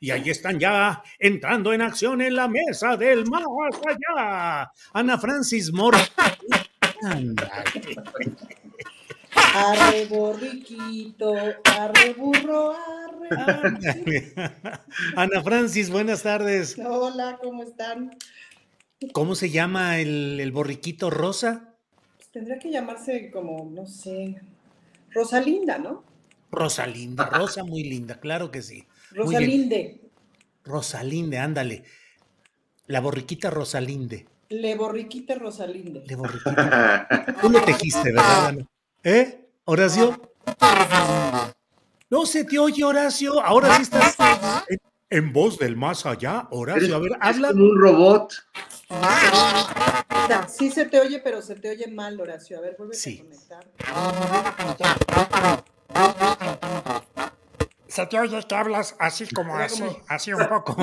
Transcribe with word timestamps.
Y 0.00 0.10
ahí 0.10 0.30
están 0.30 0.58
ya 0.58 1.02
entrando 1.18 1.72
en 1.72 1.82
acción 1.82 2.20
en 2.20 2.36
la 2.36 2.48
mesa 2.48 2.96
del 2.96 3.26
más 3.26 3.44
allá. 3.86 4.72
Ana 4.92 5.18
Francis 5.18 5.72
Mora. 5.72 5.98
Arre 9.54 10.06
borriquito, 10.06 11.34
arre 11.64 12.14
burro, 12.14 12.72
arre. 12.72 14.34
Ana 15.16 15.42
Francis, 15.42 15.90
buenas 15.90 16.22
tardes. 16.22 16.76
Hola, 16.78 17.38
¿cómo 17.42 17.62
están? 17.62 18.16
¿Cómo 19.12 19.34
se 19.34 19.50
llama 19.50 20.00
el, 20.00 20.40
el 20.40 20.50
borriquito 20.50 21.10
rosa? 21.10 21.76
Pues 22.16 22.30
tendría 22.30 22.58
que 22.58 22.70
llamarse 22.70 23.30
como, 23.30 23.70
no 23.70 23.86
sé, 23.86 24.40
Rosalinda, 25.12 25.78
¿no? 25.78 26.02
Rosalinda, 26.50 27.26
Rosa 27.26 27.62
muy 27.62 27.84
linda, 27.84 28.18
claro 28.18 28.50
que 28.50 28.62
sí. 28.62 28.87
Rosalinde. 29.12 30.00
Rosalinde, 30.64 31.38
ándale. 31.38 31.84
La 32.86 33.00
borriquita 33.00 33.50
Rosalinde. 33.50 34.26
Le 34.50 34.74
borriquita 34.76 35.34
Rosalinde. 35.34 36.04
Le 36.06 36.14
borriquita. 36.16 37.36
Tú 37.40 37.50
lo 37.50 37.60
tejiste, 37.62 38.12
¿verdad? 38.12 38.46
Ana? 38.46 38.66
¿Eh? 39.04 39.48
¿Horacio? 39.64 40.20
No 42.10 42.24
se 42.24 42.44
te 42.44 42.58
oye, 42.58 42.82
Horacio. 42.84 43.40
Ahora 43.40 43.76
sí 43.76 43.82
estás 43.82 44.16
en, 44.68 44.78
en 45.10 45.32
voz 45.32 45.58
del 45.58 45.76
más 45.76 46.06
allá, 46.06 46.48
Horacio. 46.50 46.96
A 46.96 46.98
ver, 46.98 47.12
habla. 47.20 47.48
como 47.48 47.64
un 47.64 47.78
robot. 47.78 48.32
Sí 50.48 50.70
se 50.70 50.86
te 50.86 50.98
oye, 51.00 51.20
pero 51.22 51.42
se 51.42 51.54
te 51.54 51.70
oye 51.70 51.86
mal, 51.88 52.18
Horacio. 52.18 52.56
A 52.58 52.62
ver, 52.62 52.74
vuelve 52.78 52.94
Sí. 52.94 53.22
a 53.84 54.54
conectar. 54.56 55.64
Se 57.98 58.06
te 58.06 58.16
oye 58.16 58.38
que 58.46 58.54
hablas 58.54 58.94
así 59.00 59.26
como 59.26 59.56
así, 59.56 59.82
así 60.08 60.32
un 60.32 60.46
poco. 60.46 60.76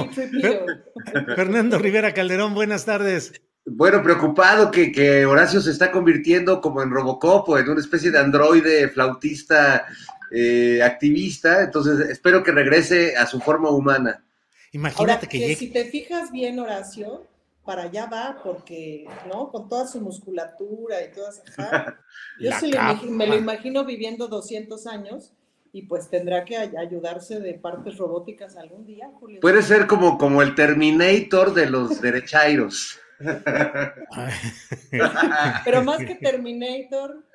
Fernando 1.36 1.80
Rivera 1.80 2.14
Calderón, 2.14 2.54
buenas 2.54 2.84
tardes. 2.84 3.32
Bueno, 3.66 4.04
preocupado 4.04 4.70
que, 4.70 4.92
que 4.92 5.26
Horacio 5.26 5.62
se 5.62 5.72
está 5.72 5.94
convirtiendo 5.94 6.60
como 6.60 6.84
en 6.84 6.92
Robocop 6.92 7.48
o 7.48 7.58
en 7.58 7.70
una 7.70 7.80
especie 7.80 8.12
de 8.12 8.20
androide 8.20 8.90
flautista 8.90 9.86
eh, 10.30 10.82
activista. 10.84 11.64
Entonces, 11.64 12.10
espero 12.10 12.44
que 12.44 12.52
regrese 12.52 13.16
a 13.16 13.26
su 13.26 13.40
forma 13.40 13.70
humana. 13.70 14.22
Imagínate 14.74 15.12
Ahora, 15.14 15.20
que 15.22 15.28
que 15.28 15.40
llegue. 15.40 15.56
si 15.56 15.70
te 15.70 15.86
fijas 15.86 16.34
bien, 16.34 16.60
Horacio, 16.60 17.26
para 17.64 17.84
allá 17.84 18.08
va, 18.08 18.42
porque, 18.44 19.06
¿no? 19.32 19.50
Con 19.52 19.70
toda 19.70 19.88
su 19.88 20.02
musculatura 20.02 21.02
y 21.02 21.14
todas. 21.14 21.42
Yo 22.42 22.50
le 22.68 22.78
imagi- 22.78 23.10
me 23.10 23.26
lo 23.26 23.38
imagino 23.38 23.86
viviendo 23.86 24.28
200 24.28 24.86
años 24.88 25.32
y 25.78 25.82
pues 25.88 26.10
tendrá 26.10 26.46
que 26.46 26.56
ay- 26.56 26.72
ayudarse 26.78 27.42
de 27.42 27.56
partes 27.56 27.98
robóticas 27.98 28.56
algún 28.56 28.86
día, 28.86 29.10
Julio. 29.20 29.42
Puede 29.42 29.62
ser 29.62 29.88
como, 29.88 30.18
como 30.18 30.42
el 30.42 30.56
Terminator 30.56 31.54
de 31.54 31.66
los 31.70 32.00
derechairos. 32.02 32.98
Pero 35.66 35.84
más 35.84 35.98
que 35.98 36.16
Terminator. 36.16 37.26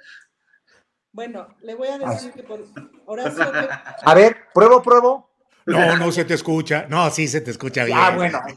Bueno, 1.12 1.48
le 1.62 1.74
voy 1.74 1.88
a 1.88 1.98
decir 1.98 2.32
que 2.32 2.42
por 2.42 2.64
Horacio, 3.04 3.52
que- 3.52 3.68
A 4.04 4.14
ver, 4.14 4.36
pruebo, 4.54 4.80
pruebo. 4.82 5.30
No, 5.66 5.96
no 5.96 6.10
se 6.10 6.24
te 6.24 6.32
escucha. 6.34 6.86
No, 6.88 7.10
sí 7.10 7.28
se 7.28 7.40
te 7.42 7.50
escucha 7.50 7.84
bien. 7.84 7.98
Ah, 8.00 8.16
bueno. 8.16 8.40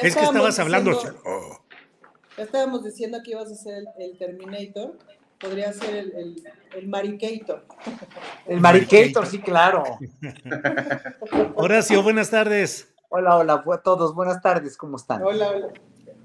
que 0.00 0.08
estabas 0.08 0.58
hablando. 0.58 0.92
diciendo- 0.92 1.20
Oh, 1.26 1.58
Ya 2.38 2.44
estábamos 2.44 2.84
diciendo 2.84 3.18
que 3.22 3.32
ibas 3.32 3.52
a 3.52 3.54
ser 3.54 3.74
el, 3.74 3.86
el 3.98 4.18
Terminator, 4.18 4.96
podría 5.42 5.72
ser 5.72 5.94
el, 5.96 6.12
el, 6.16 6.44
el 6.76 6.88
Maricator. 6.88 7.66
El 8.46 8.60
Maricator, 8.60 9.26
sí, 9.26 9.40
claro. 9.40 9.82
Horacio, 11.56 12.02
buenas 12.02 12.30
tardes. 12.30 12.94
Hola, 13.08 13.36
hola 13.36 13.64
a 13.66 13.82
todos. 13.82 14.14
Buenas 14.14 14.40
tardes, 14.40 14.76
¿cómo 14.76 14.96
están? 14.96 15.22
Hola, 15.22 15.50
hola. 15.50 15.68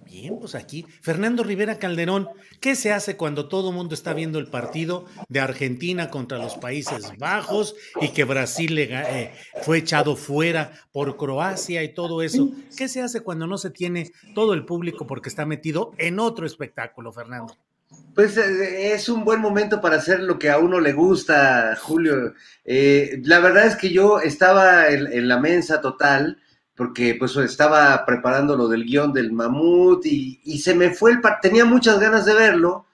Bien, 0.05 0.39
pues 0.39 0.55
aquí. 0.55 0.85
Fernando 1.01 1.43
Rivera 1.43 1.79
Calderón, 1.79 2.29
¿qué 2.61 2.75
se 2.75 2.93
hace 2.93 3.17
cuando 3.17 3.49
todo 3.49 3.71
el 3.71 3.75
mundo 3.75 3.93
está 3.93 4.13
viendo 4.13 4.39
el 4.39 4.47
partido 4.47 5.03
de 5.27 5.41
Argentina 5.41 6.09
contra 6.09 6.37
los 6.37 6.55
Países 6.55 7.17
Bajos 7.17 7.75
y 7.99 8.09
que 8.13 8.23
Brasil 8.23 8.73
le 8.75 8.83
eh, 8.93 9.33
fue 9.63 9.79
echado 9.79 10.15
fuera 10.15 10.71
por 10.93 11.17
Croacia 11.17 11.83
y 11.83 11.93
todo 11.93 12.21
eso? 12.21 12.51
¿Qué 12.77 12.87
se 12.87 13.01
hace 13.01 13.19
cuando 13.19 13.47
no 13.47 13.57
se 13.57 13.69
tiene 13.69 14.11
todo 14.33 14.53
el 14.53 14.65
público 14.65 15.05
porque 15.05 15.27
está 15.27 15.45
metido 15.45 15.91
en 15.97 16.19
otro 16.19 16.45
espectáculo, 16.45 17.11
Fernando? 17.11 17.57
Pues 18.15 18.35
eh, 18.37 18.93
es 18.93 19.09
un 19.09 19.23
buen 19.23 19.39
momento 19.39 19.79
para 19.79 19.97
hacer 19.97 20.21
lo 20.21 20.39
que 20.39 20.49
a 20.49 20.57
uno 20.57 20.79
le 20.79 20.93
gusta, 20.93 21.77
Julio. 21.79 22.33
Eh, 22.65 23.21
la 23.23 23.39
verdad 23.39 23.67
es 23.67 23.75
que 23.75 23.91
yo 23.91 24.19
estaba 24.19 24.87
en, 24.89 25.11
en 25.11 25.27
la 25.27 25.39
mensa 25.39 25.81
total, 25.81 26.41
porque 26.75 27.15
pues 27.15 27.35
estaba 27.37 28.05
preparando 28.05 28.55
lo 28.55 28.67
del 28.67 28.85
guion 28.85 29.13
del 29.13 29.31
mamut 29.31 30.05
y, 30.05 30.39
y 30.43 30.59
se 30.59 30.75
me 30.75 30.91
fue 30.91 31.11
el 31.11 31.21
par, 31.21 31.39
tenía 31.41 31.65
muchas 31.65 31.99
ganas 31.99 32.25
de 32.25 32.33
verlo 32.35 32.87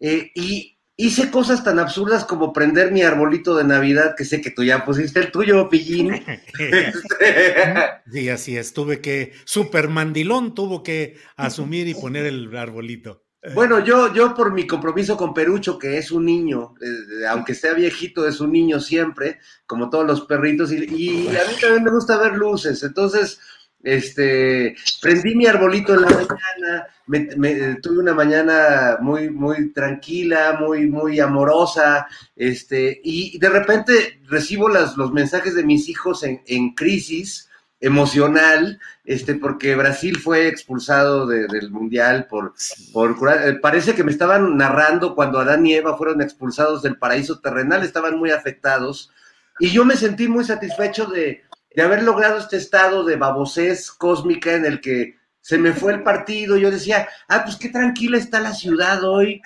eh, 0.00 0.30
y 0.34 0.78
hice 0.96 1.30
cosas 1.30 1.64
tan 1.64 1.78
absurdas 1.78 2.24
como 2.24 2.52
prender 2.52 2.92
mi 2.92 3.02
arbolito 3.02 3.56
de 3.56 3.64
Navidad, 3.64 4.14
que 4.16 4.24
sé 4.24 4.40
que 4.40 4.50
tú 4.50 4.64
ya 4.64 4.84
pusiste 4.84 5.20
el 5.20 5.30
tuyo, 5.30 5.68
Pillín. 5.68 6.12
Sí, 8.12 8.28
así 8.28 8.56
es. 8.56 8.72
Tuve 8.72 9.00
que, 9.00 9.32
Super 9.44 9.88
Mandilón 9.88 10.54
tuvo 10.54 10.82
que 10.82 11.18
asumir 11.36 11.88
y 11.88 11.94
poner 11.94 12.24
el 12.24 12.56
arbolito. 12.56 13.25
Bueno, 13.54 13.78
yo, 13.84 14.12
yo 14.12 14.34
por 14.34 14.52
mi 14.52 14.66
compromiso 14.66 15.16
con 15.16 15.32
Perucho, 15.32 15.78
que 15.78 15.98
es 15.98 16.10
un 16.10 16.24
niño, 16.24 16.74
eh, 16.80 17.26
aunque 17.28 17.54
sea 17.54 17.74
viejito, 17.74 18.26
es 18.26 18.40
un 18.40 18.50
niño 18.50 18.80
siempre, 18.80 19.38
como 19.66 19.88
todos 19.88 20.04
los 20.04 20.22
perritos, 20.22 20.72
y, 20.72 20.78
y 20.84 21.28
a 21.28 21.30
mí 21.46 21.54
también 21.60 21.84
me 21.84 21.90
gusta 21.92 22.18
ver 22.18 22.32
luces. 22.36 22.82
Entonces, 22.82 23.38
este, 23.84 24.74
prendí 25.00 25.36
mi 25.36 25.46
arbolito 25.46 25.94
en 25.94 26.00
la 26.02 26.08
mañana, 26.08 26.86
me- 27.06 27.76
tuve 27.76 27.98
una 28.00 28.14
mañana 28.14 28.98
muy, 29.00 29.30
muy 29.30 29.72
tranquila, 29.72 30.56
muy, 30.60 30.88
muy 30.88 31.20
amorosa, 31.20 32.08
este, 32.34 33.00
y 33.04 33.38
de 33.38 33.48
repente 33.48 34.20
recibo 34.28 34.68
las, 34.68 34.96
los 34.96 35.12
mensajes 35.12 35.54
de 35.54 35.62
mis 35.64 35.88
hijos 35.88 36.24
en, 36.24 36.42
en 36.46 36.74
crisis 36.74 37.45
emocional, 37.80 38.78
este, 39.04 39.34
porque 39.34 39.74
Brasil 39.74 40.18
fue 40.18 40.48
expulsado 40.48 41.26
de- 41.26 41.46
del 41.46 41.70
mundial 41.70 42.26
por, 42.28 42.54
por 42.92 43.16
eh, 43.30 43.54
parece 43.60 43.94
que 43.94 44.04
me 44.04 44.10
estaban 44.12 44.56
narrando 44.56 45.14
cuando 45.14 45.38
Adán 45.38 45.66
y 45.66 45.74
Eva 45.74 45.96
fueron 45.96 46.22
expulsados 46.22 46.82
del 46.82 46.96
paraíso 46.98 47.38
terrenal, 47.40 47.82
estaban 47.82 48.18
muy 48.18 48.30
afectados, 48.30 49.10
y 49.58 49.70
yo 49.70 49.84
me 49.84 49.96
sentí 49.96 50.26
muy 50.28 50.44
satisfecho 50.44 51.06
de, 51.06 51.42
de 51.74 51.82
haber 51.82 52.02
logrado 52.02 52.38
este 52.38 52.56
estado 52.56 53.04
de 53.04 53.16
babosez 53.16 53.90
cósmica 53.90 54.54
en 54.54 54.64
el 54.64 54.80
que 54.80 55.16
se 55.40 55.58
me 55.58 55.72
fue 55.72 55.92
el 55.92 56.02
partido, 56.02 56.56
yo 56.56 56.72
decía, 56.72 57.06
ah, 57.28 57.44
pues 57.44 57.56
qué 57.56 57.68
tranquila 57.68 58.18
está 58.18 58.40
la 58.40 58.52
ciudad 58.52 59.04
hoy, 59.04 59.40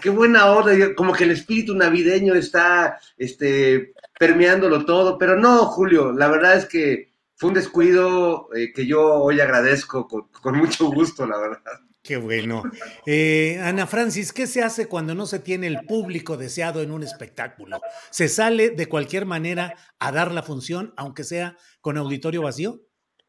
qué 0.00 0.08
buena 0.08 0.46
hora, 0.46 0.72
como 0.96 1.12
que 1.12 1.24
el 1.24 1.32
espíritu 1.32 1.74
navideño 1.74 2.34
está 2.34 2.98
este, 3.18 3.92
permeándolo 4.18 4.86
todo, 4.86 5.18
pero 5.18 5.36
no, 5.36 5.66
Julio, 5.66 6.12
la 6.12 6.28
verdad 6.28 6.56
es 6.56 6.64
que 6.64 7.14
fue 7.36 7.48
un 7.48 7.54
descuido 7.54 8.48
eh, 8.54 8.72
que 8.74 8.86
yo 8.86 9.22
hoy 9.22 9.40
agradezco 9.40 10.08
con, 10.08 10.28
con, 10.28 10.56
mucho 10.56 10.90
gusto, 10.90 11.26
la 11.26 11.38
verdad. 11.38 11.80
Qué 12.02 12.16
bueno. 12.16 12.62
Eh, 13.04 13.60
Ana 13.62 13.86
Francis, 13.86 14.32
¿qué 14.32 14.46
se 14.46 14.62
hace 14.62 14.86
cuando 14.86 15.14
no 15.14 15.26
se 15.26 15.38
tiene 15.38 15.66
el 15.66 15.84
público 15.86 16.38
deseado 16.38 16.80
en 16.80 16.92
un 16.92 17.02
espectáculo? 17.02 17.80
¿Se 18.10 18.28
sale 18.28 18.70
de 18.70 18.86
cualquier 18.88 19.26
manera 19.26 19.74
a 19.98 20.12
dar 20.12 20.32
la 20.32 20.42
función, 20.42 20.94
aunque 20.96 21.24
sea 21.24 21.58
con 21.82 21.98
auditorio 21.98 22.40
vacío? 22.40 22.80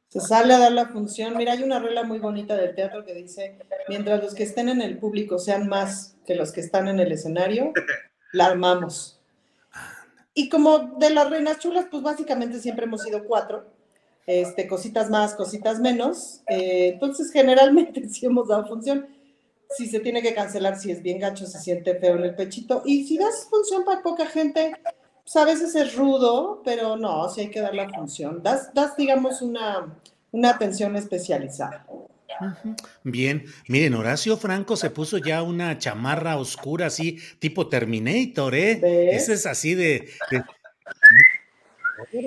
Se 0.07 0.21
sale 0.21 0.53
a 0.53 0.59
dar 0.59 0.71
la 0.71 0.87
función. 0.87 1.35
Mira, 1.35 1.51
hay 1.51 1.63
una 1.63 1.79
regla 1.79 2.03
muy 2.03 2.19
bonita 2.19 2.55
del 2.55 2.75
teatro 2.75 3.03
que 3.03 3.13
dice, 3.13 3.57
mientras 3.89 4.23
los 4.23 4.33
que 4.33 4.43
estén 4.43 4.69
en 4.69 4.81
el 4.81 4.99
público 4.99 5.37
sean 5.37 5.67
más 5.67 6.15
que 6.25 6.35
los 6.35 6.53
que 6.53 6.61
están 6.61 6.87
en 6.87 7.01
el 7.01 7.11
escenario, 7.11 7.73
la 8.31 8.45
armamos. 8.45 9.19
Y 10.33 10.47
como 10.47 10.95
de 10.97 11.09
las 11.09 11.29
reinas 11.29 11.59
chulas, 11.59 11.87
pues 11.91 12.03
básicamente 12.03 12.59
siempre 12.59 12.85
hemos 12.85 13.01
sido 13.01 13.25
cuatro 13.25 13.76
este, 14.27 14.67
cositas 14.67 15.09
más, 15.09 15.33
cositas 15.33 15.79
menos. 15.79 16.41
Eh, 16.47 16.89
entonces, 16.93 17.31
generalmente 17.31 18.07
sí 18.09 18.25
hemos 18.25 18.49
dado 18.49 18.67
función. 18.67 19.07
Si 19.75 19.87
se 19.87 19.99
tiene 19.99 20.21
que 20.21 20.33
cancelar, 20.33 20.77
si 20.77 20.91
es 20.91 21.01
bien 21.01 21.19
gacho, 21.19 21.45
se 21.45 21.59
siente 21.59 21.95
feo 21.95 22.15
en 22.15 22.23
el 22.23 22.35
pechito. 22.35 22.83
Y 22.85 23.05
si 23.05 23.17
das 23.17 23.47
función 23.49 23.83
para 23.83 24.03
poca 24.03 24.25
gente, 24.27 24.73
pues 25.23 25.35
a 25.35 25.45
veces 25.45 25.75
es 25.75 25.95
rudo, 25.95 26.61
pero 26.63 26.95
no, 26.95 27.27
sí 27.29 27.41
hay 27.41 27.49
que 27.49 27.61
dar 27.61 27.73
la 27.73 27.89
función. 27.89 28.43
Das, 28.43 28.73
das 28.73 28.95
digamos, 28.95 29.41
una, 29.41 29.97
una 30.31 30.51
atención 30.51 30.95
especializada. 30.95 31.85
Bien, 33.03 33.45
miren, 33.67 33.95
Horacio 33.95 34.37
Franco 34.37 34.77
se 34.77 34.89
puso 34.89 35.17
ya 35.17 35.41
una 35.41 35.77
chamarra 35.79 36.37
oscura 36.37 36.87
así, 36.87 37.17
tipo 37.39 37.67
Terminator, 37.67 38.53
¿eh? 38.55 39.11
Ese 39.15 39.33
es 39.33 39.45
así 39.45 39.73
de... 39.73 40.09
de... 40.29 40.43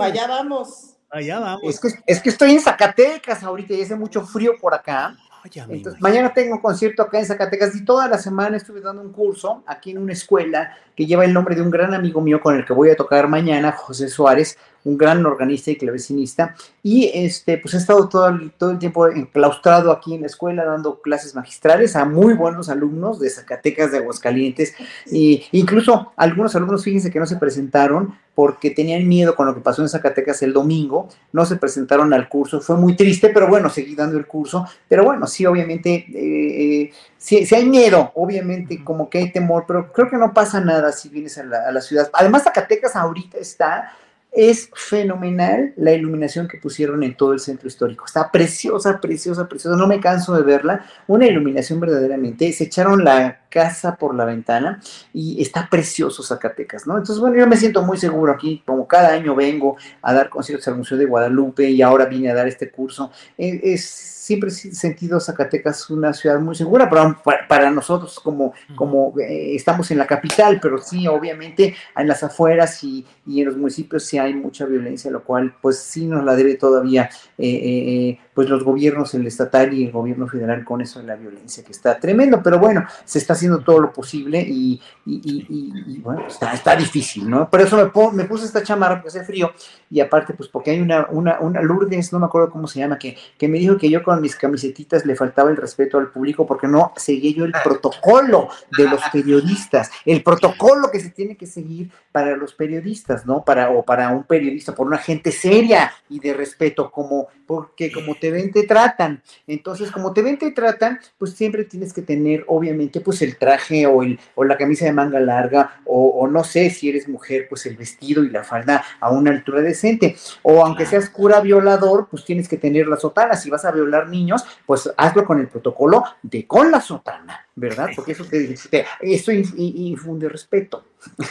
Allá 0.00 0.26
vamos. 0.26 0.96
Allá 1.10 1.40
vamos. 1.40 1.62
Es 1.64 1.80
que, 1.80 1.88
es 2.06 2.20
que 2.20 2.28
estoy 2.30 2.52
en 2.52 2.60
Zacatecas 2.60 3.42
ahorita 3.42 3.74
y 3.74 3.82
hace 3.82 3.96
mucho 3.96 4.24
frío 4.24 4.54
por 4.60 4.74
acá. 4.74 5.16
Entonces, 5.44 6.00
mañana 6.00 6.32
tengo 6.34 6.56
un 6.56 6.60
concierto 6.60 7.02
acá 7.02 7.18
en 7.18 7.26
Zacatecas 7.26 7.74
y 7.74 7.84
toda 7.84 8.08
la 8.08 8.18
semana 8.18 8.58
estuve 8.58 8.80
dando 8.80 9.00
un 9.02 9.10
curso 9.10 9.62
aquí 9.66 9.92
en 9.92 9.98
una 9.98 10.12
escuela 10.12 10.76
que 10.94 11.06
lleva 11.06 11.24
el 11.24 11.32
nombre 11.32 11.54
de 11.54 11.62
un 11.62 11.70
gran 11.70 11.94
amigo 11.94 12.20
mío 12.20 12.40
con 12.40 12.56
el 12.56 12.64
que 12.64 12.74
voy 12.74 12.90
a 12.90 12.96
tocar 12.96 13.26
mañana, 13.26 13.72
José 13.72 14.08
Suárez, 14.08 14.58
un 14.84 14.96
gran 14.96 15.24
organista 15.26 15.70
y 15.70 15.76
clavecinista. 15.76 16.54
Y 16.82 17.10
este, 17.14 17.58
pues 17.58 17.74
he 17.74 17.78
estado 17.78 18.08
todo 18.08 18.28
el, 18.28 18.52
todo 18.52 18.70
el 18.70 18.78
tiempo 18.78 19.06
enclaustrado 19.08 19.92
aquí 19.92 20.14
en 20.14 20.22
la 20.22 20.26
escuela 20.26 20.64
dando 20.64 21.00
clases 21.00 21.34
magistrales 21.34 21.96
a 21.96 22.04
muy 22.04 22.34
buenos 22.34 22.68
alumnos 22.68 23.20
de 23.20 23.30
Zacatecas, 23.30 23.92
de 23.92 23.98
Aguascalientes. 23.98 24.74
E 25.10 25.44
incluso 25.52 26.12
algunos 26.16 26.54
alumnos, 26.56 26.84
fíjense 26.84 27.10
que 27.10 27.20
no 27.20 27.26
se 27.26 27.36
presentaron 27.36 28.14
porque 28.34 28.70
tenían 28.70 29.06
miedo 29.06 29.34
con 29.34 29.46
lo 29.46 29.54
que 29.54 29.60
pasó 29.60 29.82
en 29.82 29.90
Zacatecas 29.90 30.40
el 30.40 30.54
domingo, 30.54 31.08
no 31.32 31.44
se 31.44 31.56
presentaron 31.56 32.14
al 32.14 32.26
curso, 32.28 32.62
fue 32.62 32.76
muy 32.76 32.96
triste, 32.96 33.28
pero 33.28 33.48
bueno, 33.48 33.68
seguí 33.68 33.94
dando 33.94 34.16
el 34.16 34.26
curso, 34.26 34.66
pero 34.88 35.04
bueno, 35.04 35.26
sí, 35.26 35.44
obviamente, 35.44 36.06
eh, 36.14 36.90
sí, 37.18 37.46
hay 37.54 37.68
miedo, 37.68 38.12
obviamente, 38.14 38.82
como 38.82 39.10
que 39.10 39.18
hay 39.18 39.32
temor, 39.32 39.64
pero 39.66 39.92
creo 39.92 40.08
que 40.08 40.16
no 40.16 40.32
pasa 40.32 40.58
nada 40.58 40.90
si 40.92 41.10
vienes 41.10 41.36
a 41.36 41.44
la, 41.44 41.68
a 41.68 41.72
la 41.72 41.82
ciudad. 41.82 42.08
Además, 42.14 42.44
Zacatecas 42.44 42.96
ahorita 42.96 43.36
está 43.36 43.92
es 44.32 44.70
fenomenal 44.74 45.72
la 45.76 45.92
iluminación 45.92 46.46
que 46.46 46.58
pusieron 46.58 47.02
en 47.02 47.16
todo 47.16 47.32
el 47.32 47.40
centro 47.40 47.66
histórico. 47.66 48.04
Está 48.06 48.30
preciosa, 48.30 49.00
preciosa, 49.00 49.48
preciosa. 49.48 49.76
No 49.76 49.86
me 49.86 50.00
canso 50.00 50.34
de 50.36 50.42
verla. 50.42 50.84
Una 51.06 51.26
iluminación 51.26 51.80
verdaderamente. 51.80 52.52
Se 52.52 52.64
echaron 52.64 53.04
la 53.04 53.40
casa 53.50 53.96
por 53.96 54.14
la 54.14 54.24
ventana 54.24 54.80
y 55.12 55.42
está 55.42 55.68
precioso 55.68 56.22
Zacatecas, 56.22 56.86
¿no? 56.86 56.94
Entonces, 56.96 57.18
bueno, 57.18 57.36
yo 57.36 57.46
me 57.46 57.56
siento 57.56 57.82
muy 57.82 57.98
seguro 57.98 58.32
aquí. 58.32 58.62
Como 58.64 58.86
cada 58.86 59.08
año 59.10 59.34
vengo 59.34 59.76
a 60.00 60.14
dar 60.14 60.30
conciertos 60.30 60.68
al 60.68 60.76
Museo 60.76 60.96
de 60.96 61.06
Guadalupe 61.06 61.68
y 61.68 61.82
ahora 61.82 62.06
vine 62.06 62.30
a 62.30 62.34
dar 62.34 62.48
este 62.48 62.70
curso. 62.70 63.10
Es 63.36 64.10
siempre 64.30 64.50
he 64.50 64.52
sentido 64.52 65.18
Zacatecas 65.18 65.90
una 65.90 66.12
ciudad 66.12 66.38
muy 66.38 66.54
segura, 66.54 66.88
pero 66.88 67.20
para, 67.48 67.70
nosotros 67.70 68.20
como, 68.20 68.52
como 68.76 69.12
eh, 69.18 69.56
estamos 69.56 69.90
en 69.90 69.98
la 69.98 70.06
capital, 70.06 70.60
pero 70.62 70.78
sí, 70.78 71.08
obviamente 71.08 71.74
en 71.96 72.06
las 72.06 72.22
afueras 72.22 72.84
y, 72.84 73.04
y, 73.26 73.40
en 73.40 73.46
los 73.46 73.56
municipios 73.56 74.04
sí 74.04 74.18
hay 74.18 74.34
mucha 74.34 74.66
violencia, 74.66 75.10
lo 75.10 75.24
cual 75.24 75.56
pues 75.60 75.78
sí 75.78 76.06
nos 76.06 76.24
la 76.24 76.36
debe 76.36 76.54
todavía 76.54 77.10
eh, 77.38 77.48
eh, 77.48 78.18
pues 78.34 78.48
los 78.48 78.62
gobiernos, 78.64 79.14
el 79.14 79.26
estatal 79.26 79.72
y 79.74 79.84
el 79.84 79.92
gobierno 79.92 80.26
federal 80.28 80.64
con 80.64 80.80
eso 80.80 81.00
de 81.00 81.06
la 81.06 81.16
violencia, 81.16 81.64
que 81.64 81.72
está 81.72 81.98
tremendo, 81.98 82.40
pero 82.42 82.58
bueno, 82.58 82.86
se 83.04 83.18
está 83.18 83.32
haciendo 83.32 83.60
todo 83.60 83.80
lo 83.80 83.92
posible 83.92 84.40
y, 84.40 84.80
y, 85.04 86.00
bueno, 86.00 86.26
está, 86.26 86.52
está, 86.52 86.76
difícil, 86.76 87.28
¿no? 87.28 87.50
Por 87.50 87.60
eso 87.60 87.76
me, 87.76 88.12
me, 88.12 88.24
puse 88.24 88.46
esta 88.46 88.62
chamarra 88.62 88.96
porque 88.96 89.08
hace 89.08 89.24
frío 89.24 89.52
y 89.90 90.00
aparte 90.00 90.34
pues 90.34 90.48
porque 90.48 90.70
hay 90.70 90.80
una, 90.80 91.06
una, 91.10 91.40
una 91.40 91.60
Lourdes, 91.60 92.12
no 92.12 92.20
me 92.20 92.26
acuerdo 92.26 92.50
cómo 92.50 92.68
se 92.68 92.78
llama, 92.78 92.98
que, 92.98 93.16
que 93.36 93.48
me 93.48 93.58
dijo 93.58 93.76
que 93.76 93.90
yo 93.90 94.02
con 94.02 94.20
mis 94.20 94.36
camisetitas 94.36 95.04
le 95.04 95.16
faltaba 95.16 95.50
el 95.50 95.56
respeto 95.56 95.98
al 95.98 96.10
público 96.10 96.46
porque 96.46 96.68
no 96.68 96.92
seguía 96.96 97.32
yo 97.32 97.44
el 97.44 97.54
protocolo 97.64 98.48
de 98.76 98.88
los 98.88 99.00
periodistas, 99.12 99.90
el 100.04 100.22
protocolo 100.22 100.90
que 100.90 101.00
se 101.00 101.10
tiene 101.10 101.36
que 101.36 101.46
seguir 101.46 101.90
para 102.12 102.36
los 102.36 102.54
periodistas, 102.54 103.26
¿no? 103.26 103.44
Para, 103.44 103.70
o 103.70 103.84
para 103.84 104.10
un 104.10 104.24
periodista, 104.24 104.74
por 104.74 104.86
una 104.86 104.98
gente 104.98 105.30
seria 105.32 105.92
y 106.08 106.18
de 106.18 106.34
respeto, 106.34 106.90
como, 106.90 107.28
porque 107.46 107.92
como 107.92 108.14
te 108.14 108.29
ven, 108.30 108.52
te 108.52 108.64
tratan. 108.64 109.22
Entonces, 109.46 109.90
como 109.90 110.12
te 110.12 110.22
ven, 110.22 110.38
te 110.38 110.50
tratan, 110.52 110.98
pues 111.18 111.32
siempre 111.32 111.64
tienes 111.64 111.92
que 111.92 112.02
tener, 112.02 112.44
obviamente, 112.48 113.00
pues 113.00 113.22
el 113.22 113.36
traje 113.36 113.86
o, 113.86 114.02
el, 114.02 114.18
o 114.34 114.44
la 114.44 114.56
camisa 114.56 114.84
de 114.84 114.92
manga 114.92 115.20
larga, 115.20 115.80
o, 115.84 116.26
no 116.28 116.44
sé, 116.44 116.70
si 116.70 116.88
eres 116.88 117.08
mujer, 117.08 117.46
pues 117.48 117.66
el 117.66 117.76
vestido 117.76 118.24
y 118.24 118.30
la 118.30 118.44
falda 118.44 118.84
a 119.00 119.10
una 119.10 119.30
altura 119.30 119.60
decente. 119.60 120.16
O 120.42 120.64
aunque 120.64 120.86
seas 120.86 121.10
cura 121.10 121.40
violador, 121.40 122.08
pues 122.10 122.24
tienes 122.24 122.48
que 122.48 122.56
tener 122.56 122.86
la 122.86 122.96
sotana. 122.96 123.36
Si 123.36 123.50
vas 123.50 123.64
a 123.64 123.70
violar 123.70 124.08
niños, 124.08 124.44
pues 124.66 124.90
hazlo 124.96 125.24
con 125.24 125.40
el 125.40 125.48
protocolo 125.48 126.04
de 126.22 126.46
con 126.46 126.70
la 126.70 126.80
sotana, 126.80 127.46
¿verdad? 127.60 127.90
Porque 127.94 128.12
eso 128.12 128.24
te, 128.24 128.56
eso 129.00 129.32
infunde 129.32 130.28
respeto. 130.28 130.84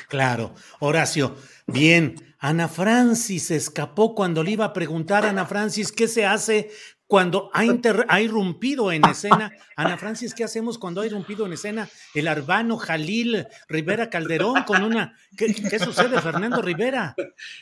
Claro, 0.07 0.53
Horacio. 0.79 1.35
Bien, 1.67 2.15
Ana 2.39 2.67
Francis 2.67 3.51
escapó 3.51 4.15
cuando 4.15 4.43
le 4.43 4.51
iba 4.51 4.65
a 4.65 4.73
preguntar 4.73 5.25
a 5.25 5.29
Ana 5.29 5.45
Francis 5.45 5.91
qué 5.91 6.07
se 6.07 6.25
hace 6.25 6.71
cuando 7.09 7.49
ha, 7.55 7.63
ha, 8.07 8.21
irrumpido 8.21 8.91
en 8.91 9.03
escena, 9.09 9.51
Ana 9.75 9.97
Francis, 9.97 10.35
¿qué 10.35 10.43
hacemos 10.43 10.77
cuando 10.77 11.01
ha 11.01 11.07
irrumpido 11.07 11.47
en 11.47 11.53
escena 11.53 11.89
el 12.13 12.27
Arbano 12.27 12.77
Jalil 12.77 13.47
Rivera 13.67 14.11
Calderón 14.11 14.61
con 14.61 14.83
una... 14.83 15.17
¿Qué, 15.35 15.79
sucede, 15.79 16.21
Fernando 16.21 16.61
Rivera? 16.61 17.15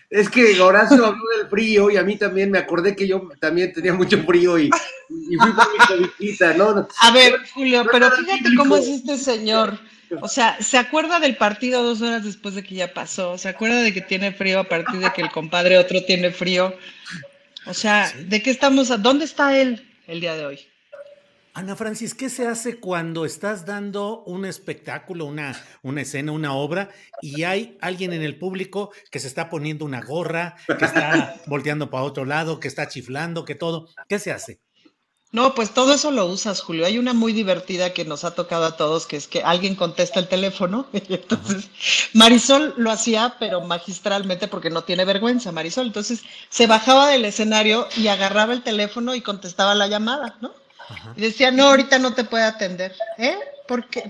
Es 0.10 0.30
que 0.30 0.60
Horacio 0.60 1.06
habló 1.06 1.24
del 1.38 1.48
frío 1.48 1.90
y 1.90 1.96
a 1.96 2.04
mí 2.04 2.18
también 2.18 2.52
me 2.52 2.58
acordé 2.58 2.94
que 2.94 3.08
yo 3.08 3.30
también 3.40 3.72
tenía 3.72 3.94
mucho 3.94 4.22
frío 4.24 4.60
y, 4.60 4.70
fui 4.70 5.52
por 5.54 5.98
mi 6.20 6.58
¿no? 6.58 6.88
A 7.00 7.12
ver, 7.12 7.40
Julio, 7.54 7.86
pero 7.90 8.12
fíjate 8.12 8.54
cómo 8.58 8.76
es 8.76 8.90
este 8.90 9.18
señor. 9.18 9.80
O 10.22 10.28
sea, 10.28 10.62
se 10.62 10.78
acuerda 10.78 11.22
del 11.22 11.38
partido 11.38 11.84
dos 11.84 12.02
horas 12.02 12.26
después 12.26 12.56
de 12.56 12.64
que 12.64 12.76
ya 12.76 12.94
pasó, 12.94 13.38
se 13.38 13.48
acuerda 13.48 13.82
de 13.82 13.94
que 13.94 14.02
tiene 14.02 14.34
frío 14.34 14.60
a 14.60 14.64
partir 14.66 15.00
de 15.00 15.12
que 15.14 15.22
el 15.22 15.32
compadre 15.32 15.78
otro 15.78 16.04
tiene 16.04 16.32
frío. 16.32 16.74
O 17.70 17.74
sea, 17.74 18.12
¿de 18.26 18.42
qué 18.42 18.50
estamos? 18.50 18.90
¿Dónde 19.02 19.26
está 19.26 19.58
él 19.60 19.86
el 20.08 20.22
día 20.22 20.36
de 20.36 20.46
hoy? 20.46 20.60
Ana 21.54 21.76
Francis, 21.76 22.14
¿qué 22.14 22.30
se 22.30 22.48
hace 22.48 22.80
cuando 22.80 23.26
estás 23.26 23.66
dando 23.66 24.24
un 24.26 24.46
espectáculo, 24.46 25.26
una, 25.26 25.60
una 25.82 26.02
escena, 26.02 26.32
una 26.32 26.54
obra 26.54 26.90
y 27.20 27.44
hay 27.44 27.78
alguien 27.82 28.14
en 28.14 28.22
el 28.22 28.38
público 28.38 28.92
que 29.10 29.20
se 29.20 29.28
está 29.28 29.50
poniendo 29.50 29.84
una 29.84 30.02
gorra, 30.02 30.56
que 30.68 30.86
está 30.86 31.36
volteando 31.48 31.90
para 31.90 32.04
otro 32.04 32.26
lado, 32.26 32.60
que 32.60 32.68
está 32.68 32.88
chiflando, 32.88 33.44
que 33.44 33.56
todo? 33.56 33.90
¿Qué 34.08 34.20
se 34.20 34.32
hace? 34.32 34.62
No, 35.32 35.54
pues 35.54 35.74
todo 35.74 35.94
eso 35.94 36.10
lo 36.10 36.26
usas, 36.26 36.62
Julio. 36.62 36.86
Hay 36.86 36.98
una 36.98 37.14
muy 37.14 37.34
divertida 37.34 37.94
que 37.94 38.06
nos 38.06 38.24
ha 38.24 38.34
tocado 38.34 38.66
a 38.66 38.78
todos, 38.78 39.06
que 39.06 39.18
es 39.18 39.28
que 39.28 39.44
alguien 39.44 39.76
contesta 39.76 40.20
el 40.20 40.30
teléfono. 40.30 40.88
Y 40.94 41.14
entonces, 41.16 41.70
Marisol 42.14 42.74
lo 42.78 42.92
hacía, 42.92 43.36
pero 43.38 43.62
magistralmente 43.62 44.48
porque 44.48 44.70
no 44.70 44.84
tiene 44.84 45.04
vergüenza, 45.04 45.52
Marisol. 45.52 45.88
Entonces, 45.88 46.24
se 46.50 46.66
bajaba 46.66 47.10
del 47.10 47.26
escenario 47.26 47.88
y 47.98 48.08
agarraba 48.08 48.54
el 48.54 48.64
teléfono 48.64 49.16
y 49.16 49.22
contestaba 49.22 49.76
la 49.76 49.88
llamada, 49.88 50.38
¿no? 50.40 50.54
Y 51.18 51.22
decía, 51.22 51.52
no, 51.52 51.68
ahorita 51.68 52.00
no 52.00 52.14
te 52.14 52.24
puede 52.24 52.46
atender. 52.46 52.96
¿Eh? 53.18 53.38
Porque, 53.68 54.10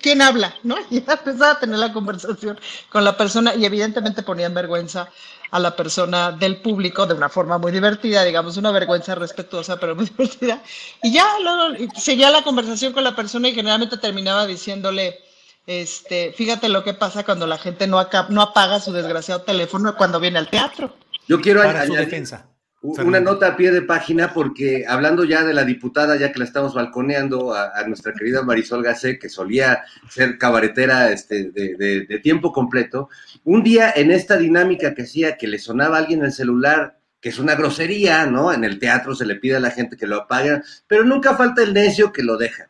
¿quién 0.00 0.22
habla? 0.22 0.54
¿No? 0.62 0.76
Y 0.90 0.98
empezaba 0.98 1.50
a 1.50 1.60
tener 1.60 1.78
la 1.78 1.92
conversación 1.92 2.58
con 2.88 3.04
la 3.04 3.16
persona 3.16 3.54
y 3.54 3.66
evidentemente 3.66 4.22
ponía 4.22 4.46
en 4.46 4.54
vergüenza 4.54 5.10
a 5.54 5.60
la 5.60 5.76
persona 5.76 6.32
del 6.32 6.56
público 6.56 7.06
de 7.06 7.14
una 7.14 7.28
forma 7.28 7.58
muy 7.58 7.70
divertida, 7.70 8.24
digamos, 8.24 8.56
una 8.56 8.72
vergüenza 8.72 9.14
respetuosa, 9.14 9.78
pero 9.78 9.94
muy 9.94 10.06
divertida. 10.18 10.60
Y 11.00 11.12
ya 11.12 11.24
luego 11.40 11.92
seguía 11.96 12.28
la 12.32 12.42
conversación 12.42 12.92
con 12.92 13.04
la 13.04 13.14
persona 13.14 13.48
y 13.48 13.54
generalmente 13.54 13.96
terminaba 13.98 14.48
diciéndole, 14.48 15.20
este, 15.64 16.32
fíjate 16.32 16.68
lo 16.68 16.82
que 16.82 16.94
pasa 16.94 17.24
cuando 17.24 17.46
la 17.46 17.56
gente 17.56 17.86
no, 17.86 18.04
no 18.30 18.42
apaga 18.42 18.80
su 18.80 18.92
desgraciado 18.92 19.42
teléfono 19.42 19.94
cuando 19.96 20.18
viene 20.18 20.40
al 20.40 20.50
teatro. 20.50 20.96
Yo 21.28 21.40
quiero 21.40 21.62
Para 21.62 21.86
su 21.86 21.94
defensa. 21.94 22.48
Una 22.84 23.18
nota 23.18 23.46
a 23.46 23.56
pie 23.56 23.70
de 23.70 23.80
página 23.80 24.34
porque 24.34 24.84
hablando 24.86 25.24
ya 25.24 25.42
de 25.42 25.54
la 25.54 25.64
diputada, 25.64 26.16
ya 26.16 26.32
que 26.32 26.38
la 26.38 26.44
estamos 26.44 26.74
balconeando, 26.74 27.54
a, 27.54 27.82
nuestra 27.86 28.12
querida 28.12 28.42
Marisol 28.42 28.82
Gacé, 28.82 29.18
que 29.18 29.30
solía 29.30 29.84
ser 30.10 30.36
cabaretera 30.36 31.10
este, 31.10 31.50
de, 31.50 32.20
tiempo 32.22 32.52
completo, 32.52 33.08
un 33.44 33.62
día 33.62 33.92
en 33.94 34.10
esta 34.10 34.36
dinámica 34.36 34.94
que 34.94 35.02
hacía 35.02 35.36
que 35.36 35.46
le 35.46 35.58
sonaba 35.58 35.96
a 35.96 36.00
alguien 36.00 36.24
el 36.24 36.32
celular 36.32 36.98
que 37.24 37.30
es 37.30 37.38
una 37.38 37.54
grosería, 37.54 38.26
¿no? 38.26 38.52
En 38.52 38.64
el 38.64 38.78
teatro 38.78 39.14
se 39.14 39.24
le 39.24 39.36
pide 39.36 39.56
a 39.56 39.60
la 39.60 39.70
gente 39.70 39.96
que 39.96 40.06
lo 40.06 40.16
apague, 40.16 40.60
pero 40.86 41.04
nunca 41.04 41.34
falta 41.34 41.62
el 41.62 41.72
necio 41.72 42.12
que 42.12 42.22
lo 42.22 42.36
deja. 42.36 42.68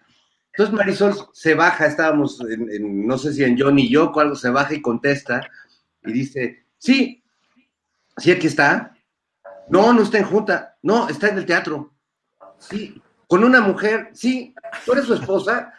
Entonces 0.52 0.72
Marisol 0.72 1.16
se 1.32 1.54
baja, 1.54 1.86
estábamos, 1.86 2.40
en, 2.48 3.04
no 3.04 3.18
sé 3.18 3.32
si 3.32 3.42
en 3.42 3.58
John 3.58 3.76
y 3.80 3.90
yo, 3.90 4.12
o 4.12 4.20
algo, 4.20 4.36
se 4.36 4.50
baja 4.50 4.72
y 4.72 4.80
contesta 4.80 5.40
y 6.04 6.12
dice, 6.12 6.66
sí, 6.78 7.24
sí, 8.16 8.30
aquí 8.30 8.46
está. 8.46 8.96
No, 9.68 9.92
no 9.92 10.02
está 10.02 10.18
en 10.18 10.24
junta, 10.24 10.76
no, 10.82 11.08
está 11.08 11.30
en 11.30 11.38
el 11.38 11.46
teatro. 11.46 11.92
Sí, 12.58 13.02
con 13.26 13.42
una 13.42 13.60
mujer, 13.60 14.10
sí, 14.12 14.54
tú 14.86 14.92
eres 14.92 15.06
su 15.06 15.14
esposa. 15.14 15.72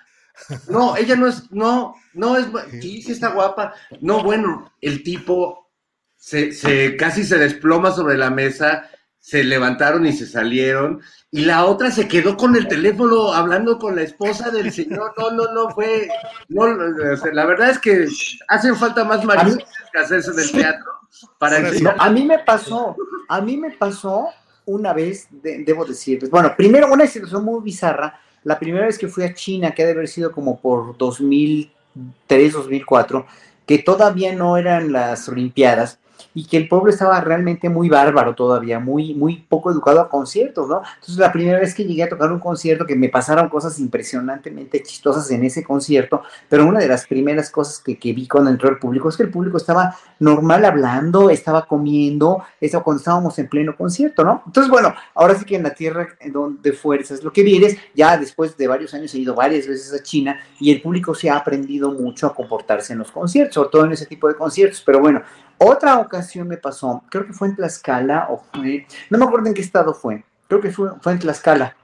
No, 0.69 0.97
ella 0.97 1.15
no 1.15 1.27
es, 1.27 1.51
no, 1.51 1.95
no 2.13 2.37
es, 2.37 2.47
sí, 2.81 3.01
sí 3.01 3.11
está 3.11 3.29
guapa. 3.29 3.73
No, 4.01 4.23
bueno, 4.23 4.71
el 4.81 5.03
tipo 5.03 5.71
se, 6.15 6.51
se 6.51 6.97
casi 6.97 7.23
se 7.23 7.37
desploma 7.37 7.91
sobre 7.91 8.17
la 8.17 8.29
mesa, 8.29 8.89
se 9.19 9.43
levantaron 9.43 10.05
y 10.05 10.13
se 10.13 10.27
salieron, 10.27 11.01
y 11.31 11.45
la 11.45 11.65
otra 11.65 11.89
se 11.89 12.07
quedó 12.07 12.37
con 12.37 12.55
el 12.55 12.67
teléfono 12.67 13.33
hablando 13.33 13.79
con 13.79 13.95
la 13.95 14.03
esposa 14.03 14.51
del 14.51 14.71
señor. 14.71 15.13
No, 15.17 15.31
no, 15.31 15.51
no, 15.51 15.69
fue, 15.71 16.07
no, 16.49 16.67
la 16.67 17.45
verdad 17.45 17.71
es 17.71 17.79
que 17.79 18.07
hacen 18.47 18.75
falta 18.75 19.03
más 19.03 19.25
maridos 19.25 19.57
que 19.91 19.99
hacerse 19.99 20.31
del 20.31 20.51
teatro. 20.51 20.91
Para 21.39 21.57
a 21.97 22.09
mí 22.09 22.23
me 22.23 22.39
pasó, 22.39 22.95
a 23.29 23.41
mí 23.41 23.57
me 23.57 23.71
pasó 23.71 24.29
una 24.65 24.93
vez, 24.93 25.27
debo 25.31 25.85
decir, 25.85 26.27
bueno, 26.29 26.53
primero 26.55 26.91
una 26.91 27.07
situación 27.07 27.43
muy 27.43 27.61
bizarra, 27.63 28.19
la 28.45 28.57
primera 28.59 28.85
vez 28.85 28.97
que 28.97 29.09
fui 29.09 29.25
a 29.25 29.33
China, 29.33 29.71
que 29.71 29.83
ha 29.83 29.85
de 29.87 29.91
haber 29.91 30.07
sido 30.07 30.31
como 30.31 30.59
por 30.59 30.97
2003, 30.97 32.53
2004, 32.53 33.25
que 33.65 33.79
todavía 33.79 34.33
no 34.33 34.57
eran 34.57 34.93
las 34.93 35.27
Olimpiadas, 35.27 35.99
y 36.33 36.45
que 36.45 36.57
el 36.57 36.67
pueblo 36.67 36.89
estaba 36.89 37.19
realmente 37.21 37.69
muy 37.69 37.89
bárbaro 37.89 38.35
todavía, 38.35 38.79
muy, 38.79 39.13
muy 39.13 39.37
poco 39.37 39.71
educado 39.71 40.01
a 40.01 40.09
conciertos, 40.09 40.67
¿no? 40.67 40.81
Entonces 40.95 41.17
la 41.17 41.31
primera 41.31 41.59
vez 41.59 41.73
que 41.73 41.85
llegué 41.85 42.03
a 42.03 42.09
tocar 42.09 42.31
un 42.31 42.39
concierto, 42.39 42.85
que 42.85 42.95
me 42.95 43.09
pasaron 43.09 43.49
cosas 43.49 43.79
impresionantemente 43.79 44.81
chistosas 44.83 45.29
en 45.31 45.43
ese 45.43 45.63
concierto, 45.63 46.21
pero 46.49 46.65
una 46.65 46.79
de 46.79 46.87
las 46.87 47.05
primeras 47.05 47.49
cosas 47.49 47.79
que, 47.79 47.97
que 47.97 48.13
vi 48.13 48.27
cuando 48.27 48.49
entró 48.49 48.69
el 48.69 48.77
público 48.77 49.09
es 49.09 49.17
que 49.17 49.23
el 49.23 49.31
público 49.31 49.57
estaba 49.57 49.95
normal 50.19 50.65
hablando, 50.65 51.29
estaba 51.29 51.65
comiendo, 51.65 52.43
eso 52.59 52.83
cuando 52.83 52.99
estábamos 52.99 53.37
en 53.39 53.47
pleno 53.47 53.75
concierto, 53.75 54.23
¿no? 54.23 54.43
Entonces, 54.45 54.69
bueno, 54.69 54.93
ahora 55.13 55.35
sí 55.35 55.45
que 55.45 55.55
en 55.55 55.63
la 55.63 55.73
tierra 55.73 56.07
de 56.19 56.73
fuerzas, 56.73 57.23
lo 57.23 57.31
que 57.31 57.43
vienes, 57.43 57.77
ya 57.93 58.17
después 58.17 58.55
de 58.57 58.67
varios 58.67 58.93
años 58.93 59.13
he 59.13 59.19
ido 59.19 59.35
varias 59.35 59.67
veces 59.67 59.93
a 59.93 60.03
China 60.03 60.39
y 60.59 60.71
el 60.71 60.81
público 60.81 61.13
se 61.13 61.29
ha 61.29 61.37
aprendido 61.37 61.91
mucho 61.91 62.27
a 62.27 62.35
comportarse 62.35 62.93
en 62.93 62.99
los 62.99 63.11
conciertos, 63.11 63.55
sobre 63.55 63.69
todo 63.69 63.85
en 63.85 63.91
ese 63.91 64.05
tipo 64.05 64.27
de 64.27 64.35
conciertos, 64.35 64.81
pero 64.85 64.99
bueno, 64.99 65.21
otra 65.57 65.99
ocasión 65.99 66.47
me 66.47 66.57
pasó, 66.57 67.03
creo 67.09 67.25
que 67.25 67.33
fue 67.33 67.47
en 67.47 67.55
Tlaxcala, 67.55 68.27
o 68.29 68.43
fue, 68.53 68.85
no 69.09 69.17
me 69.17 69.25
acuerdo 69.25 69.47
en 69.47 69.53
qué 69.53 69.61
estado 69.61 69.93
fue, 69.93 70.23
creo 70.47 70.61
que 70.61 70.71
fue, 70.71 70.89
fue 71.01 71.13
en 71.13 71.19
Tlaxcala, 71.19 71.75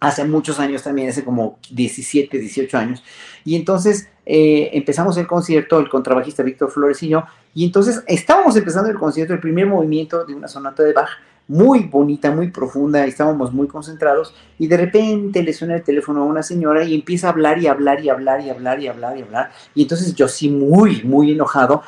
hace 0.00 0.24
muchos 0.24 0.60
años 0.60 0.82
también, 0.82 1.08
hace 1.08 1.24
como 1.24 1.58
17, 1.70 2.38
18 2.38 2.78
años. 2.78 3.02
Y 3.44 3.56
entonces 3.56 4.08
eh, 4.26 4.70
empezamos 4.72 5.16
el 5.16 5.26
concierto, 5.26 5.78
el 5.80 5.88
contrabajista 5.88 6.42
Víctor 6.42 6.70
Flores 6.70 7.02
y 7.02 7.08
yo, 7.08 7.24
y 7.54 7.64
entonces 7.64 8.02
estábamos 8.06 8.56
empezando 8.56 8.90
el 8.90 8.98
concierto, 8.98 9.34
el 9.34 9.40
primer 9.40 9.66
movimiento 9.66 10.24
de 10.24 10.34
una 10.34 10.48
sonata 10.48 10.82
de 10.82 10.92
Bach, 10.92 11.10
muy 11.48 11.84
bonita, 11.84 12.30
muy 12.30 12.50
profunda, 12.50 13.06
estábamos 13.06 13.54
muy 13.54 13.66
concentrados, 13.66 14.34
y 14.58 14.66
de 14.66 14.76
repente 14.76 15.42
le 15.42 15.54
suena 15.54 15.76
el 15.76 15.82
teléfono 15.82 16.22
a 16.22 16.26
una 16.26 16.42
señora 16.42 16.84
y 16.84 16.94
empieza 16.94 17.28
a 17.28 17.30
hablar 17.30 17.58
y 17.58 17.66
hablar 17.66 18.04
y 18.04 18.10
hablar 18.10 18.42
y 18.42 18.50
hablar 18.50 18.80
y 18.80 18.88
hablar 18.88 19.16
y 19.16 19.22
hablar. 19.22 19.50
Y 19.74 19.82
entonces 19.82 20.14
yo 20.14 20.28
sí 20.28 20.50
muy, 20.50 21.02
muy 21.04 21.32
enojado, 21.32 21.82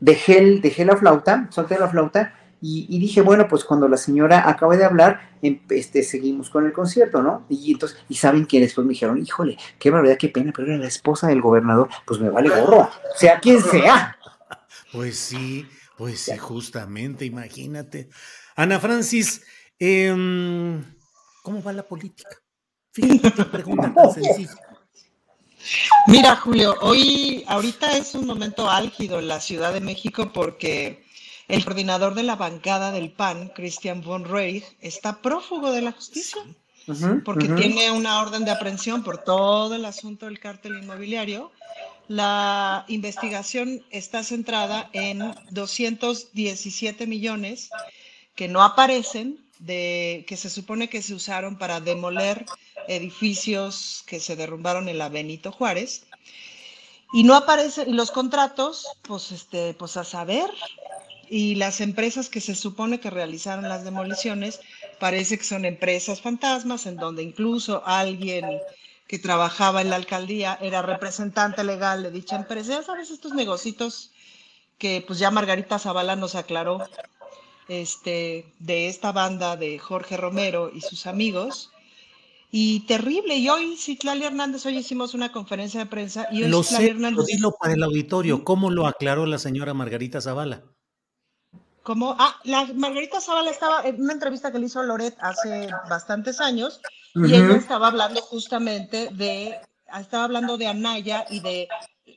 dejé, 0.00 0.60
dejé 0.60 0.84
la 0.84 0.96
flauta, 0.96 1.48
solté 1.50 1.78
la 1.78 1.88
flauta 1.88 2.34
y, 2.60 2.98
dije, 2.98 3.20
bueno, 3.20 3.46
pues 3.48 3.64
cuando 3.64 3.86
la 3.86 3.96
señora 3.96 4.48
acabe 4.48 4.76
de 4.76 4.84
hablar, 4.84 5.36
em, 5.42 5.60
este, 5.68 6.02
seguimos 6.02 6.50
con 6.50 6.66
el 6.66 6.72
concierto, 6.72 7.22
¿no? 7.22 7.46
Y 7.48 7.72
entonces, 7.72 7.98
¿y 8.08 8.16
saben 8.16 8.44
quiénes? 8.44 8.74
Pues 8.74 8.86
me 8.86 8.92
dijeron, 8.92 9.22
híjole, 9.22 9.56
qué 9.78 9.90
barbaridad, 9.90 10.18
qué 10.18 10.30
pena, 10.30 10.52
pero 10.54 10.68
era 10.68 10.78
la 10.78 10.88
esposa 10.88 11.28
del 11.28 11.42
gobernador, 11.42 11.88
pues 12.06 12.18
me 12.18 12.30
vale 12.30 12.48
gorro, 12.48 12.90
sea 13.14 13.38
quien 13.38 13.60
sea. 13.62 14.18
Pues 14.92 15.16
sí, 15.18 15.68
pues 15.96 16.20
sí, 16.20 16.36
justamente, 16.38 17.24
imagínate. 17.24 18.08
Ana 18.56 18.80
Francis, 18.80 19.42
em, 19.78 20.82
¿cómo 21.42 21.62
va 21.62 21.72
la 21.72 21.82
política? 21.82 22.36
Fíjate 22.92 23.32
qué 23.32 23.44
pregunta 23.44 23.92
tan 23.94 24.12
sencilla. 24.14 24.65
Mira, 26.06 26.36
Julio, 26.36 26.76
hoy, 26.80 27.44
ahorita 27.46 27.96
es 27.96 28.14
un 28.14 28.26
momento 28.26 28.70
álgido 28.70 29.18
en 29.18 29.28
la 29.28 29.40
Ciudad 29.40 29.72
de 29.72 29.80
México 29.80 30.30
porque 30.32 31.04
el 31.48 31.64
coordinador 31.64 32.14
de 32.14 32.22
la 32.22 32.36
bancada 32.36 32.92
del 32.92 33.10
PAN, 33.10 33.50
Christian 33.54 34.02
von 34.02 34.24
Reich, 34.24 34.64
está 34.80 35.20
prófugo 35.20 35.72
de 35.72 35.82
la 35.82 35.92
justicia 35.92 36.42
porque 37.24 37.48
tiene 37.48 37.90
una 37.90 38.20
orden 38.20 38.44
de 38.44 38.52
aprehensión 38.52 39.02
por 39.02 39.18
todo 39.18 39.74
el 39.74 39.84
asunto 39.84 40.26
del 40.26 40.38
cártel 40.38 40.78
inmobiliario. 40.78 41.50
La 42.08 42.84
investigación 42.86 43.84
está 43.90 44.22
centrada 44.22 44.88
en 44.92 45.34
217 45.50 47.06
millones 47.06 47.70
que 48.36 48.46
no 48.46 48.62
aparecen, 48.62 49.44
de, 49.58 50.24
que 50.28 50.36
se 50.36 50.50
supone 50.50 50.88
que 50.88 51.02
se 51.02 51.14
usaron 51.14 51.56
para 51.56 51.80
demoler 51.80 52.46
edificios 52.88 54.04
que 54.06 54.20
se 54.20 54.36
derrumbaron 54.36 54.88
en 54.88 54.98
la 54.98 55.08
Benito 55.08 55.52
Juárez. 55.52 56.04
Y 57.12 57.22
no 57.22 57.34
aparecen, 57.34 57.88
y 57.88 57.92
los 57.92 58.10
contratos, 58.10 58.86
pues, 59.02 59.32
este, 59.32 59.74
pues 59.74 59.96
a 59.96 60.04
saber, 60.04 60.50
y 61.28 61.54
las 61.54 61.80
empresas 61.80 62.28
que 62.28 62.40
se 62.40 62.54
supone 62.54 63.00
que 63.00 63.10
realizaron 63.10 63.68
las 63.68 63.84
demoliciones, 63.84 64.60
parece 64.98 65.38
que 65.38 65.44
son 65.44 65.64
empresas 65.64 66.20
fantasmas, 66.20 66.86
en 66.86 66.96
donde 66.96 67.22
incluso 67.22 67.82
alguien 67.86 68.60
que 69.06 69.18
trabajaba 69.18 69.82
en 69.82 69.90
la 69.90 69.96
alcaldía 69.96 70.58
era 70.60 70.82
representante 70.82 71.62
legal 71.62 72.02
de 72.02 72.10
dicha 72.10 72.36
empresa. 72.36 72.72
Ya 72.72 72.82
sabes, 72.82 73.10
estos 73.10 73.32
negocitos 73.32 74.10
que 74.78 75.02
pues 75.06 75.18
ya 75.18 75.30
Margarita 75.30 75.78
Zavala 75.78 76.16
nos 76.16 76.34
aclaró 76.34 76.78
este, 77.68 78.52
de 78.58 78.88
esta 78.88 79.12
banda 79.12 79.56
de 79.56 79.78
Jorge 79.78 80.16
Romero 80.16 80.70
y 80.72 80.80
sus 80.80 81.06
amigos, 81.06 81.70
y 82.50 82.80
terrible. 82.80 83.36
Y 83.36 83.48
hoy 83.48 83.76
Citlali 83.76 84.24
Hernández, 84.24 84.64
hoy 84.66 84.78
hicimos 84.78 85.14
una 85.14 85.32
conferencia 85.32 85.80
de 85.80 85.86
prensa 85.86 86.28
y 86.30 86.42
hoy 86.42 86.48
lo 86.48 86.62
sé, 86.62 86.90
Hernández. 86.90 87.26
Dilo 87.26 87.52
para 87.60 87.74
el 87.74 87.82
auditorio, 87.82 88.44
¿cómo 88.44 88.70
lo 88.70 88.86
aclaró 88.86 89.26
la 89.26 89.38
señora 89.38 89.74
Margarita 89.74 90.20
Zavala? 90.20 90.62
¿Cómo? 91.82 92.16
Ah, 92.18 92.36
la 92.44 92.64
Margarita 92.74 93.20
Zavala 93.20 93.50
estaba 93.50 93.82
en 93.82 94.00
una 94.00 94.12
entrevista 94.12 94.50
que 94.50 94.58
le 94.58 94.66
hizo 94.66 94.82
Loret 94.82 95.16
hace 95.20 95.68
bastantes 95.88 96.40
años 96.40 96.80
y 97.14 97.32
ella 97.32 97.56
estaba 97.56 97.88
hablando 97.88 98.20
justamente 98.22 99.08
de, 99.12 99.56
estaba 99.96 100.24
hablando 100.24 100.58
de 100.58 100.66
Anaya 100.66 101.24
y 101.30 101.40
de, 101.40 101.68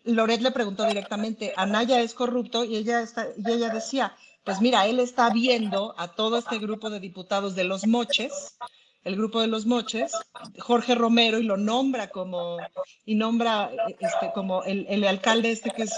Loret 0.05 0.41
le 0.41 0.51
preguntó 0.51 0.85
directamente, 0.85 1.53
Anaya 1.55 2.01
es 2.01 2.13
corrupto 2.13 2.63
y 2.63 2.77
ella, 2.77 3.01
está, 3.01 3.27
y 3.37 3.51
ella 3.51 3.69
decía, 3.69 4.15
pues 4.43 4.61
mira, 4.61 4.87
él 4.87 4.99
está 4.99 5.29
viendo 5.29 5.93
a 5.97 6.09
todo 6.09 6.37
este 6.37 6.59
grupo 6.59 6.89
de 6.89 6.99
diputados 6.99 7.55
de 7.55 7.63
los 7.63 7.85
moches, 7.85 8.57
el 9.03 9.15
grupo 9.15 9.41
de 9.41 9.47
los 9.47 9.65
moches, 9.65 10.11
Jorge 10.59 10.95
Romero, 10.95 11.39
y 11.39 11.43
lo 11.43 11.57
nombra 11.57 12.09
como, 12.09 12.57
y 13.05 13.15
nombra 13.15 13.71
este, 13.99 14.31
como 14.33 14.63
el, 14.63 14.85
el 14.89 15.05
alcalde 15.05 15.51
este 15.51 15.71
que 15.71 15.83
es, 15.83 15.93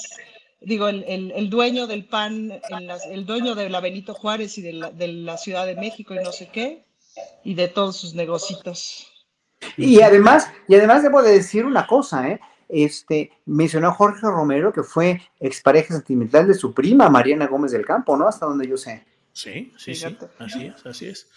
digo, 0.59 0.87
el, 0.87 1.03
el, 1.35 1.49
dueño 1.49 1.87
del 1.87 2.05
PAN, 2.05 2.59
el, 3.09 3.25
dueño 3.25 3.55
de 3.55 3.69
la 3.69 3.79
Benito 3.79 4.13
Juárez 4.13 4.57
y 4.57 4.61
de 4.61 4.73
la, 4.73 4.91
de 4.91 5.07
la 5.07 5.37
Ciudad 5.37 5.65
de 5.65 5.75
México 5.75 6.13
y 6.13 6.23
no 6.23 6.31
sé 6.31 6.49
qué, 6.49 6.85
y 7.43 7.55
de 7.55 7.67
todos 7.67 7.97
sus 7.97 8.13
negocitos. 8.13 9.07
Y 9.77 10.01
además, 10.01 10.49
y 10.67 10.75
además 10.75 11.03
debo 11.03 11.21
de 11.21 11.33
decir 11.33 11.65
una 11.65 11.87
cosa, 11.87 12.27
¿eh? 12.27 12.39
Este, 12.71 13.31
mencionó 13.45 13.89
a 13.89 13.93
Jorge 13.93 14.21
Romero, 14.21 14.71
que 14.71 14.83
fue 14.83 15.21
expareja 15.39 15.93
sentimental 15.93 16.47
de 16.47 16.53
su 16.53 16.73
prima, 16.73 17.09
Mariana 17.09 17.47
Gómez 17.47 17.71
del 17.71 17.85
Campo, 17.85 18.15
¿no? 18.15 18.27
Hasta 18.27 18.45
donde 18.45 18.67
yo 18.67 18.77
sé. 18.77 19.05
Sí, 19.33 19.73
sí, 19.77 19.95
sí, 19.95 20.17
así 20.39 20.65
es, 20.65 20.85
así 20.85 21.05
es. 21.07 21.27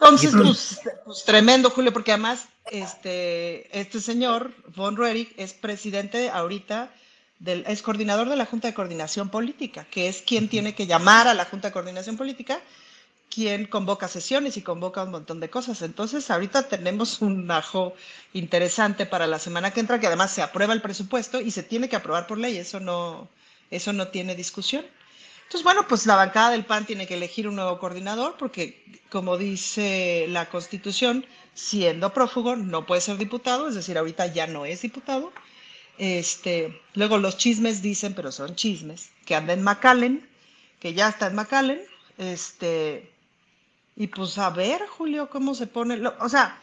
Entonces, 0.00 0.30
pues, 0.32 0.80
pues, 1.04 1.24
tremendo, 1.24 1.70
Julio, 1.70 1.92
porque 1.92 2.12
además 2.12 2.48
este, 2.70 3.78
este 3.78 4.00
señor, 4.00 4.52
Von 4.76 4.96
Roerich, 4.96 5.34
es 5.36 5.54
presidente 5.54 6.30
ahorita, 6.30 6.92
del, 7.40 7.64
es 7.66 7.82
coordinador 7.82 8.28
de 8.28 8.36
la 8.36 8.46
Junta 8.46 8.68
de 8.68 8.74
Coordinación 8.74 9.28
Política, 9.28 9.86
que 9.90 10.08
es 10.08 10.22
quien 10.22 10.48
tiene 10.48 10.74
que 10.74 10.86
llamar 10.86 11.26
a 11.26 11.34
la 11.34 11.44
Junta 11.44 11.68
de 11.68 11.72
Coordinación 11.72 12.16
Política, 12.16 12.60
quien 13.30 13.66
convoca 13.66 14.08
sesiones 14.08 14.56
y 14.56 14.62
convoca 14.62 15.02
un 15.04 15.10
montón 15.10 15.40
de 15.40 15.50
cosas. 15.50 15.82
Entonces, 15.82 16.30
ahorita 16.30 16.68
tenemos 16.68 17.20
un 17.20 17.50
ajo 17.50 17.94
interesante 18.32 19.06
para 19.06 19.26
la 19.26 19.38
semana 19.38 19.70
que 19.70 19.80
entra, 19.80 20.00
que 20.00 20.06
además 20.06 20.32
se 20.32 20.42
aprueba 20.42 20.72
el 20.72 20.82
presupuesto 20.82 21.40
y 21.40 21.50
se 21.50 21.62
tiene 21.62 21.88
que 21.88 21.96
aprobar 21.96 22.26
por 22.26 22.38
ley, 22.38 22.56
eso 22.56 22.80
no, 22.80 23.28
eso 23.70 23.92
no 23.92 24.08
tiene 24.08 24.34
discusión. 24.34 24.84
Entonces, 25.48 25.64
bueno, 25.64 25.88
pues 25.88 26.04
la 26.04 26.16
bancada 26.16 26.50
del 26.50 26.66
PAN 26.66 26.84
tiene 26.84 27.06
que 27.06 27.14
elegir 27.14 27.48
un 27.48 27.56
nuevo 27.56 27.78
coordinador 27.78 28.36
porque, 28.38 28.84
como 29.08 29.38
dice 29.38 30.26
la 30.28 30.50
Constitución, 30.50 31.24
siendo 31.54 32.12
prófugo 32.12 32.54
no 32.54 32.84
puede 32.84 33.00
ser 33.00 33.16
diputado, 33.16 33.68
es 33.68 33.74
decir, 33.74 33.96
ahorita 33.96 34.26
ya 34.26 34.46
no 34.46 34.66
es 34.66 34.82
diputado. 34.82 35.32
Este, 35.96 36.80
luego 36.94 37.18
los 37.18 37.38
chismes 37.38 37.82
dicen, 37.82 38.14
pero 38.14 38.30
son 38.30 38.56
chismes, 38.56 39.10
que 39.24 39.34
anda 39.34 39.54
en 39.54 39.62
McAllen, 39.62 40.28
que 40.80 40.92
ya 40.94 41.08
está 41.08 41.28
en 41.28 41.34
McAllen, 41.34 41.80
este, 42.18 43.10
Y 44.00 44.06
pues 44.06 44.38
a 44.38 44.48
ver, 44.50 44.86
Julio, 44.86 45.28
cómo 45.28 45.56
se 45.56 45.66
pone. 45.66 46.00
o 46.20 46.28
sea, 46.28 46.56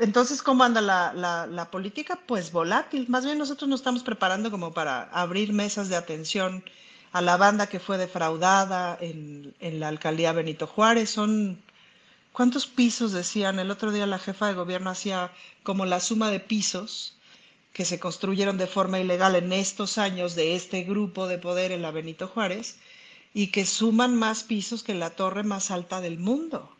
entonces, 0.00 0.42
¿cómo 0.42 0.64
anda 0.64 0.80
la, 0.80 1.68
política? 1.70 2.18
Pues 2.26 2.50
volátil. 2.50 3.06
Más 3.08 3.24
bien 3.24 3.38
nosotros 3.38 3.68
nos 3.68 3.80
estamos 3.80 4.02
preparando 4.02 4.50
como 4.50 4.72
para 4.72 5.04
abrir 5.12 5.52
mesas 5.52 5.88
de 5.88 5.94
atención 5.94 6.64
a 7.12 7.20
la 7.22 7.36
banda 7.36 7.68
que 7.68 7.78
fue 7.78 7.98
defraudada 7.98 8.98
en, 9.00 9.54
en 9.60 9.78
la 9.78 9.86
alcaldía 9.88 10.32
Benito 10.32 10.66
Juárez. 10.66 11.10
Son, 11.10 11.62
¿cuántos 12.32 12.66
pisos 12.66 13.12
decían? 13.12 13.60
El 13.60 13.70
otro 13.70 13.92
día 13.92 14.06
la 14.06 14.18
jefa 14.18 14.48
de 14.48 14.54
gobierno 14.54 14.90
hacía 14.90 15.30
como 15.62 15.86
la 15.86 16.00
suma 16.00 16.32
de 16.32 16.40
pisos 16.40 17.16
que 17.72 17.84
se 17.84 18.00
construyeron 18.00 18.58
de 18.58 18.66
forma 18.66 18.98
ilegal 18.98 19.36
en 19.36 19.52
estos 19.52 19.98
años 19.98 20.34
de 20.34 20.56
este 20.56 20.82
grupo 20.82 21.28
de 21.28 21.38
poder 21.38 21.70
en 21.70 21.82
la 21.82 21.92
Benito 21.92 22.26
Juárez 22.26 22.80
y 23.32 23.48
que 23.48 23.64
suman 23.64 24.16
más 24.16 24.42
pisos 24.42 24.82
que 24.82 24.94
la 24.94 25.10
torre 25.10 25.42
más 25.42 25.70
alta 25.70 26.00
del 26.00 26.18
mundo. 26.18 26.70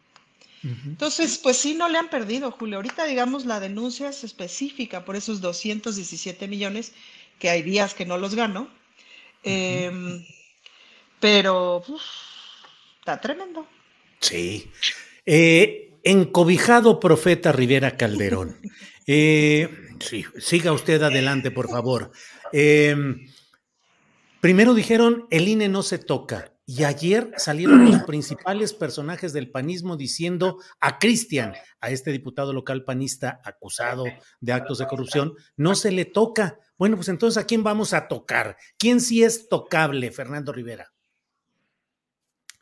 Entonces, 0.63 1.39
pues 1.39 1.57
sí, 1.57 1.73
no 1.73 1.89
le 1.89 1.97
han 1.97 2.11
perdido, 2.11 2.51
Julio. 2.51 2.77
Ahorita, 2.77 3.07
digamos, 3.07 3.47
la 3.47 3.61
denuncia 3.61 4.11
es 4.11 4.25
específica 4.25 5.07
por 5.07 5.17
esos 5.17 5.41
217 5.41 6.49
millones, 6.49 6.93
que 7.39 7.49
hay 7.49 7.63
días 7.63 7.95
que 7.95 8.05
no 8.05 8.19
los 8.19 8.35
gano. 8.35 8.69
Em, 9.43 10.23
pero 11.19 11.83
está 12.99 13.19
tremendo. 13.23 13.67
Sí. 14.21 14.71
Eh, 15.25 15.95
encobijado 16.03 17.01
profeta 17.01 17.53
Rivera 17.53 17.97
Calderón. 17.97 18.57
Eh, 19.13 19.69
sí, 19.99 20.25
siga 20.39 20.73
usted 20.73 21.03
adelante, 21.03 21.51
por 21.51 21.69
favor. 21.69 22.13
Primero 24.41 24.73
dijeron, 24.73 25.27
el 25.31 25.49
INE 25.49 25.69
no 25.69 25.83
se 25.83 25.99
toca. 25.99 26.53
Y 26.65 26.85
ayer 26.85 27.33
salieron 27.37 27.85
los 27.85 28.03
principales 28.07 28.73
personajes 28.73 29.33
del 29.33 29.51
panismo 29.51 29.97
diciendo 29.97 30.59
a 30.81 30.99
Cristian, 30.99 31.53
a 31.81 31.91
este 31.91 32.11
diputado 32.11 32.53
local 32.53 32.85
panista 32.85 33.41
acusado 33.45 34.05
de 34.41 34.53
actos 34.53 34.79
de 34.79 34.87
corrupción, 34.87 35.35
no 35.57 35.75
se 35.75 35.93
le 35.93 36.07
toca. 36.07 36.59
Bueno, 36.79 36.97
pues 36.97 37.09
entonces, 37.09 37.43
¿a 37.43 37.47
quién 37.47 37.63
vamos 37.63 37.93
a 37.93 38.09
tocar? 38.09 38.57
¿Quién 38.79 39.01
sí 39.01 39.23
es 39.23 39.49
tocable, 39.49 40.11
Fernando 40.11 40.53
Rivera? 40.53 40.91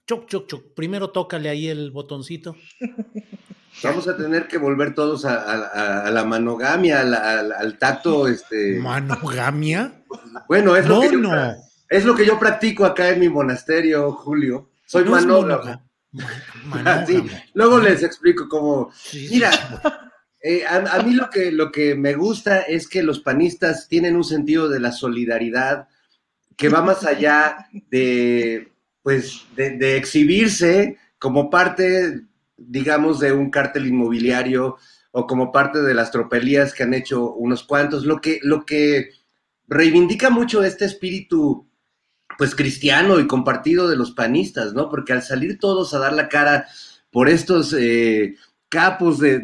Choc, 0.06 0.26
choc, 0.26 0.49
choc. 0.49 0.75
Primero 0.75 1.11
tócale 1.11 1.49
ahí 1.49 1.68
el 1.68 1.90
botoncito. 1.90 2.56
Vamos 3.82 4.08
a 4.08 4.16
tener 4.16 4.49
que 4.49 4.58
volver 4.58 4.94
todos 4.94 5.25
a, 5.25 6.11
la 6.11 6.25
manogamia, 6.25 7.00
al, 7.00 7.78
tacto. 7.78 8.26
Este... 8.26 8.80
¿Manogamia? 8.80 10.02
Bueno, 10.49 10.75
es 10.75 10.88
lo 10.88 11.00
que 11.02 11.12
no. 11.12 11.68
Es 11.88 12.04
lo 12.04 12.14
que 12.14 12.26
yo 12.26 12.38
practico 12.38 12.85
acá 12.85 13.09
en 13.11 13.21
mi 13.21 13.28
monasterio, 13.28 14.12
Julio. 14.12 14.71
Soy 14.85 15.04
manógamo. 15.04 15.83
Luego 17.54 17.78
les 17.78 18.02
explico 18.02 18.49
cómo. 18.49 18.90
Mira, 19.30 19.50
eh, 20.40 20.64
a, 20.66 21.02
mí 21.02 21.14
lo 21.14 21.30
que, 21.30 21.50
lo 21.50 21.71
que 21.73 21.95
me 21.95 22.14
gusta 22.14 22.61
es 22.61 22.88
que 22.88 23.02
los 23.02 23.21
panistas 23.21 23.88
tienen 23.88 24.16
un 24.16 24.25
sentido 24.25 24.68
de 24.68 24.80
la 24.80 24.92
solidaridad 24.92 25.88
que 26.57 26.68
va 26.68 26.83
más 26.83 27.04
allá 27.04 27.68
de, 27.90 28.73
pues, 29.02 29.47
de, 29.54 29.97
exhibirse 29.97 30.99
como 31.18 31.50
parte, 31.50 32.23
digamos, 32.57 33.21
de 33.21 33.33
un 33.33 33.50
cártel 33.50 33.87
inmobiliario 33.87 34.76
o 35.12 35.26
como 35.26 35.52
parte 35.52 35.80
de 35.83 35.95
las 35.95 36.11
tropelías 36.11 36.75
que 36.75 36.83
han 36.83 36.95
hecho 36.95 37.33
unos 37.35 37.62
cuantos. 37.62 38.04
Lo 38.04 38.21
que, 38.21 38.40
lo 38.42 38.66
que 38.66 39.11
reivindica 39.68 40.30
mucho 40.30 40.64
este 40.64 40.85
espíritu 40.85 41.68
pues 42.38 42.54
cristiano 42.54 43.18
y 43.18 43.26
compartido 43.26 43.88
de 43.88 43.97
los 43.97 44.12
panistas, 44.12 44.73
¿no? 44.73 44.88
Porque 44.88 45.12
al 45.12 45.25
salir 45.25 45.59
todos 45.59 45.92
a 45.92 45.99
dar 45.99 46.12
la 46.12 46.28
cara 46.28 46.68
por 47.11 47.28
estos 47.28 47.75
eh, 47.76 48.37
capos 48.68 49.18
de, 49.18 49.40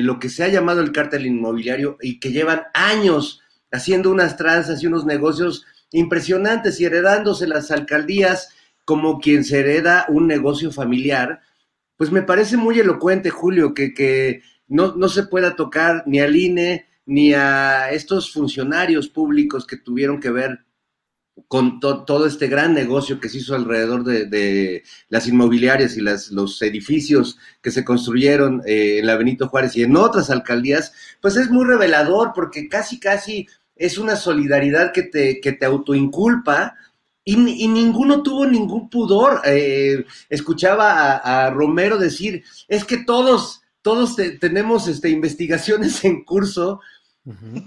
lo 0.00 0.18
que 0.18 0.30
se 0.30 0.42
ha 0.42 0.48
llamado 0.48 0.80
el 0.80 0.92
cártel 0.92 1.26
inmobiliario 1.26 1.98
y 2.00 2.20
que 2.20 2.32
llevan 2.32 2.62
años 2.72 3.42
haciendo 3.70 4.10
unas 4.10 4.38
tranzas 4.38 4.82
y 4.82 4.86
unos 4.86 5.04
negocios 5.04 5.66
impresionantes 5.90 6.80
y 6.80 6.86
heredándose 6.86 7.46
las 7.46 7.70
alcaldías 7.70 8.48
como 8.86 9.20
quien 9.20 9.44
se 9.44 9.60
hereda 9.60 10.06
un 10.08 10.26
negocio 10.26 10.72
familiar, 10.72 11.42
pues 11.98 12.10
me 12.10 12.22
parece 12.22 12.56
muy 12.56 12.80
elocuente, 12.80 13.28
Julio, 13.28 13.74
que, 13.74 13.92
que 13.92 14.42
no, 14.68 14.94
no 14.96 15.10
se 15.10 15.24
pueda 15.24 15.54
tocar 15.54 16.04
ni 16.06 16.20
al 16.20 16.34
INE 16.34 16.86
ni 17.04 17.34
a 17.34 17.90
estos 17.90 18.32
funcionarios 18.32 19.08
públicos 19.08 19.66
que 19.66 19.76
tuvieron 19.76 20.18
que 20.18 20.30
ver 20.30 20.64
con 21.48 21.80
todo 21.80 22.26
este 22.26 22.46
gran 22.46 22.74
negocio 22.74 23.20
que 23.20 23.28
se 23.28 23.38
hizo 23.38 23.54
alrededor 23.54 24.04
de, 24.04 24.82
las 25.08 25.26
inmobiliarias 25.26 25.96
y 25.96 26.00
las, 26.00 26.30
los 26.30 26.60
edificios 26.62 27.38
que 27.62 27.70
se 27.70 27.84
construyeron 27.84 28.62
eh, 28.66 28.98
en 28.98 29.06
la 29.06 29.16
Benito 29.16 29.48
Juárez 29.48 29.76
y 29.76 29.82
en 29.82 29.96
otras 29.96 30.30
alcaldías, 30.30 30.92
pues 31.20 31.36
es 31.36 31.50
muy 31.50 31.64
revelador 31.64 32.32
porque 32.34 32.68
casi, 32.68 33.00
casi 33.00 33.46
es 33.76 33.98
una 33.98 34.16
solidaridad 34.16 34.92
que 34.92 35.04
te, 35.04 35.40
que 35.40 35.52
te 35.52 35.66
autoinculpa 35.66 36.74
y, 37.24 37.36
ninguno 37.36 38.22
tuvo 38.22 38.46
ningún 38.46 38.90
pudor. 38.90 39.40
Eh, 39.44 40.04
escuchaba 40.28 41.16
a, 41.16 41.50
Romero 41.50 41.98
decir, 41.98 42.44
es 42.68 42.84
que 42.84 42.98
todos, 42.98 43.62
todos 43.80 44.16
tenemos 44.40 44.88
este, 44.88 45.08
investigaciones 45.08 46.04
en 46.04 46.24
curso, 46.24 46.80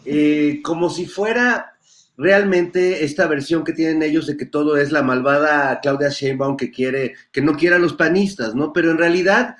eh, 0.06 0.60
como 0.63 0.89
si 0.89 1.06
fuera 1.06 1.74
realmente 2.17 3.04
esta 3.04 3.28
versión 3.28 3.63
que 3.63 3.73
tienen 3.73 4.01
ellos 4.04 4.28
de 4.28 4.38
que 4.38 4.45
todo 4.45 4.78
es 4.78 4.91
la 4.91 5.04
malvada 5.04 5.80
Claudia 5.82 6.10
Sheinbaum 6.10 6.56
que 6.58 6.71
quiere, 6.71 7.15
que 7.32 7.41
no 7.41 7.56
quiere 7.56 7.75
a 7.75 7.80
los 7.80 7.93
panistas, 7.93 8.56
¿no? 8.56 8.71
Pero 8.71 8.91
en 8.91 8.97
realidad, 8.97 9.58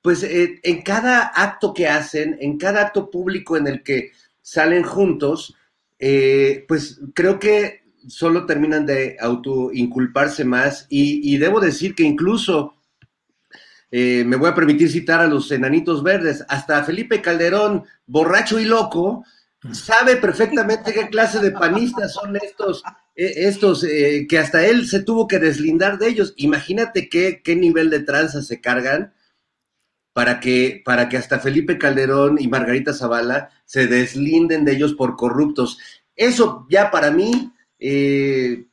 pues 0.00 0.22
eh, 0.22 0.60
en 0.62 0.82
cada 0.82 1.26
acto 1.26 1.72
que 1.72 1.88
hacen, 1.88 2.36
en 2.40 2.58
cada 2.58 2.82
acto 2.82 3.10
público 3.10 3.56
en 3.56 3.68
el 3.68 3.82
que 3.82 4.12
salen 4.40 4.82
juntos, 4.82 5.54
eh, 5.98 6.64
pues 6.66 7.00
creo 7.14 7.38
que 7.38 7.82
solo 8.08 8.46
terminan 8.46 8.84
de 8.84 9.16
autoinculparse 9.20 10.44
más 10.44 10.86
y, 10.88 11.36
debo 11.38 11.60
decir 11.60 11.94
que 11.94 12.02
incluso 12.02 12.74
eh, 13.92 14.24
me 14.26 14.34
voy 14.34 14.50
a 14.50 14.54
permitir 14.54 14.90
citar 14.90 15.20
a 15.20 15.28
los 15.28 15.52
enanitos 15.52 16.02
verdes, 16.02 16.44
hasta 16.48 16.82
Felipe 16.82 17.22
Calderón, 17.22 17.84
borracho 18.06 18.58
y 18.58 18.64
loco, 18.64 19.24
sabe 19.70 20.16
perfectamente 20.16 20.92
qué 20.92 21.08
clase 21.08 21.38
de 21.38 21.52
panistas 21.52 22.14
son 22.14 22.36
estos, 22.36 22.82
eh, 23.14 23.32
estos 23.36 23.84
eh, 23.84 24.26
que 24.28 24.38
hasta 24.38 24.66
él 24.66 24.86
se 24.86 25.02
tuvo 25.02 25.28
que 25.28 25.38
deslindar 25.38 25.98
de 25.98 26.08
ellos. 26.08 26.34
Imagínate 26.36 27.08
qué, 27.08 27.40
qué 27.42 27.54
nivel 27.54 27.90
de 27.90 28.00
tranza 28.00 28.42
se 28.42 28.60
cargan 28.60 29.14
para 30.12 30.40
que, 30.40 30.82
para 30.84 31.08
que 31.08 31.16
hasta 31.16 31.38
Felipe 31.38 31.78
Calderón 31.78 32.38
y 32.40 32.48
Margarita 32.48 32.92
Zavala 32.92 33.50
se 33.64 33.86
deslinden 33.86 34.64
de 34.64 34.72
ellos 34.72 34.94
por 34.94 35.16
corruptos. 35.16 35.78
Eso 36.16 36.66
ya 36.68 36.90
para 36.90 37.10
mí 37.10 37.52
eh, 37.78 38.66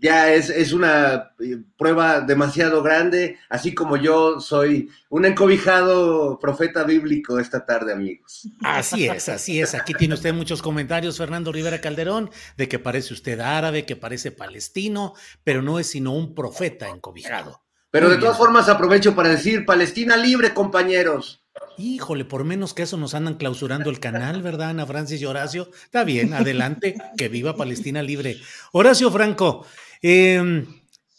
ya 0.00 0.32
es, 0.32 0.72
una 0.72 1.32
eh, 1.40 1.58
prueba 1.76 2.20
demasiado 2.20 2.82
grande, 2.82 3.38
así 3.48 3.74
como 3.74 3.96
yo 3.96 4.40
soy 4.40 4.90
un 5.08 5.24
encobijado 5.24 6.38
profeta 6.38 6.84
bíblico 6.84 7.38
esta 7.38 7.64
tarde, 7.64 7.92
amigos. 7.92 8.48
Así 8.62 9.06
es, 9.06 9.28
así 9.28 9.60
es. 9.60 9.74
Aquí 9.74 9.94
tiene 9.94 10.14
usted 10.14 10.34
muchos 10.34 10.62
comentarios, 10.62 11.18
Fernando 11.18 11.52
Rivera 11.52 11.80
Calderón, 11.80 12.30
de 12.56 12.68
que 12.68 12.78
parece 12.78 13.14
usted 13.14 13.40
árabe, 13.40 13.86
que 13.86 13.96
parece 13.96 14.30
palestino, 14.30 15.14
pero 15.42 15.62
no 15.62 15.78
es 15.78 15.86
sino 15.88 16.12
un 16.12 16.34
profeta 16.34 16.88
encobijado. 16.88 17.62
Pero 17.90 18.10
de 18.10 18.18
todas 18.18 18.36
formas 18.36 18.68
aprovecho 18.68 19.14
para 19.14 19.28
decir, 19.28 19.64
Palestina 19.64 20.16
libre, 20.16 20.52
compañeros. 20.52 21.44
Híjole, 21.78 22.24
por 22.24 22.44
menos 22.44 22.74
que 22.74 22.82
eso 22.82 22.96
nos 22.96 23.14
andan 23.14 23.34
clausurando 23.34 23.90
el 23.90 24.00
canal, 24.00 24.42
¿verdad, 24.42 24.70
Ana 24.70 24.86
Francis 24.86 25.20
y 25.20 25.24
Horacio? 25.24 25.70
Está 25.84 26.02
bien, 26.02 26.34
adelante, 26.34 26.96
que 27.16 27.28
viva 27.28 27.56
Palestina 27.56 28.02
libre. 28.02 28.40
Horacio 28.72 29.10
Franco, 29.10 29.64
Em, 30.06 30.66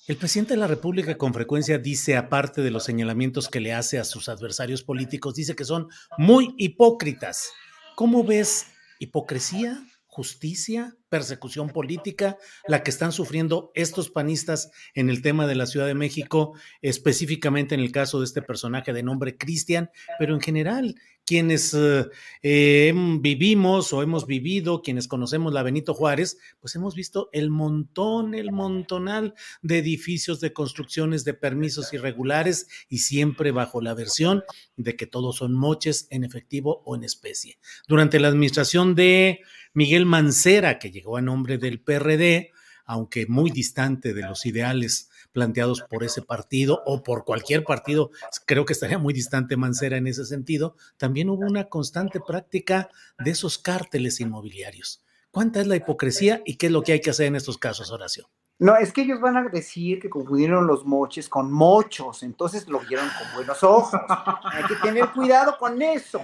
el 0.06 0.16
presidente 0.16 0.54
de 0.54 0.60
la 0.60 0.68
República 0.68 1.18
con 1.18 1.34
frecuencia 1.34 1.80
dice, 1.80 2.18
aparte 2.18 2.62
de 2.62 2.70
los 2.70 2.84
señalamientos 2.84 3.50
que 3.50 3.60
le 3.60 3.74
hace 3.74 3.98
a 3.98 4.04
sus 4.04 4.30
adversarios 4.30 4.84
políticos, 4.84 5.34
dice 5.34 5.56
que 5.56 5.66
son 5.66 5.88
muy 6.20 6.54
hipócritas. 6.60 7.50
¿Cómo 7.96 8.24
ves 8.24 8.68
hipocresía, 9.00 9.84
justicia, 10.16 10.96
persecución 11.10 11.68
política, 11.68 12.38
la 12.70 12.84
que 12.84 12.90
están 12.90 13.12
sufriendo 13.12 13.70
estos 13.76 14.10
panistas 14.10 14.72
en 14.94 15.10
el 15.10 15.22
tema 15.22 15.46
de 15.46 15.56
la 15.56 15.66
Ciudad 15.66 15.88
de 15.88 15.94
México, 15.94 16.54
específicamente 16.82 17.76
en 17.76 17.82
el 17.82 17.92
caso 17.92 18.20
de 18.20 18.26
este 18.26 18.42
personaje 18.42 18.94
de 18.94 19.04
nombre 19.04 19.36
Cristian, 19.36 19.90
pero 20.18 20.34
en 20.34 20.40
general 20.40 20.96
quienes 21.26 21.74
eh, 21.74 22.06
eh, 22.44 22.94
vivimos 23.20 23.92
o 23.92 24.04
hemos 24.04 24.26
vivido, 24.28 24.82
quienes 24.82 25.08
conocemos 25.08 25.52
la 25.54 25.64
Benito 25.64 25.94
Juárez, 25.94 26.38
pues 26.62 26.76
hemos 26.76 26.96
visto 26.96 27.30
el 27.34 27.50
montón, 27.50 28.36
el 28.36 28.52
montonal 28.52 29.34
de 29.64 29.80
edificios, 29.80 30.40
de 30.40 30.54
construcciones, 30.54 31.26
de 31.26 31.34
permisos 31.34 31.92
irregulares 31.94 32.68
y 32.88 33.00
siempre 33.00 33.52
bajo 33.52 33.82
la 33.82 33.96
versión 33.96 34.44
de 34.78 34.96
que 34.96 35.08
todos 35.08 35.38
son 35.38 35.56
moches 35.56 36.08
en 36.12 36.24
efectivo 36.24 36.84
o 36.86 36.96
en 36.96 37.04
especie. 37.04 37.58
Durante 37.88 38.20
la 38.20 38.28
administración 38.28 38.94
de 38.94 39.42
Miguel 39.76 40.06
Mancera, 40.06 40.80
que 40.80 40.90
llegó 40.90 41.18
a 41.18 41.22
nombre 41.22 41.58
del 41.58 41.82
PRD, 41.82 42.54
aunque 42.86 43.26
muy 43.28 43.52
distante 43.52 44.14
de 44.14 44.22
los 44.22 44.46
ideales 44.46 45.10
planteados 45.34 45.82
por 45.82 46.06
ese 46.06 46.22
partido 46.22 46.82
o 46.86 47.04
por 47.04 47.26
cualquier 47.26 47.66
partido, 47.66 48.10
creo 48.46 48.64
que 48.64 48.72
estaría 48.72 49.00
muy 49.00 49.14
distante 49.14 49.58
Mancera 49.58 49.98
en 49.98 50.08
ese 50.08 50.24
sentido, 50.24 50.78
también 50.96 51.30
hubo 51.30 51.46
una 51.46 51.66
constante 51.66 52.22
práctica 52.26 52.90
de 53.20 53.32
esos 53.32 53.58
cárteles 53.58 54.22
inmobiliarios. 54.22 55.04
¿Cuánta 55.30 55.60
es 55.60 55.68
la 55.68 55.76
hipocresía 55.76 56.42
y 56.46 56.56
qué 56.56 56.68
es 56.68 56.72
lo 56.72 56.82
que 56.82 56.94
hay 56.94 57.02
que 57.02 57.10
hacer 57.10 57.26
en 57.26 57.36
estos 57.36 57.58
casos, 57.58 57.92
Horacio? 57.92 58.30
No, 58.58 58.78
es 58.78 58.94
que 58.94 59.02
ellos 59.02 59.20
van 59.20 59.36
a 59.36 59.50
decir 59.50 60.00
que 60.00 60.10
confundieron 60.10 60.66
los 60.66 60.86
moches 60.86 61.28
con 61.28 61.52
mochos, 61.52 62.24
entonces 62.24 62.70
lo 62.70 62.80
vieron 62.80 63.10
con 63.10 63.36
buenos 63.36 63.62
ojos. 63.62 64.00
Hay 64.46 64.64
que 64.64 64.76
tener 64.76 65.10
cuidado 65.12 65.58
con 65.60 65.82
eso. 65.82 66.22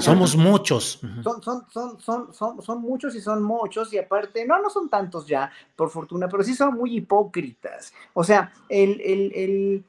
Somos 0.00 0.36
muchos. 0.36 1.00
Son, 1.22 1.42
son, 1.42 1.64
son, 1.70 2.32
son, 2.32 2.62
son, 2.62 2.80
muchos 2.82 3.14
y 3.14 3.20
son 3.20 3.42
muchos, 3.42 3.92
y 3.92 3.98
aparte, 3.98 4.44
no, 4.46 4.60
no 4.60 4.68
son 4.68 4.88
tantos 4.90 5.26
ya, 5.26 5.50
por 5.74 5.90
fortuna, 5.90 6.28
pero 6.28 6.42
sí 6.42 6.54
son 6.54 6.74
muy 6.74 6.96
hipócritas. 6.96 7.94
O 8.12 8.22
sea, 8.22 8.52
el, 8.68 9.00
el, 9.00 9.32
el, 9.34 9.84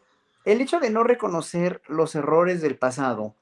el 0.45 0.61
hecho 0.61 0.79
de 0.79 0.89
no 0.89 1.03
reconocer 1.03 1.81
los 1.87 2.15
errores 2.15 2.61
del 2.61 2.77
pasado 2.77 3.35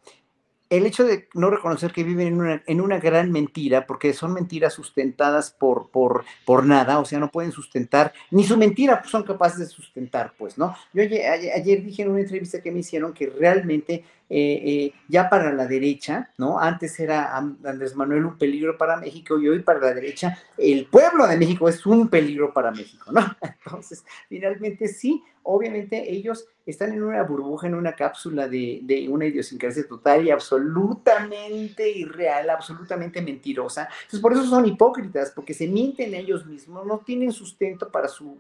el 0.70 0.86
hecho 0.86 1.04
de 1.04 1.28
no 1.34 1.50
reconocer 1.50 1.92
que 1.92 2.04
viven 2.04 2.28
en 2.28 2.40
una, 2.40 2.64
en 2.66 2.82
una 2.82 3.00
gran 3.00 3.32
mentira, 3.32 3.88
porque 3.88 4.14
son 4.14 4.34
mentiras 4.34 4.74
sustentadas 4.74 5.52
por, 5.52 5.90
por, 5.90 6.26
por, 6.46 6.66
nada, 6.66 7.00
o 7.00 7.06
sea, 7.06 7.20
no 7.20 7.32
pueden 7.32 7.52
sustentar, 7.52 8.14
ni 8.30 8.44
su 8.44 8.56
mentira 8.56 9.02
son 9.06 9.24
capaces 9.24 9.60
de 9.60 9.66
sustentar, 9.66 10.34
pues, 10.38 10.58
¿no? 10.58 10.76
Yo 10.94 11.02
ayer, 11.02 11.52
ayer 11.56 11.84
dije 11.84 12.04
en 12.04 12.12
una 12.12 12.22
entrevista 12.22 12.62
que 12.62 12.72
me 12.72 12.80
hicieron 12.80 13.14
que 13.14 13.28
realmente 13.28 14.06
eh, 14.30 14.62
eh, 14.64 14.94
ya 15.08 15.30
para 15.30 15.52
la 15.52 15.66
derecha, 15.66 16.32
¿no? 16.38 16.60
Antes 16.60 17.00
era 17.00 17.36
Andrés 17.36 17.96
Manuel 17.96 18.26
un 18.26 18.38
peligro 18.38 18.78
para 18.78 18.98
México 18.98 19.40
y 19.40 19.50
hoy 19.50 19.60
para 19.60 19.80
la 19.80 19.94
derecha 19.94 20.38
el 20.58 20.86
pueblo 20.86 21.28
de 21.28 21.38
México 21.38 21.68
es 21.68 21.86
un 21.86 22.10
peligro 22.10 22.54
para 22.54 22.72
México, 22.72 23.12
¿no? 23.12 23.22
Entonces, 23.66 24.04
finalmente 24.28 24.88
sí, 24.88 25.24
obviamente 25.44 26.12
ellos 26.12 26.46
están 26.70 26.94
en 26.94 27.04
una 27.04 27.24
burbuja, 27.24 27.68
en 27.68 27.74
una 27.74 27.94
cápsula 27.94 28.48
de, 28.48 28.82
de 28.84 29.10
una 29.10 29.26
idiosincrasia 29.26 29.88
total 29.88 30.26
y 30.26 30.32
absolutamente 30.32 31.90
irreal, 31.90 32.50
absolutamente 32.50 33.22
mentirosa. 33.22 33.90
Entonces, 34.02 34.20
por 34.20 34.34
eso 34.34 34.46
son 34.46 34.68
hipócritas, 34.68 35.32
porque 35.32 35.54
se 35.54 35.68
mienten 35.68 36.14
ellos 36.14 36.46
mismos, 36.46 36.86
no 36.86 37.00
tienen 37.00 37.32
sustento 37.32 37.90
para 37.90 38.08
su, 38.08 38.38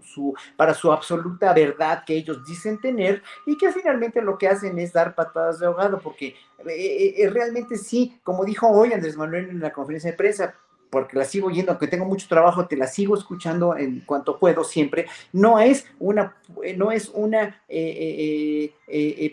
para 0.55 0.73
su 0.73 0.91
absoluta 0.91 1.53
verdad 1.53 2.03
que 2.05 2.15
ellos 2.15 2.45
dicen 2.45 2.79
tener 2.79 3.23
y 3.45 3.57
que 3.57 3.71
finalmente 3.71 4.21
lo 4.21 4.37
que 4.37 4.47
hacen 4.47 4.77
es 4.77 4.93
dar 4.93 5.15
patadas 5.15 5.59
de 5.59 5.67
porque 6.01 6.35
eh, 6.67 7.15
eh, 7.17 7.29
realmente 7.29 7.77
sí, 7.77 8.19
como 8.23 8.43
dijo 8.43 8.67
hoy 8.67 8.93
Andrés 8.93 9.15
Manuel 9.15 9.49
en 9.49 9.59
la 9.59 9.71
conferencia 9.71 10.11
de 10.11 10.17
prensa, 10.17 10.55
porque 10.89 11.17
la 11.17 11.25
sigo 11.25 11.51
yendo, 11.51 11.71
aunque 11.71 11.87
tengo 11.87 12.05
mucho 12.05 12.27
trabajo, 12.27 12.67
te 12.67 12.75
la 12.75 12.87
sigo 12.87 13.15
escuchando 13.15 13.77
en 13.77 14.01
cuanto 14.01 14.39
puedo 14.39 14.63
siempre, 14.63 15.05
no 15.31 15.59
es 15.59 15.85
una, 15.99 16.35
no 16.77 16.91
es 16.91 17.09
una 17.13 17.61
eh, 17.67 18.73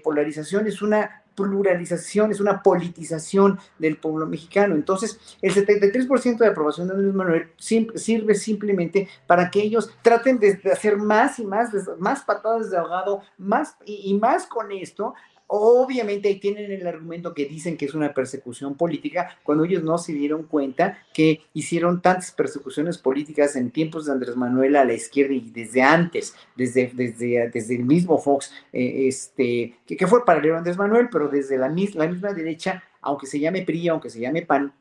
polarización, 0.04 0.66
es 0.66 0.82
una 0.82 1.22
pluralización, 1.36 2.32
es 2.32 2.40
una 2.40 2.62
politización 2.62 3.60
del 3.78 3.98
pueblo 3.98 4.26
mexicano. 4.26 4.74
Entonces, 4.74 5.20
el 5.42 5.54
73% 5.54 6.38
de 6.38 6.46
aprobación 6.46 6.88
de 6.88 6.94
Andrés 6.94 7.14
Manuel 7.14 7.48
sirve 7.56 8.34
simplemente 8.34 9.08
para 9.26 9.50
que 9.50 9.62
ellos 9.62 9.90
traten 10.02 10.40
de 10.40 10.58
hacer 10.72 10.96
más 10.96 11.38
y 11.38 11.44
más, 11.44 11.70
más 11.98 12.22
patadas 12.22 12.70
de 12.70 12.78
ahogado, 12.78 13.20
más 13.38 13.76
y 13.84 14.12
más 14.14 14.46
con 14.46 14.72
esto, 14.72 15.14
Obviamente 15.48 16.34
tienen 16.36 16.72
el 16.72 16.86
argumento 16.86 17.32
que 17.32 17.46
dicen 17.46 17.76
que 17.76 17.84
es 17.84 17.94
una 17.94 18.12
persecución 18.12 18.74
política, 18.74 19.38
cuando 19.44 19.64
ellos 19.64 19.84
no 19.84 19.96
se 19.96 20.12
dieron 20.12 20.42
cuenta 20.42 20.98
que 21.14 21.42
hicieron 21.54 22.02
tantas 22.02 22.32
persecuciones 22.32 22.98
políticas 22.98 23.54
en 23.54 23.70
tiempos 23.70 24.06
de 24.06 24.12
Andrés 24.12 24.36
Manuel 24.36 24.74
a 24.74 24.84
la 24.84 24.94
izquierda 24.94 25.34
y 25.34 25.50
desde 25.50 25.82
antes, 25.82 26.34
desde, 26.56 26.90
desde, 26.94 27.48
desde 27.50 27.76
el 27.76 27.84
mismo 27.84 28.18
Fox, 28.18 28.52
eh, 28.72 29.06
este, 29.06 29.76
que, 29.86 29.96
que, 29.96 30.06
fue 30.08 30.24
paralelo 30.24 30.56
a 30.56 30.58
Andrés 30.58 30.78
Manuel, 30.78 31.08
pero 31.12 31.28
desde 31.28 31.58
la, 31.58 31.68
la 31.68 32.08
misma 32.08 32.32
derecha, 32.32 32.82
aunque 33.00 33.26
se 33.26 33.38
llame 33.38 33.62
PRI, 33.62 33.88
aunque 33.88 34.10
se 34.10 34.18
llame 34.18 34.42
PAN, 34.42 34.72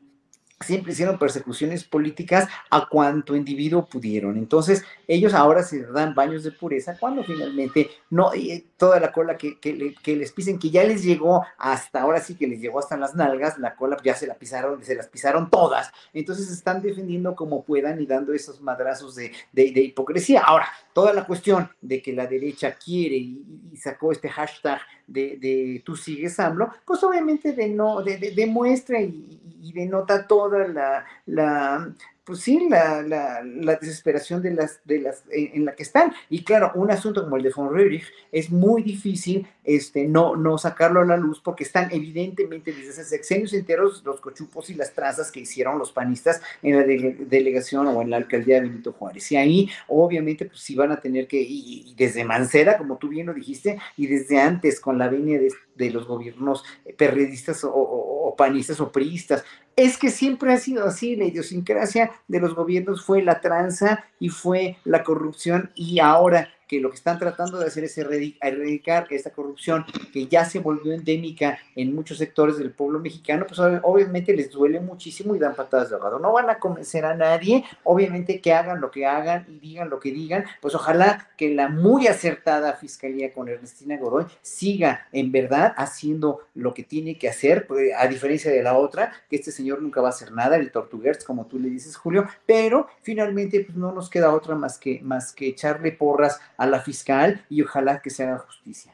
siempre 0.60 0.92
hicieron 0.92 1.18
persecuciones 1.18 1.84
políticas 1.84 2.48
a 2.70 2.88
cuanto 2.88 3.36
individuo 3.36 3.86
pudieron. 3.86 4.38
Entonces, 4.38 4.84
ellos 5.06 5.34
ahora 5.34 5.62
se 5.62 5.82
dan 5.82 6.14
baños 6.14 6.44
de 6.44 6.50
pureza 6.50 6.96
cuando 6.98 7.22
finalmente 7.24 7.90
no, 8.08 8.30
toda 8.78 8.98
la 8.98 9.12
cola 9.12 9.36
que, 9.36 9.58
que, 9.58 10.16
les 10.16 10.32
pisen, 10.32 10.58
que 10.58 10.70
ya 10.70 10.82
les 10.84 11.04
llegó 11.04 11.44
hasta, 11.58 12.00
ahora 12.00 12.20
sí 12.20 12.36
que 12.36 12.46
les 12.46 12.60
llegó 12.60 12.78
hasta 12.78 12.96
las 12.96 13.14
nalgas, 13.14 13.58
la 13.58 13.76
cola 13.76 13.98
ya 14.02 14.14
se 14.14 14.26
la 14.26 14.34
pisaron, 14.34 14.82
se 14.82 14.94
las 14.94 15.08
pisaron 15.08 15.50
todas. 15.50 15.92
Entonces, 16.14 16.50
están 16.50 16.80
defendiendo 16.80 17.36
como 17.36 17.62
puedan 17.62 18.00
y 18.00 18.06
dando 18.06 18.32
esos 18.32 18.60
madrazos 18.62 19.14
de, 19.14 19.32
de, 19.52 19.62
hipocresía. 19.80 20.40
Ahora, 20.40 20.68
toda 20.94 21.12
la 21.12 21.26
cuestión 21.26 21.68
de 21.82 22.00
que 22.00 22.14
la 22.14 22.26
derecha 22.26 22.76
quiere 22.82 23.16
y, 23.16 23.42
sacó 23.76 24.10
este 24.10 24.30
hashtag 24.30 24.80
de, 25.06 25.36
de, 25.36 25.82
tú 25.84 25.96
sigues 25.96 26.40
AMLO, 26.40 26.70
pues 26.86 27.04
obviamente 27.04 27.52
de 27.52 27.68
no, 27.68 28.02
demuestra 28.02 28.98
y, 29.02 29.38
y 29.66 29.72
denota 29.72 30.26
toda 30.48 30.68
la, 30.68 31.04
la 31.26 31.92
pues 32.26 32.40
sí, 32.40 32.66
la, 32.68 33.02
la, 33.02 33.40
la, 33.44 33.76
desesperación 33.76 34.42
de 34.42 34.50
las, 34.50 34.80
de 34.84 34.98
las, 34.98 35.22
en, 35.30 35.64
la 35.64 35.76
que 35.76 35.84
están. 35.84 36.12
Y 36.28 36.42
claro, 36.42 36.72
un 36.74 36.90
asunto 36.90 37.22
como 37.22 37.36
el 37.36 37.44
de 37.44 37.52
von 37.54 37.70
Röhrig 37.70 38.02
es 38.32 38.50
muy 38.50 38.82
difícil 38.82 39.46
este, 39.62 40.08
no, 40.08 40.34
no 40.34 40.58
sacarlo 40.58 41.00
a 41.00 41.04
la 41.04 41.16
luz 41.16 41.40
porque 41.40 41.62
están 41.62 41.88
evidentemente 41.92 42.72
desde 42.72 42.90
hace 42.90 43.04
sexenios 43.04 43.52
enteros 43.52 44.02
los 44.04 44.20
cochupos 44.20 44.70
y 44.70 44.74
las 44.74 44.92
trazas 44.92 45.30
que 45.30 45.38
hicieron 45.38 45.78
los 45.78 45.92
panistas 45.92 46.42
en 46.64 46.76
la 46.76 46.82
delegación 46.82 47.86
o 47.86 48.02
en 48.02 48.10
la 48.10 48.16
alcaldía 48.16 48.56
de 48.56 48.68
Benito 48.68 48.92
Juárez. 48.92 49.30
Y 49.30 49.36
ahí, 49.36 49.70
obviamente, 49.86 50.46
pues 50.46 50.58
sí 50.58 50.74
van 50.74 50.90
a 50.90 51.00
tener 51.00 51.28
que, 51.28 51.40
y, 51.40 51.94
desde 51.96 52.24
Mancera, 52.24 52.76
como 52.76 52.96
tú 52.96 53.08
bien 53.08 53.26
lo 53.26 53.34
dijiste, 53.34 53.78
y 53.96 54.08
desde 54.08 54.40
antes 54.40 54.80
con 54.80 54.98
la 54.98 55.08
venia 55.08 55.38
de, 55.38 55.52
de 55.76 55.90
los 55.90 56.06
gobiernos 56.06 56.64
perredistas 56.96 57.64
o, 57.64 57.70
o, 57.70 58.28
o 58.28 58.36
panistas 58.36 58.80
o 58.80 58.90
priistas, 58.90 59.44
es 59.76 59.98
que 59.98 60.10
siempre 60.10 60.52
ha 60.52 60.58
sido 60.58 60.84
así, 60.86 61.16
la 61.16 61.26
idiosincrasia 61.26 62.10
de 62.28 62.40
los 62.40 62.54
gobiernos 62.54 63.04
fue 63.04 63.22
la 63.22 63.40
tranza 63.40 64.04
y 64.18 64.30
fue 64.30 64.78
la 64.84 65.04
corrupción 65.04 65.70
y 65.74 66.00
ahora 66.00 66.48
que 66.66 66.80
lo 66.80 66.90
que 66.90 66.96
están 66.96 67.18
tratando 67.18 67.58
de 67.58 67.66
hacer 67.66 67.84
es 67.84 67.96
erradicar 67.98 69.06
esta 69.10 69.30
corrupción 69.30 69.84
que 70.12 70.26
ya 70.26 70.44
se 70.44 70.58
volvió 70.58 70.92
endémica 70.92 71.58
en 71.74 71.94
muchos 71.94 72.18
sectores 72.18 72.58
del 72.58 72.72
pueblo 72.72 72.98
mexicano, 72.98 73.46
pues 73.46 73.60
obviamente 73.82 74.34
les 74.34 74.50
duele 74.50 74.80
muchísimo 74.80 75.34
y 75.34 75.38
dan 75.38 75.54
patadas 75.54 75.90
de 75.90 75.96
ahogado. 75.96 76.18
No 76.18 76.32
van 76.32 76.50
a 76.50 76.58
convencer 76.58 77.04
a 77.04 77.14
nadie, 77.14 77.64
obviamente 77.84 78.40
que 78.40 78.52
hagan 78.52 78.80
lo 78.80 78.90
que 78.90 79.06
hagan 79.06 79.46
y 79.48 79.58
digan 79.58 79.90
lo 79.90 80.00
que 80.00 80.12
digan, 80.12 80.44
pues 80.60 80.74
ojalá 80.74 81.28
que 81.36 81.54
la 81.54 81.68
muy 81.68 82.06
acertada 82.06 82.74
fiscalía 82.74 83.32
con 83.32 83.48
Ernestina 83.48 83.96
Godoy 83.98 84.26
siga 84.42 85.08
en 85.12 85.32
verdad 85.32 85.74
haciendo 85.76 86.46
lo 86.54 86.74
que 86.74 86.82
tiene 86.82 87.18
que 87.18 87.28
hacer, 87.28 87.66
pues, 87.66 87.92
a 87.96 88.06
diferencia 88.08 88.50
de 88.50 88.62
la 88.62 88.76
otra, 88.76 89.12
que 89.28 89.36
este 89.36 89.52
señor 89.52 89.82
nunca 89.82 90.00
va 90.00 90.08
a 90.08 90.10
hacer 90.10 90.32
nada, 90.32 90.56
el 90.56 90.70
Tortuguers, 90.70 91.24
como 91.24 91.46
tú 91.46 91.58
le 91.58 91.68
dices, 91.68 91.96
Julio, 91.96 92.26
pero 92.46 92.88
finalmente 93.02 93.60
pues 93.64 93.76
no 93.76 93.92
nos 93.92 94.10
queda 94.10 94.32
otra 94.32 94.54
más 94.54 94.78
que, 94.78 95.00
más 95.02 95.32
que 95.32 95.48
echarle 95.48 95.92
porras 95.92 96.40
a 96.56 96.66
la 96.66 96.80
fiscal 96.80 97.44
y 97.48 97.62
ojalá 97.62 98.00
que 98.00 98.10
se 98.10 98.24
haga 98.24 98.38
justicia. 98.38 98.92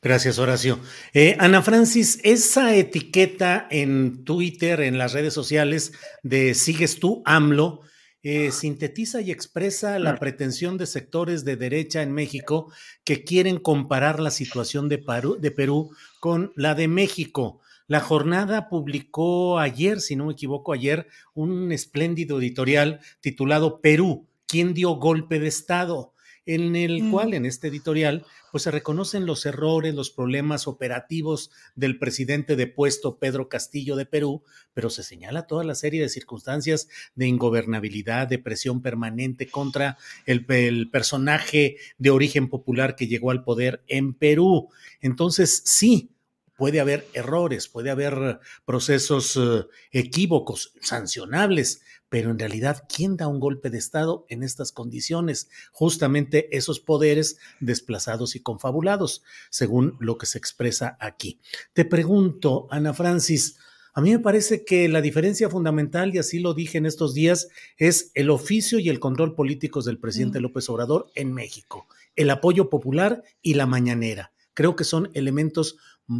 Gracias, 0.00 0.38
Horacio. 0.40 0.80
Eh, 1.14 1.36
Ana 1.38 1.62
Francis, 1.62 2.18
esa 2.24 2.74
etiqueta 2.74 3.68
en 3.70 4.24
Twitter, 4.24 4.80
en 4.80 4.98
las 4.98 5.12
redes 5.12 5.32
sociales 5.32 5.92
de 6.24 6.54
Sigues 6.54 6.98
tú, 6.98 7.22
AMLO, 7.24 7.82
eh, 8.24 8.52
sintetiza 8.52 9.20
y 9.20 9.30
expresa 9.30 9.98
la 9.98 10.16
pretensión 10.16 10.78
de 10.78 10.86
sectores 10.86 11.44
de 11.44 11.56
derecha 11.56 12.02
en 12.02 12.12
México 12.12 12.72
que 13.04 13.24
quieren 13.24 13.58
comparar 13.58 14.20
la 14.20 14.30
situación 14.30 14.88
de 14.88 15.04
de 15.40 15.50
Perú 15.50 15.90
con 16.20 16.52
la 16.54 16.74
de 16.74 16.88
México. 16.88 17.60
La 17.88 18.00
jornada 18.00 18.68
publicó 18.68 19.58
ayer, 19.58 20.00
si 20.00 20.14
no 20.14 20.26
me 20.26 20.32
equivoco, 20.34 20.72
ayer 20.72 21.08
un 21.34 21.72
espléndido 21.72 22.38
editorial 22.38 23.00
titulado 23.20 23.80
Perú, 23.80 24.28
¿quién 24.46 24.72
dio 24.72 24.90
golpe 24.96 25.40
de 25.40 25.48
Estado? 25.48 26.11
En 26.46 26.74
el 26.76 27.10
cual, 27.10 27.34
en 27.34 27.46
este 27.46 27.68
editorial, 27.68 28.24
pues 28.50 28.64
se 28.64 28.70
reconocen 28.70 29.26
los 29.26 29.46
errores, 29.46 29.94
los 29.94 30.10
problemas 30.10 30.66
operativos 30.66 31.50
del 31.74 31.98
presidente 31.98 32.56
depuesto 32.56 33.18
Pedro 33.18 33.48
Castillo 33.48 33.96
de 33.96 34.06
Perú, 34.06 34.42
pero 34.74 34.90
se 34.90 35.02
señala 35.02 35.46
toda 35.46 35.64
la 35.64 35.74
serie 35.74 36.02
de 36.02 36.08
circunstancias 36.08 36.88
de 37.14 37.28
ingobernabilidad, 37.28 38.26
de 38.26 38.38
presión 38.38 38.82
permanente 38.82 39.48
contra 39.48 39.98
el, 40.26 40.44
el 40.48 40.90
personaje 40.90 41.76
de 41.98 42.10
origen 42.10 42.48
popular 42.48 42.96
que 42.96 43.06
llegó 43.06 43.30
al 43.30 43.44
poder 43.44 43.82
en 43.86 44.14
Perú. 44.14 44.68
Entonces, 45.00 45.62
sí, 45.64 46.12
puede 46.56 46.80
haber 46.80 47.06
errores, 47.14 47.68
puede 47.68 47.90
haber 47.90 48.38
procesos 48.64 49.36
eh, 49.36 49.66
equívocos, 49.90 50.74
sancionables, 50.80 51.81
pero 52.12 52.30
en 52.30 52.38
realidad, 52.38 52.84
¿quién 52.94 53.16
da 53.16 53.26
un 53.26 53.40
golpe 53.40 53.70
de 53.70 53.78
Estado 53.78 54.26
en 54.28 54.42
estas 54.42 54.70
condiciones? 54.70 55.48
Justamente 55.72 56.54
esos 56.54 56.78
poderes 56.78 57.38
desplazados 57.58 58.36
y 58.36 58.40
confabulados, 58.40 59.22
según 59.48 59.96
lo 59.98 60.18
que 60.18 60.26
se 60.26 60.36
expresa 60.36 60.98
aquí. 61.00 61.40
Te 61.72 61.86
pregunto, 61.86 62.68
Ana 62.70 62.92
Francis, 62.92 63.56
A 63.94 64.02
mí 64.02 64.10
me 64.10 64.18
parece 64.18 64.62
que 64.62 64.90
la 64.90 65.00
diferencia 65.00 65.48
fundamental, 65.48 66.14
y 66.14 66.18
así 66.18 66.38
lo 66.38 66.52
dije 66.52 66.76
en 66.76 66.84
estos 66.84 67.14
días, 67.14 67.48
es 67.78 68.10
el 68.14 68.28
oficio 68.28 68.78
y 68.78 68.90
el 68.90 69.00
control 69.00 69.34
políticos 69.34 69.86
del 69.86 69.98
presidente 69.98 70.38
Mm. 70.38 70.42
López 70.42 70.68
Obrador 70.68 71.06
en 71.14 71.32
México, 71.32 71.86
el 72.14 72.28
apoyo 72.28 72.68
popular 72.68 73.22
y 73.40 73.54
la 73.54 73.64
mañanera. 73.66 74.32
Creo 74.52 74.76
que 74.76 74.84
son 74.84 75.10
elementos 75.14 75.78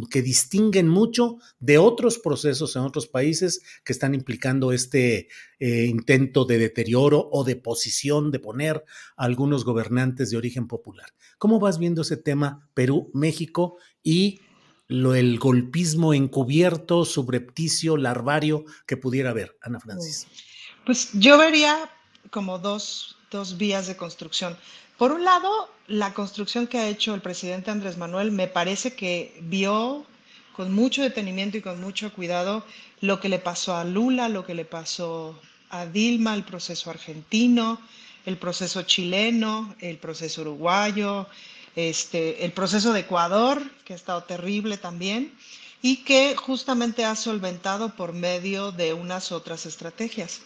que 0.09 0.21
distinguen 0.21 0.87
mucho 0.87 1.37
de 1.59 1.77
otros 1.77 2.17
procesos 2.17 2.75
en 2.75 2.83
otros 2.83 3.07
países 3.07 3.61
que 3.83 3.93
están 3.93 4.13
implicando 4.15 4.71
este 4.71 5.27
eh, 5.59 5.85
intento 5.85 6.45
de 6.45 6.57
deterioro 6.57 7.29
o 7.31 7.43
de 7.43 7.55
posición 7.55 8.31
de 8.31 8.39
poner 8.39 8.83
a 9.17 9.25
algunos 9.25 9.65
gobernantes 9.65 10.29
de 10.31 10.37
origen 10.37 10.67
popular. 10.67 11.13
¿Cómo 11.37 11.59
vas 11.59 11.77
viendo 11.77 12.01
ese 12.01 12.17
tema 12.17 12.69
Perú, 12.73 13.11
México 13.13 13.77
y 14.01 14.39
lo, 14.87 15.15
el 15.15 15.39
golpismo 15.39 16.13
encubierto, 16.13 17.05
subrepticio, 17.05 17.97
larvario 17.97 18.65
que 18.85 18.97
pudiera 18.97 19.31
haber, 19.31 19.57
Ana 19.61 19.79
Francis? 19.79 20.27
Pues 20.85 21.09
yo 21.13 21.37
vería 21.37 21.89
como 22.29 22.59
dos, 22.59 23.17
dos 23.31 23.57
vías 23.57 23.87
de 23.87 23.95
construcción. 23.95 24.57
Por 24.97 25.11
un 25.11 25.23
lado, 25.23 25.69
la 25.87 26.13
construcción 26.13 26.67
que 26.67 26.77
ha 26.77 26.87
hecho 26.87 27.15
el 27.15 27.21
presidente 27.21 27.71
Andrés 27.71 27.97
Manuel 27.97 28.31
me 28.31 28.47
parece 28.47 28.93
que 28.93 29.37
vio 29.41 30.05
con 30.55 30.71
mucho 30.71 31.01
detenimiento 31.01 31.57
y 31.57 31.61
con 31.61 31.81
mucho 31.81 32.13
cuidado 32.13 32.63
lo 33.01 33.19
que 33.19 33.27
le 33.27 33.39
pasó 33.39 33.75
a 33.75 33.83
Lula, 33.83 34.29
lo 34.29 34.45
que 34.45 34.53
le 34.53 34.65
pasó 34.65 35.39
a 35.69 35.87
Dilma, 35.87 36.35
el 36.35 36.43
proceso 36.43 36.91
argentino, 36.91 37.81
el 38.25 38.37
proceso 38.37 38.83
chileno, 38.83 39.75
el 39.79 39.97
proceso 39.97 40.41
uruguayo, 40.41 41.27
este, 41.75 42.45
el 42.45 42.51
proceso 42.51 42.93
de 42.93 43.01
Ecuador, 43.01 43.63
que 43.83 43.93
ha 43.93 43.95
estado 43.95 44.23
terrible 44.23 44.77
también, 44.77 45.33
y 45.81 46.03
que 46.03 46.35
justamente 46.35 47.03
ha 47.03 47.15
solventado 47.15 47.95
por 47.95 48.13
medio 48.13 48.71
de 48.71 48.93
unas 48.93 49.31
otras 49.31 49.65
estrategias. 49.65 50.41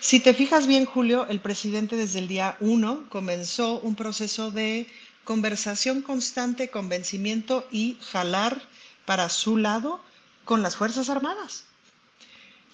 Si 0.00 0.20
te 0.20 0.34
fijas 0.34 0.66
bien, 0.66 0.84
Julio, 0.84 1.26
el 1.28 1.40
presidente 1.40 1.96
desde 1.96 2.18
el 2.18 2.28
día 2.28 2.56
uno 2.60 3.08
comenzó 3.08 3.80
un 3.80 3.94
proceso 3.94 4.50
de 4.50 4.86
conversación 5.24 6.02
constante, 6.02 6.70
convencimiento 6.70 7.66
y 7.70 7.98
jalar 8.12 8.60
para 9.06 9.28
su 9.28 9.56
lado 9.56 10.00
con 10.44 10.62
las 10.62 10.76
Fuerzas 10.76 11.08
Armadas. 11.08 11.64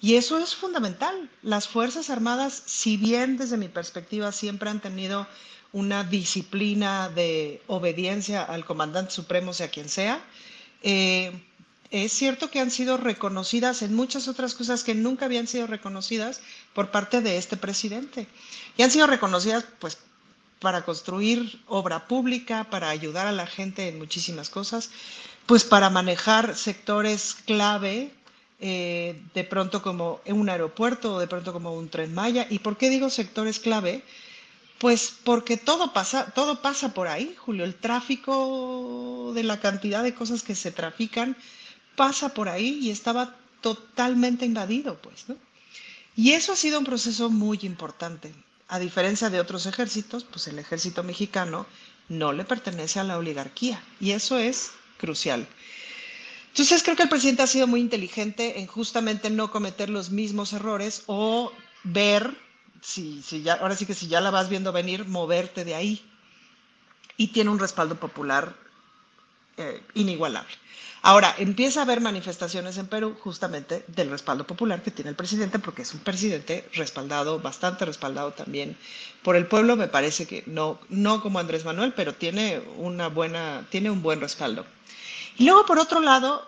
Y 0.01 0.15
eso 0.15 0.39
es 0.39 0.55
fundamental. 0.55 1.29
Las 1.41 1.67
Fuerzas 1.67 2.09
Armadas, 2.09 2.63
si 2.65 2.97
bien 2.97 3.37
desde 3.37 3.57
mi 3.57 3.69
perspectiva 3.69 4.31
siempre 4.31 4.69
han 4.69 4.81
tenido 4.81 5.27
una 5.71 6.03
disciplina 6.03 7.09
de 7.09 7.61
obediencia 7.67 8.43
al 8.43 8.65
comandante 8.65 9.11
supremo, 9.11 9.53
sea 9.53 9.69
quien 9.69 9.87
sea, 9.87 10.21
eh, 10.83 11.31
es 11.91 12.13
cierto 12.13 12.49
que 12.49 12.61
han 12.61 12.71
sido 12.71 12.95
reconocidas 12.95 13.81
en 13.81 13.93
muchas 13.93 14.29
otras 14.29 14.55
cosas 14.55 14.83
que 14.83 14.95
nunca 14.95 15.25
habían 15.25 15.47
sido 15.47 15.67
reconocidas 15.67 16.39
por 16.73 16.89
parte 16.89 17.21
de 17.21 17.37
este 17.37 17.57
presidente. 17.57 18.27
Y 18.77 18.83
han 18.83 18.91
sido 18.91 19.07
reconocidas 19.07 19.65
pues 19.79 19.97
para 20.59 20.85
construir 20.85 21.59
obra 21.67 22.07
pública, 22.07 22.65
para 22.69 22.89
ayudar 22.89 23.27
a 23.27 23.33
la 23.33 23.45
gente 23.45 23.89
en 23.89 23.97
muchísimas 23.97 24.49
cosas, 24.49 24.91
pues 25.45 25.65
para 25.65 25.89
manejar 25.89 26.55
sectores 26.55 27.35
clave, 27.45 28.11
eh, 28.61 29.19
de 29.33 29.43
pronto 29.43 29.81
como 29.81 30.21
un 30.27 30.49
aeropuerto 30.49 31.15
o 31.15 31.19
de 31.19 31.27
pronto 31.27 31.51
como 31.51 31.73
un 31.73 31.89
tren 31.89 32.13
Maya. 32.13 32.47
¿Y 32.49 32.59
por 32.59 32.77
qué 32.77 32.89
digo 32.89 33.09
sectores 33.09 33.59
clave? 33.59 34.03
Pues 34.77 35.13
porque 35.23 35.57
todo 35.57 35.93
pasa, 35.93 36.31
todo 36.33 36.61
pasa 36.61 36.93
por 36.93 37.07
ahí, 37.07 37.35
Julio. 37.37 37.65
El 37.65 37.75
tráfico 37.75 39.31
de 39.35 39.43
la 39.43 39.59
cantidad 39.59 40.03
de 40.03 40.13
cosas 40.13 40.41
que 40.41 40.55
se 40.55 40.71
trafican 40.71 41.35
pasa 42.01 42.33
por 42.33 42.49
ahí 42.49 42.79
y 42.81 42.89
estaba 42.89 43.35
totalmente 43.61 44.43
invadido, 44.43 44.97
pues, 44.97 45.29
¿no? 45.29 45.35
Y 46.15 46.31
eso 46.31 46.53
ha 46.53 46.55
sido 46.55 46.79
un 46.79 46.83
proceso 46.83 47.29
muy 47.29 47.59
importante. 47.61 48.33
A 48.69 48.79
diferencia 48.79 49.29
de 49.29 49.39
otros 49.39 49.67
ejércitos, 49.67 50.23
pues 50.23 50.47
el 50.47 50.57
ejército 50.57 51.03
mexicano 51.03 51.67
no 52.09 52.33
le 52.33 52.43
pertenece 52.43 52.99
a 52.99 53.03
la 53.03 53.19
oligarquía 53.19 53.83
y 53.99 54.13
eso 54.13 54.39
es 54.39 54.71
crucial. 54.97 55.47
Entonces 56.47 56.81
creo 56.81 56.95
que 56.95 57.03
el 57.03 57.09
presidente 57.09 57.43
ha 57.43 57.47
sido 57.55 57.67
muy 57.67 57.81
inteligente 57.81 58.59
en 58.59 58.65
justamente 58.65 59.29
no 59.29 59.51
cometer 59.51 59.91
los 59.91 60.09
mismos 60.09 60.53
errores 60.53 61.03
o 61.05 61.53
ver, 61.83 62.35
si, 62.81 63.21
si 63.21 63.43
ya, 63.43 63.53
ahora 63.61 63.75
sí 63.75 63.85
que 63.85 63.93
si 63.93 64.07
ya 64.07 64.21
la 64.21 64.31
vas 64.31 64.49
viendo 64.49 64.71
venir, 64.71 65.05
moverte 65.05 65.65
de 65.65 65.75
ahí. 65.75 66.03
Y 67.15 67.27
tiene 67.27 67.51
un 67.51 67.59
respaldo 67.59 67.99
popular 67.99 68.55
eh, 69.57 69.83
inigualable. 69.93 70.55
Ahora, 71.03 71.33
empieza 71.39 71.79
a 71.79 71.83
haber 71.83 71.99
manifestaciones 71.99 72.77
en 72.77 72.85
Perú 72.85 73.17
justamente 73.19 73.83
del 73.87 74.11
respaldo 74.11 74.45
popular 74.45 74.83
que 74.83 74.91
tiene 74.91 75.09
el 75.09 75.15
presidente, 75.15 75.57
porque 75.57 75.81
es 75.81 75.93
un 75.95 76.01
presidente 76.01 76.69
respaldado, 76.73 77.39
bastante 77.39 77.85
respaldado 77.85 78.33
también 78.33 78.77
por 79.23 79.35
el 79.35 79.47
pueblo. 79.47 79.75
Me 79.75 79.87
parece 79.87 80.27
que 80.27 80.43
no, 80.45 80.79
no 80.89 81.21
como 81.21 81.39
Andrés 81.39 81.65
Manuel, 81.65 81.93
pero 81.93 82.13
tiene, 82.13 82.61
una 82.77 83.07
buena, 83.07 83.65
tiene 83.71 83.89
un 83.89 84.03
buen 84.03 84.21
respaldo. 84.21 84.63
Y 85.39 85.45
luego, 85.45 85.65
por 85.65 85.79
otro 85.79 86.01
lado, 86.01 86.47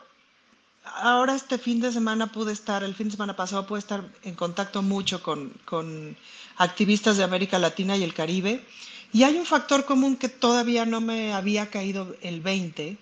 ahora 0.83 1.33
este 1.33 1.57
fin 1.57 1.81
de 1.81 1.91
semana 1.91 2.31
pude 2.31 2.53
estar, 2.53 2.83
el 2.83 2.93
fin 2.93 3.07
de 3.07 3.13
semana 3.13 3.35
pasado 3.35 3.65
pude 3.65 3.79
estar 3.79 4.03
en 4.21 4.35
contacto 4.35 4.83
mucho 4.83 5.23
con, 5.23 5.49
con 5.65 6.15
activistas 6.57 7.17
de 7.17 7.23
América 7.23 7.57
Latina 7.57 7.97
y 7.97 8.03
el 8.03 8.13
Caribe. 8.13 8.63
Y 9.11 9.23
hay 9.23 9.35
un 9.35 9.47
factor 9.47 9.85
común 9.85 10.15
que 10.15 10.29
todavía 10.29 10.85
no 10.85 11.01
me 11.01 11.33
había 11.33 11.71
caído 11.71 12.15
el 12.21 12.41
20, 12.41 12.99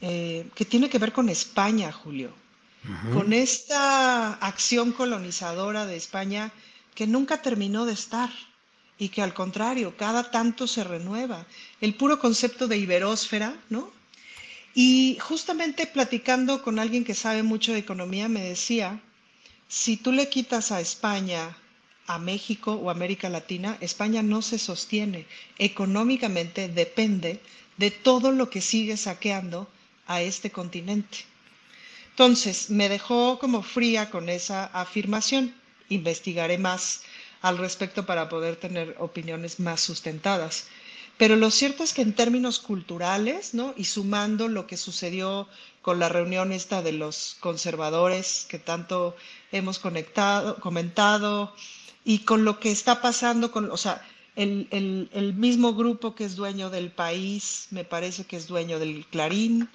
eh, 0.00 0.48
que 0.54 0.64
tiene 0.64 0.90
que 0.90 0.98
ver 0.98 1.12
con 1.12 1.28
España, 1.28 1.92
Julio. 1.92 2.32
Con 3.12 3.32
esta 3.32 4.34
acción 4.34 4.92
colonizadora 4.92 5.86
de 5.86 5.96
España 5.96 6.52
que 6.94 7.08
nunca 7.08 7.42
terminó 7.42 7.84
de 7.84 7.94
estar 7.94 8.30
y 8.96 9.08
que 9.08 9.22
al 9.22 9.34
contrario, 9.34 9.96
cada 9.96 10.30
tanto 10.30 10.68
se 10.68 10.84
renueva. 10.84 11.46
El 11.80 11.94
puro 11.94 12.20
concepto 12.20 12.68
de 12.68 12.78
iberósfera, 12.78 13.56
¿no? 13.70 13.90
Y 14.74 15.18
justamente 15.20 15.86
platicando 15.86 16.62
con 16.62 16.78
alguien 16.78 17.02
que 17.02 17.14
sabe 17.14 17.42
mucho 17.42 17.72
de 17.72 17.80
economía, 17.80 18.28
me 18.28 18.42
decía, 18.42 19.00
si 19.68 19.96
tú 19.96 20.12
le 20.12 20.28
quitas 20.28 20.70
a 20.70 20.80
España, 20.80 21.56
a 22.06 22.18
México 22.18 22.74
o 22.74 22.90
América 22.90 23.28
Latina, 23.28 23.78
España 23.80 24.22
no 24.22 24.42
se 24.42 24.58
sostiene. 24.58 25.26
Económicamente 25.58 26.68
depende 26.68 27.40
de 27.76 27.90
todo 27.90 28.30
lo 28.32 28.48
que 28.48 28.60
sigue 28.60 28.96
saqueando 28.96 29.68
a 30.06 30.22
este 30.22 30.50
continente. 30.50 31.18
Entonces, 32.10 32.70
me 32.70 32.88
dejó 32.88 33.38
como 33.38 33.62
fría 33.62 34.10
con 34.10 34.28
esa 34.28 34.64
afirmación. 34.66 35.54
Investigaré 35.88 36.58
más 36.58 37.02
al 37.42 37.58
respecto 37.58 38.06
para 38.06 38.28
poder 38.28 38.56
tener 38.56 38.96
opiniones 38.98 39.60
más 39.60 39.80
sustentadas. 39.80 40.68
Pero 41.18 41.36
lo 41.36 41.50
cierto 41.50 41.82
es 41.82 41.92
que 41.92 42.02
en 42.02 42.14
términos 42.14 42.58
culturales, 42.58 43.54
¿no? 43.54 43.72
Y 43.76 43.84
sumando 43.84 44.48
lo 44.48 44.66
que 44.66 44.76
sucedió 44.76 45.48
con 45.80 45.98
la 45.98 46.08
reunión 46.08 46.52
esta 46.52 46.82
de 46.82 46.92
los 46.92 47.36
conservadores 47.40 48.46
que 48.48 48.58
tanto 48.58 49.16
hemos 49.52 49.78
conectado, 49.78 50.56
comentado, 50.60 51.54
y 52.04 52.20
con 52.20 52.44
lo 52.44 52.60
que 52.60 52.70
está 52.70 53.00
pasando 53.00 53.50
con, 53.50 53.70
o 53.70 53.76
sea, 53.76 54.02
el, 54.36 54.68
el, 54.70 55.08
el 55.12 55.34
mismo 55.34 55.74
grupo 55.74 56.14
que 56.14 56.24
es 56.24 56.36
dueño 56.36 56.70
del 56.70 56.90
país, 56.90 57.68
me 57.70 57.84
parece 57.84 58.24
que 58.24 58.36
es 58.36 58.46
dueño 58.46 58.78
del 58.78 59.06
Clarín, 59.06 59.68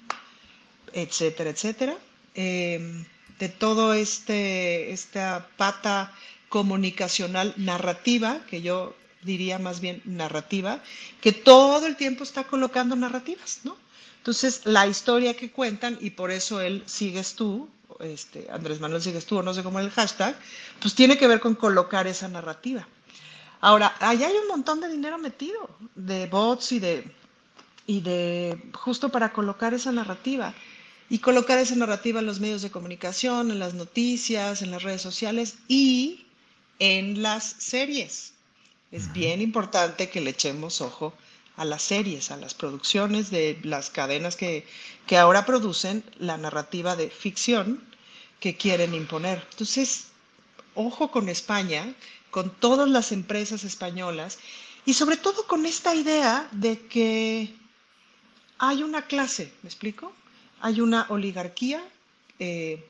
etcétera, 0.92 1.50
etcétera, 1.50 1.96
eh, 2.34 3.04
de 3.38 3.48
todo 3.48 3.94
este, 3.94 4.92
esta 4.92 5.48
pata 5.56 6.12
comunicacional 6.48 7.54
narrativa, 7.56 8.40
que 8.48 8.62
yo 8.62 8.94
diría 9.22 9.58
más 9.58 9.80
bien 9.80 10.02
narrativa, 10.04 10.80
que 11.20 11.32
todo 11.32 11.86
el 11.86 11.96
tiempo 11.96 12.24
está 12.24 12.44
colocando 12.44 12.94
narrativas, 12.96 13.60
¿no? 13.64 13.76
Entonces, 14.18 14.62
la 14.64 14.86
historia 14.86 15.34
que 15.34 15.50
cuentan, 15.50 15.98
y 16.00 16.10
por 16.10 16.30
eso 16.30 16.60
él 16.60 16.82
sigues 16.86 17.34
tú, 17.34 17.68
este, 18.00 18.48
Andrés 18.50 18.80
Manuel 18.80 19.02
sigues 19.02 19.26
tú, 19.26 19.38
o 19.38 19.42
no 19.42 19.54
sé 19.54 19.62
cómo 19.62 19.80
es 19.80 19.86
el 19.86 19.90
hashtag, 19.90 20.36
pues 20.80 20.94
tiene 20.94 21.18
que 21.18 21.26
ver 21.26 21.40
con 21.40 21.54
colocar 21.54 22.06
esa 22.06 22.28
narrativa. 22.28 22.86
Ahora, 23.60 23.94
allá 24.00 24.28
hay 24.28 24.36
un 24.36 24.48
montón 24.48 24.80
de 24.80 24.88
dinero 24.88 25.18
metido, 25.18 25.68
de 25.94 26.26
bots 26.26 26.72
y 26.72 26.80
de, 26.80 27.10
y 27.86 28.00
de 28.00 28.62
justo 28.74 29.08
para 29.08 29.32
colocar 29.32 29.72
esa 29.74 29.92
narrativa. 29.92 30.54
Y 31.08 31.18
colocar 31.18 31.58
esa 31.58 31.74
narrativa 31.74 32.20
en 32.20 32.26
los 32.26 32.40
medios 32.40 32.62
de 32.62 32.70
comunicación, 32.70 33.50
en 33.50 33.58
las 33.58 33.74
noticias, 33.74 34.62
en 34.62 34.70
las 34.70 34.82
redes 34.82 35.02
sociales 35.02 35.56
y 35.68 36.24
en 36.78 37.22
las 37.22 37.44
series. 37.58 38.32
Es 38.90 39.12
bien 39.12 39.40
importante 39.40 40.10
que 40.10 40.20
le 40.20 40.30
echemos 40.30 40.80
ojo 40.80 41.14
a 41.56 41.64
las 41.64 41.82
series, 41.82 42.30
a 42.30 42.36
las 42.36 42.54
producciones 42.54 43.30
de 43.30 43.58
las 43.62 43.90
cadenas 43.90 44.36
que, 44.36 44.66
que 45.06 45.18
ahora 45.18 45.44
producen 45.44 46.02
la 46.18 46.38
narrativa 46.38 46.96
de 46.96 47.10
ficción 47.10 47.82
que 48.40 48.56
quieren 48.56 48.94
imponer. 48.94 49.46
Entonces, 49.52 50.08
ojo 50.74 51.10
con 51.10 51.28
España, 51.28 51.94
con 52.30 52.50
todas 52.50 52.88
las 52.88 53.12
empresas 53.12 53.64
españolas 53.64 54.38
y 54.84 54.94
sobre 54.94 55.16
todo 55.16 55.46
con 55.46 55.66
esta 55.66 55.94
idea 55.94 56.48
de 56.50 56.86
que 56.86 57.54
hay 58.58 58.82
una 58.82 59.02
clase, 59.06 59.52
¿me 59.62 59.68
explico? 59.68 60.12
Hay 60.62 60.80
una 60.80 61.06
oligarquía 61.10 61.84
eh, 62.38 62.82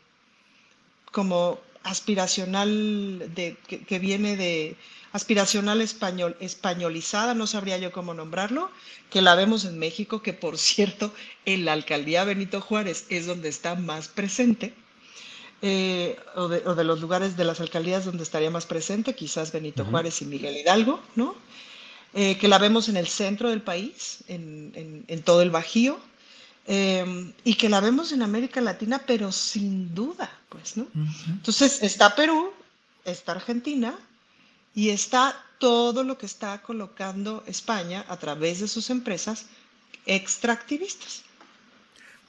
como 1.11 1.59
aspiracional 1.83 3.33
de, 3.35 3.57
que, 3.67 3.99
viene 3.99 4.37
de 4.37 4.77
aspiracional 5.13 5.81
español, 5.81 6.37
españolizada, 6.39 7.35
no 7.35 7.47
sabría 7.47 7.79
yo 7.79 7.91
cómo 7.91 8.15
nombrarlo, 8.15 8.71
que 9.11 9.21
la 9.21 9.35
vemos 9.35 9.65
en 9.65 9.79
México, 9.79 10.23
que 10.23 10.33
por 10.33 10.59
cierto, 10.69 11.13
en 11.45 11.65
la 11.65 11.73
alcaldía 11.73 12.25
Benito 12.25 12.61
Juárez 12.61 13.07
es 13.09 13.27
donde 13.27 13.49
está 13.49 13.75
más 13.75 14.07
presente, 14.09 14.75
eh, 15.65 16.17
o, 16.35 16.49
de, 16.49 16.85
los 16.85 17.01
lugares 17.01 17.37
de 17.37 17.45
las 17.45 17.61
alcaldías 17.61 18.05
donde 18.05 18.23
estaría 18.23 18.51
más 18.51 18.67
presente, 18.67 19.15
quizás 19.15 19.53
Benito 19.53 19.85
Juárez 19.85 20.21
y 20.21 20.27
Miguel 20.27 20.57
Hidalgo, 20.57 21.01
¿no? 21.15 21.37
Eh, 22.15 22.37
que 22.37 22.49
la 22.49 22.59
vemos 22.59 22.91
en 22.91 22.99
el 22.99 23.07
centro 23.07 23.49
del 23.49 23.63
país, 23.63 24.25
en, 24.29 25.05
en, 25.07 25.23
todo 25.23 25.41
el 25.41 25.51
Bajío, 25.51 25.99
em, 26.67 27.33
y 27.45 27.55
que 27.55 27.69
la 27.69 27.81
vemos 27.81 28.13
en 28.13 28.23
América 28.23 28.61
Latina, 28.61 29.03
pero 29.07 29.33
sin 29.33 29.95
duda, 29.95 30.31
pues, 30.49 30.77
¿no? 30.77 30.87
Entonces, 31.29 31.83
está 31.83 32.15
Perú, 32.15 32.53
está 33.05 33.33
Argentina, 33.33 33.95
y 34.75 34.91
está 34.91 35.37
todo 35.59 36.03
lo 36.03 36.19
que 36.19 36.27
está 36.27 36.61
colocando 36.63 37.45
España 37.47 38.05
a 38.09 38.17
través 38.17 38.61
de 38.61 38.69
sus 38.69 38.91
empresas 38.91 39.47
extractivistas. 40.07 41.23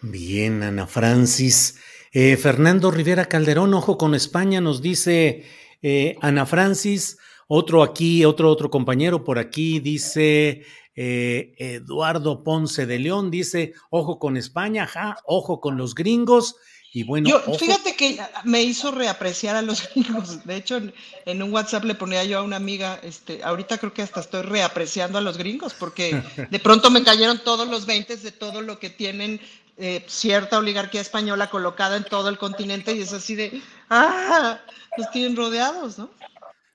Bien, 0.02 0.62
Ana 0.64 0.86
Francis. 0.86 1.80
Eh, 2.12 2.38
Fernando 2.38 2.92
Rivera 2.92 3.26
Calderón, 3.26 3.74
ojo 3.74 3.98
con 3.98 4.14
España, 4.14 4.62
nos 4.62 4.82
dice 4.82 5.46
eh, 5.82 6.16
Ana 6.22 6.46
Francis, 6.46 7.18
otro 7.48 7.82
aquí, 7.82 8.24
otro, 8.24 8.52
otro 8.52 8.70
compañero 8.70 9.24
por 9.24 9.40
aquí, 9.40 9.80
dice 9.80 10.66
eh, 10.96 11.56
Eduardo 11.58 12.44
Ponce 12.44 12.86
de 12.86 13.00
León, 13.00 13.32
dice, 13.32 13.74
ojo 13.90 14.20
con 14.20 14.38
España, 14.38 14.84
ajá, 14.84 15.18
ojo 15.26 15.60
con 15.60 15.78
los 15.78 15.96
gringos. 15.96 16.56
Y 16.96 17.04
bueno, 17.04 17.40
fíjate 17.58 17.96
que 17.96 18.20
me 18.44 18.62
hizo 18.62 18.92
reapreciar 18.92 19.56
a 19.56 19.64
los 19.64 19.90
gringos. 19.96 20.46
De 20.46 20.58
hecho, 20.58 20.80
en, 21.26 21.42
un 21.42 21.52
WhatsApp 21.52 21.86
le 21.86 21.96
ponía 21.96 22.24
yo 22.24 22.38
a 22.38 22.44
una 22.44 22.58
amiga, 22.58 23.00
este, 23.02 23.44
ahorita 23.44 23.80
creo 23.80 23.94
que 23.94 24.04
hasta 24.04 24.20
estoy 24.20 24.44
reapreciando 24.44 25.18
a 25.18 25.22
los 25.22 25.40
gringos, 25.40 25.74
porque 25.74 26.22
de 26.52 26.60
pronto 26.60 26.92
me 26.92 27.04
cayeron 27.04 27.44
todos 27.44 27.68
los 27.68 27.88
20 27.88 28.18
de 28.18 28.32
todo 28.32 28.62
lo 28.62 28.78
que 28.78 28.92
tienen 28.92 29.42
eh, 29.78 30.06
cierta 30.06 30.60
oligarquía 30.60 31.02
española 31.02 31.50
colocada 31.50 31.98
en 31.98 32.04
todo 32.04 32.30
el 32.30 32.38
continente 32.38 32.94
y 32.94 33.02
es 33.02 33.12
así 33.12 33.34
de, 33.34 33.60
ah, 33.90 34.60
los 34.96 35.10
tienen 35.10 35.36
rodeados, 35.36 35.98
¿no? 35.98 36.12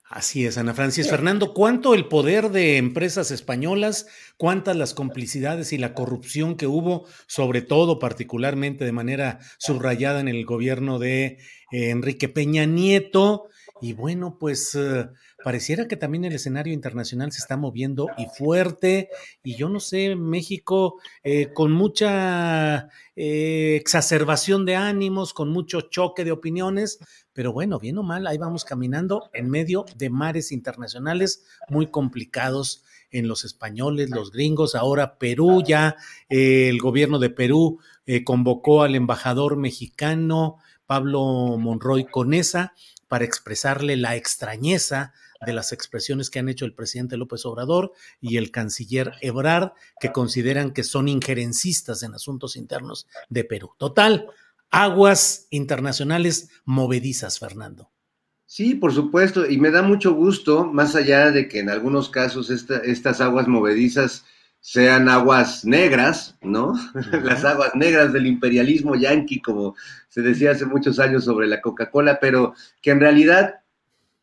Así 0.09 0.43
es, 0.47 0.57
Ana 0.57 0.73
Francis. 0.73 1.07
Fernando, 1.07 1.53
¿cuánto 1.53 1.93
el 1.93 2.07
poder 2.07 2.49
de 2.49 2.77
empresas 2.77 3.29
españolas, 3.29 4.07
cuántas 4.37 4.75
las 4.75 4.95
complicidades 4.95 5.71
y 5.71 5.77
la 5.77 5.93
corrupción 5.93 6.55
que 6.55 6.65
hubo, 6.65 7.05
sobre 7.27 7.61
todo 7.61 7.99
particularmente 7.99 8.85
de 8.85 8.91
manera 8.91 9.37
subrayada 9.59 10.19
en 10.19 10.27
el 10.27 10.45
gobierno 10.45 10.97
de 10.97 11.37
eh, 11.71 11.91
Enrique 11.91 12.27
Peña 12.27 12.65
Nieto? 12.65 13.49
Y 13.81 13.93
bueno, 13.93 14.37
pues 14.39 14.73
eh, 14.73 15.09
pareciera 15.43 15.87
que 15.87 15.97
también 15.97 16.25
el 16.25 16.33
escenario 16.33 16.73
internacional 16.73 17.31
se 17.31 17.39
está 17.39 17.57
moviendo 17.57 18.07
y 18.17 18.25
fuerte. 18.25 19.09
Y 19.43 19.55
yo 19.55 19.69
no 19.69 19.79
sé, 19.79 20.15
México 20.15 20.99
eh, 21.23 21.53
con 21.53 21.71
mucha 21.71 22.89
eh, 23.15 23.75
exacerbación 23.75 24.65
de 24.65 24.75
ánimos, 24.75 25.33
con 25.33 25.49
mucho 25.49 25.81
choque 25.81 26.23
de 26.23 26.31
opiniones, 26.31 26.99
pero 27.33 27.53
bueno, 27.53 27.79
bien 27.79 27.97
o 27.97 28.03
mal, 28.03 28.27
ahí 28.27 28.37
vamos 28.37 28.65
caminando 28.65 29.29
en 29.33 29.49
medio 29.49 29.85
de 29.95 30.09
mares 30.09 30.51
internacionales 30.51 31.45
muy 31.69 31.87
complicados 31.87 32.83
en 33.11 33.27
los 33.27 33.43
españoles, 33.43 34.11
los 34.11 34.31
gringos, 34.31 34.75
ahora 34.75 35.17
Perú 35.17 35.63
ya, 35.65 35.95
el 36.27 36.77
gobierno 36.77 37.17
de 37.17 37.31
Perú 37.31 37.79
convocó 38.23 38.83
al 38.83 38.93
embajador 38.93 39.57
mexicano 39.57 40.57
Pablo 40.85 41.57
Monroy 41.57 42.05
Conesa 42.05 42.73
para 43.07 43.25
expresarle 43.25 43.97
la 43.97 44.15
extrañeza 44.15 45.13
de 45.45 45.53
las 45.53 45.71
expresiones 45.71 46.29
que 46.29 46.39
han 46.39 46.49
hecho 46.49 46.65
el 46.65 46.73
presidente 46.73 47.17
López 47.17 47.45
Obrador 47.45 47.93
y 48.19 48.37
el 48.37 48.51
canciller 48.51 49.13
Ebrard, 49.21 49.71
que 49.99 50.11
consideran 50.11 50.71
que 50.71 50.83
son 50.83 51.07
injerencistas 51.07 52.03
en 52.03 52.13
asuntos 52.13 52.55
internos 52.55 53.07
de 53.29 53.43
Perú. 53.43 53.71
Total, 53.77 54.27
aguas 54.69 55.47
internacionales 55.49 56.49
movedizas, 56.65 57.39
Fernando. 57.39 57.89
Sí, 58.45 58.73
por 58.73 58.93
supuesto, 58.93 59.47
y 59.47 59.59
me 59.59 59.69
da 59.69 59.83
mucho 59.83 60.13
gusto, 60.13 60.65
más 60.65 60.95
allá 60.95 61.29
de 61.31 61.47
que 61.47 61.59
en 61.59 61.69
algunos 61.69 62.09
casos 62.09 62.49
estas 62.49 63.21
aguas 63.21 63.47
movedizas 63.47 64.25
sean 64.59 65.07
aguas 65.07 65.63
negras, 65.65 66.35
¿no? 66.41 66.73
Las 67.23 67.45
aguas 67.45 67.75
negras 67.75 68.11
del 68.11 68.25
imperialismo 68.25 68.95
yanqui, 68.95 69.39
como 69.39 69.75
se 70.09 70.21
decía 70.21 70.51
hace 70.51 70.65
muchos 70.65 70.99
años 70.99 71.25
sobre 71.25 71.47
la 71.47 71.61
Coca-Cola, 71.61 72.19
pero 72.19 72.53
que 72.81 72.91
en 72.91 72.99
realidad 72.99 73.61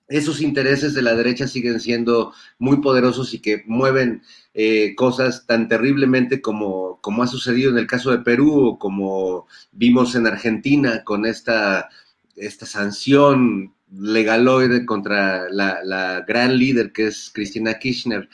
esos 0.08 0.40
intereses 0.40 0.94
de 0.94 1.02
la 1.02 1.14
derecha 1.14 1.48
siguen 1.48 1.80
siendo 1.80 2.32
muy 2.58 2.80
poderosos 2.80 3.34
y 3.34 3.40
que 3.40 3.64
mueven 3.66 4.22
eh, 4.54 4.94
cosas 4.94 5.46
tan 5.46 5.68
terriblemente 5.68 6.40
como, 6.40 7.00
como 7.00 7.22
ha 7.22 7.26
sucedido 7.26 7.70
en 7.70 7.78
el 7.78 7.86
caso 7.86 8.10
de 8.10 8.18
Perú 8.18 8.66
o 8.66 8.78
como 8.78 9.46
vimos 9.72 10.14
en 10.14 10.26
Argentina 10.26 11.02
con 11.04 11.26
esta, 11.26 11.88
esta 12.36 12.66
sanción 12.66 13.74
legaloide 13.90 14.86
contra 14.86 15.48
la, 15.50 15.82
la 15.84 16.20
gran 16.26 16.56
líder 16.56 16.92
que 16.92 17.08
es 17.08 17.30
Cristina 17.32 17.78
Kirchner. 17.78 18.28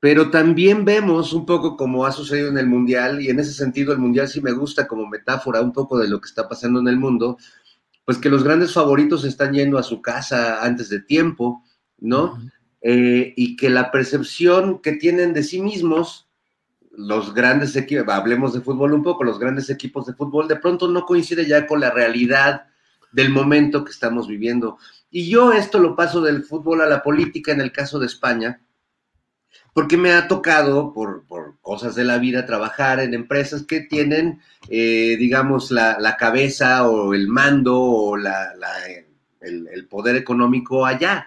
Pero 0.00 0.30
también 0.30 0.84
vemos 0.84 1.32
un 1.32 1.46
poco 1.46 1.76
como 1.76 2.04
ha 2.04 2.10
sucedido 2.10 2.48
en 2.48 2.58
el 2.58 2.66
Mundial, 2.66 3.20
y 3.22 3.28
en 3.28 3.38
ese 3.38 3.52
sentido 3.52 3.92
el 3.92 4.00
Mundial 4.00 4.26
sí 4.26 4.40
me 4.40 4.50
gusta 4.50 4.88
como 4.88 5.06
metáfora 5.06 5.60
un 5.60 5.72
poco 5.72 5.96
de 5.96 6.08
lo 6.08 6.20
que 6.20 6.26
está 6.26 6.48
pasando 6.48 6.80
en 6.80 6.88
el 6.88 6.96
mundo, 6.96 7.38
pues 8.04 8.18
que 8.18 8.30
los 8.30 8.42
grandes 8.42 8.72
favoritos 8.72 9.24
están 9.24 9.52
yendo 9.52 9.78
a 9.78 9.82
su 9.82 10.02
casa 10.02 10.62
antes 10.62 10.88
de 10.88 11.00
tiempo, 11.00 11.62
¿no? 11.98 12.38
Eh, 12.80 13.32
y 13.36 13.56
que 13.56 13.70
la 13.70 13.92
percepción 13.92 14.80
que 14.80 14.92
tienen 14.92 15.32
de 15.32 15.44
sí 15.44 15.60
mismos, 15.60 16.28
los 16.90 17.32
grandes 17.32 17.76
equipos, 17.76 18.08
hablemos 18.08 18.52
de 18.52 18.60
fútbol 18.60 18.92
un 18.92 19.02
poco, 19.02 19.22
los 19.24 19.38
grandes 19.38 19.70
equipos 19.70 20.06
de 20.06 20.14
fútbol, 20.14 20.48
de 20.48 20.56
pronto 20.56 20.88
no 20.88 21.06
coincide 21.06 21.46
ya 21.46 21.66
con 21.66 21.80
la 21.80 21.90
realidad 21.90 22.66
del 23.12 23.30
momento 23.30 23.84
que 23.84 23.92
estamos 23.92 24.26
viviendo. 24.26 24.78
Y 25.10 25.28
yo 25.30 25.52
esto 25.52 25.78
lo 25.78 25.94
paso 25.94 26.20
del 26.20 26.42
fútbol 26.42 26.80
a 26.80 26.86
la 26.86 27.02
política 27.02 27.52
en 27.52 27.60
el 27.60 27.70
caso 27.70 27.98
de 27.98 28.06
España, 28.06 28.60
porque 29.72 29.96
me 29.96 30.12
ha 30.12 30.28
tocado, 30.28 30.92
por, 30.92 31.24
cosas 31.62 31.94
de 31.94 32.04
la 32.04 32.18
vida, 32.18 32.44
trabajar 32.44 33.00
en 33.00 33.14
empresas 33.14 33.62
que 33.62 33.80
tienen, 33.80 34.40
eh, 34.68 35.16
digamos, 35.18 35.70
la, 35.70 36.16
cabeza 36.18 36.86
o 36.88 37.14
el 37.14 37.28
mando 37.28 37.80
o 37.80 38.16
la, 38.16 38.52
el, 39.40 39.86
poder 39.88 40.16
económico 40.16 40.84
allá. 40.84 41.26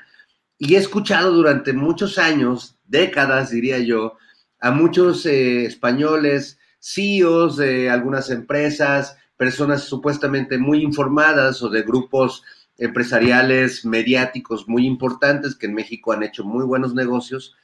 Y 0.58 0.76
he 0.76 0.78
escuchado 0.78 1.32
durante 1.32 1.74
muchos 1.74 2.18
años, 2.18 2.78
décadas 2.86 3.50
diría 3.50 3.80
yo, 3.80 4.18
a 4.60 4.72
muchos 4.72 5.26
eh, 5.26 5.66
españoles, 5.66 6.60
CEOs 6.80 7.58
de 7.58 7.90
algunas 7.90 8.30
empresas, 8.30 9.18
personas 9.38 9.84
supuestamente 9.84 10.58
muy 10.58 10.82
informadas 10.82 11.62
o 11.62 11.70
de 11.70 11.82
grupos 11.82 12.44
empresariales 12.78 13.86
mediáticos 13.86 14.68
muy 14.68 14.86
importantes 14.86 15.56
que 15.56 15.66
en 15.66 15.74
México 15.74 16.12
han 16.12 16.24
hecho 16.24 16.44
muy 16.44 16.64
buenos 16.66 16.94
negocios, 16.94 17.56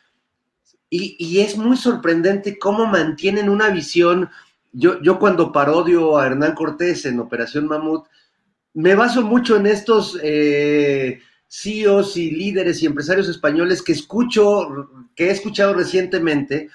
y, 0.94 1.40
es 1.40 1.58
muy 1.58 1.78
sorprendente 1.78 2.60
cómo 2.60 2.86
mantienen 2.86 3.50
una 3.50 3.70
visión. 3.70 4.30
Yo, 4.74 5.02
yo 5.02 5.20
cuando 5.20 5.54
parodio 5.54 6.18
a 6.18 6.28
Hernán 6.28 6.54
Cortés 6.54 7.06
en 7.06 7.20
Operación 7.20 7.66
Mamut, 7.66 8.06
me 8.74 8.94
baso 8.96 9.22
mucho 9.22 9.56
en 9.56 9.68
estos 9.68 10.20
eh, 10.22 11.22
CEOs 11.48 12.18
y 12.18 12.32
líderes 12.32 12.84
y 12.84 12.88
empresarios 12.88 13.30
españoles 13.30 13.82
que 13.82 13.94
escucho, 13.94 14.90
que 15.16 15.28
he 15.28 15.32
escuchado 15.32 15.74
recientemente, 15.74 16.70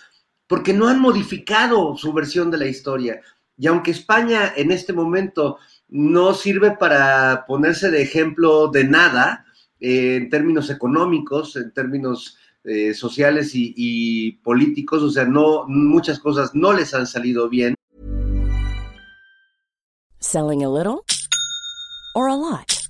porque 0.46 0.72
no 0.72 0.88
han 0.88 0.98
modificado 1.00 1.94
su 1.96 2.12
versión 2.14 2.50
de 2.50 2.59
la 2.59 2.66
historia. 2.66 3.20
Y 3.59 3.66
aunque 3.66 3.90
España 3.90 4.52
en 4.57 4.70
este 4.72 4.94
momento 4.94 5.59
no 5.88 6.33
sirve 6.33 6.70
para 6.72 7.44
ponerse 7.46 7.90
de 7.90 8.00
ejemplo 8.00 8.68
de 8.68 8.85
nada, 8.85 9.44
eh, 9.79 10.16
en 10.16 10.31
términos 10.31 10.70
económicos, 10.70 11.57
en 11.57 11.70
términos 11.72 12.38
eh, 12.66 12.94
sociales 12.94 13.55
y, 13.55 13.74
y 13.76 14.33
políticos, 14.42 15.02
o 15.02 15.10
sea, 15.10 15.25
no 15.25 15.64
muchas 15.67 16.19
cosas 16.19 16.54
no 16.54 16.73
les 16.73 16.92
han 16.94 17.06
salido 17.06 17.48
bien. 17.48 17.75
Selling 20.19 20.64
a 20.64 20.69
little 20.69 21.04
or 22.14 22.29
a 22.29 22.35
lot. 22.35 22.87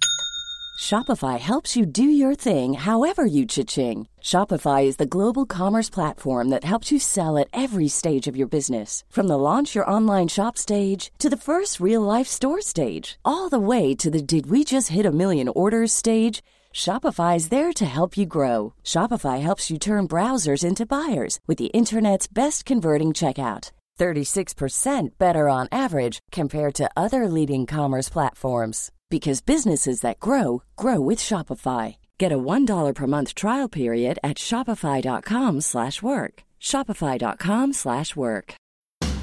Shopify 0.78 1.38
helps 1.40 1.74
you 1.74 1.84
do 1.84 2.04
your 2.04 2.34
thing 2.34 2.74
however 2.74 3.26
you 3.26 3.44
cha-ching. 3.44 4.06
Shopify 4.22 4.84
is 4.84 4.98
the 4.98 5.12
global 5.16 5.44
commerce 5.44 5.90
platform 5.90 6.48
that 6.50 6.64
helps 6.64 6.92
you 6.92 6.98
sell 6.98 7.36
at 7.38 7.48
every 7.52 7.88
stage 7.88 8.28
of 8.28 8.36
your 8.36 8.46
business. 8.46 9.02
From 9.08 9.26
the 9.26 9.38
launch 9.38 9.74
your 9.74 9.90
online 9.90 10.28
shop 10.28 10.56
stage 10.56 11.10
to 11.18 11.28
the 11.28 11.36
first 11.36 11.80
real 11.80 12.02
life 12.02 12.28
store 12.28 12.60
stage, 12.60 13.18
all 13.24 13.48
the 13.48 13.58
way 13.58 13.94
to 13.96 14.10
the 14.10 14.22
did 14.22 14.50
we 14.50 14.64
just 14.64 14.90
hit 14.90 15.06
a 15.06 15.10
million 15.10 15.48
orders 15.48 15.92
stage. 15.92 16.42
Shopify 16.76 17.36
is 17.36 17.48
there 17.48 17.72
to 17.72 17.86
help 17.86 18.18
you 18.18 18.26
grow. 18.26 18.74
Shopify 18.84 19.40
helps 19.40 19.70
you 19.70 19.78
turn 19.78 20.06
browsers 20.06 20.62
into 20.62 20.84
buyers 20.84 21.40
with 21.46 21.56
the 21.56 21.72
internet's 21.72 22.26
best 22.26 22.66
converting 22.66 23.14
checkout. 23.14 23.72
36% 23.98 25.08
better 25.18 25.48
on 25.48 25.68
average 25.72 26.18
compared 26.30 26.74
to 26.74 26.90
other 26.94 27.28
leading 27.28 27.64
commerce 27.64 28.10
platforms 28.10 28.90
Because 29.08 29.40
businesses 29.40 30.00
that 30.00 30.18
grow 30.18 30.62
grow 30.76 31.00
with 31.00 31.18
Shopify. 31.18 31.96
Get 32.18 32.32
a 32.32 32.38
$1 32.38 32.94
per 32.94 33.06
month 33.06 33.34
trial 33.34 33.68
period 33.68 34.18
at 34.22 34.36
shopify.com 34.36 35.60
slash 35.60 36.02
work. 36.02 36.42
Shopify.com 36.60 37.72
slash 37.72 38.16
work. 38.16 38.54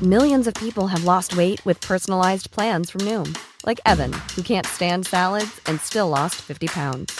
Millions 0.02 0.48
of 0.48 0.54
people 0.54 0.88
have 0.88 1.04
lost 1.04 1.36
weight 1.36 1.64
with 1.66 1.82
personalized 1.82 2.50
plans 2.52 2.90
from 2.90 3.02
Noom, 3.02 3.38
like 3.66 3.82
Evan, 3.86 4.14
who 4.36 4.42
can't 4.42 4.66
stand 4.68 5.06
salads 5.06 5.60
and 5.66 5.80
still 5.82 6.10
lost 6.10 6.36
50 6.42 6.68
pounds. 6.68 7.20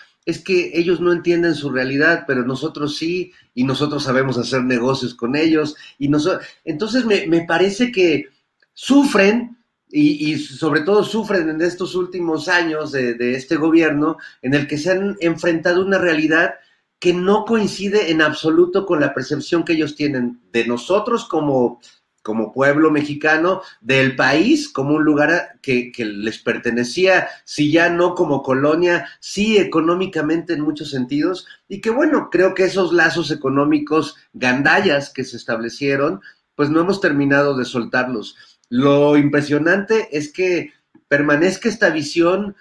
es 0.25 0.43
que 0.43 0.71
ellos 0.73 1.01
no 1.01 1.11
entienden 1.11 1.55
su 1.55 1.69
realidad, 1.69 2.25
pero 2.27 2.45
nosotros 2.45 2.97
sí, 2.97 3.33
y 3.53 3.63
nosotros 3.63 4.03
sabemos 4.03 4.37
hacer 4.37 4.63
negocios 4.63 5.15
con 5.15 5.35
ellos, 5.35 5.75
y 5.97 6.09
nosotros, 6.09 6.45
entonces 6.63 7.05
me, 7.05 7.27
me 7.27 7.45
parece 7.45 7.91
que 7.91 8.25
sufren 8.73 9.57
y, 9.91 10.37
sobre 10.37 10.81
todo 10.81 11.03
sufren 11.03 11.49
en 11.49 11.61
estos 11.61 11.95
últimos 11.95 12.47
años 12.47 12.91
de, 12.91 13.35
este 13.35 13.57
gobierno 13.57 14.17
en 14.41 14.53
el 14.53 14.67
que 14.67 14.77
se 14.77 14.91
han 14.91 15.17
enfrentado 15.19 15.85
una 15.85 15.97
realidad 15.97 16.55
que 16.99 17.13
no 17.13 17.45
coincide 17.45 18.11
en 18.11 18.21
absoluto 18.21 18.85
con 18.85 18.99
la 18.99 19.13
percepción 19.13 19.65
que 19.65 19.73
ellos 19.73 19.95
tienen 19.95 20.39
de 20.51 20.65
nosotros 20.65 21.25
como, 21.25 21.81
como 22.21 22.53
pueblo 22.53 22.91
mexicano, 22.91 23.61
del 23.81 24.15
país 24.15 24.69
como 24.69 24.95
un 24.95 25.03
lugar 25.03 25.59
que, 25.61 25.91
les 25.97 26.39
pertenecía, 26.39 27.27
si 27.45 27.71
ya 27.71 27.89
no 27.89 28.15
como 28.15 28.43
colonia, 28.43 29.07
sí 29.19 29.57
económicamente 29.57 30.53
en 30.53 30.61
muchos 30.61 30.91
sentidos, 30.91 31.47
y 31.67 31.81
que 31.81 31.89
bueno, 31.89 32.29
creo 32.31 32.53
que 32.53 32.65
esos 32.65 32.93
lazos 32.93 33.31
económicos 33.31 34.15
gandallas 34.33 35.09
que 35.09 35.23
se 35.23 35.37
establecieron, 35.37 36.21
pues 36.55 36.69
no 36.69 36.81
hemos 36.81 37.01
terminado 37.01 37.57
de 37.57 37.65
soltarlos. 37.65 38.35
Lo 38.69 39.17
impresionante 39.17 40.15
es 40.15 40.31
que 40.31 40.73
permanezca 41.07 41.67
esta 41.67 41.89
visión 41.89 42.55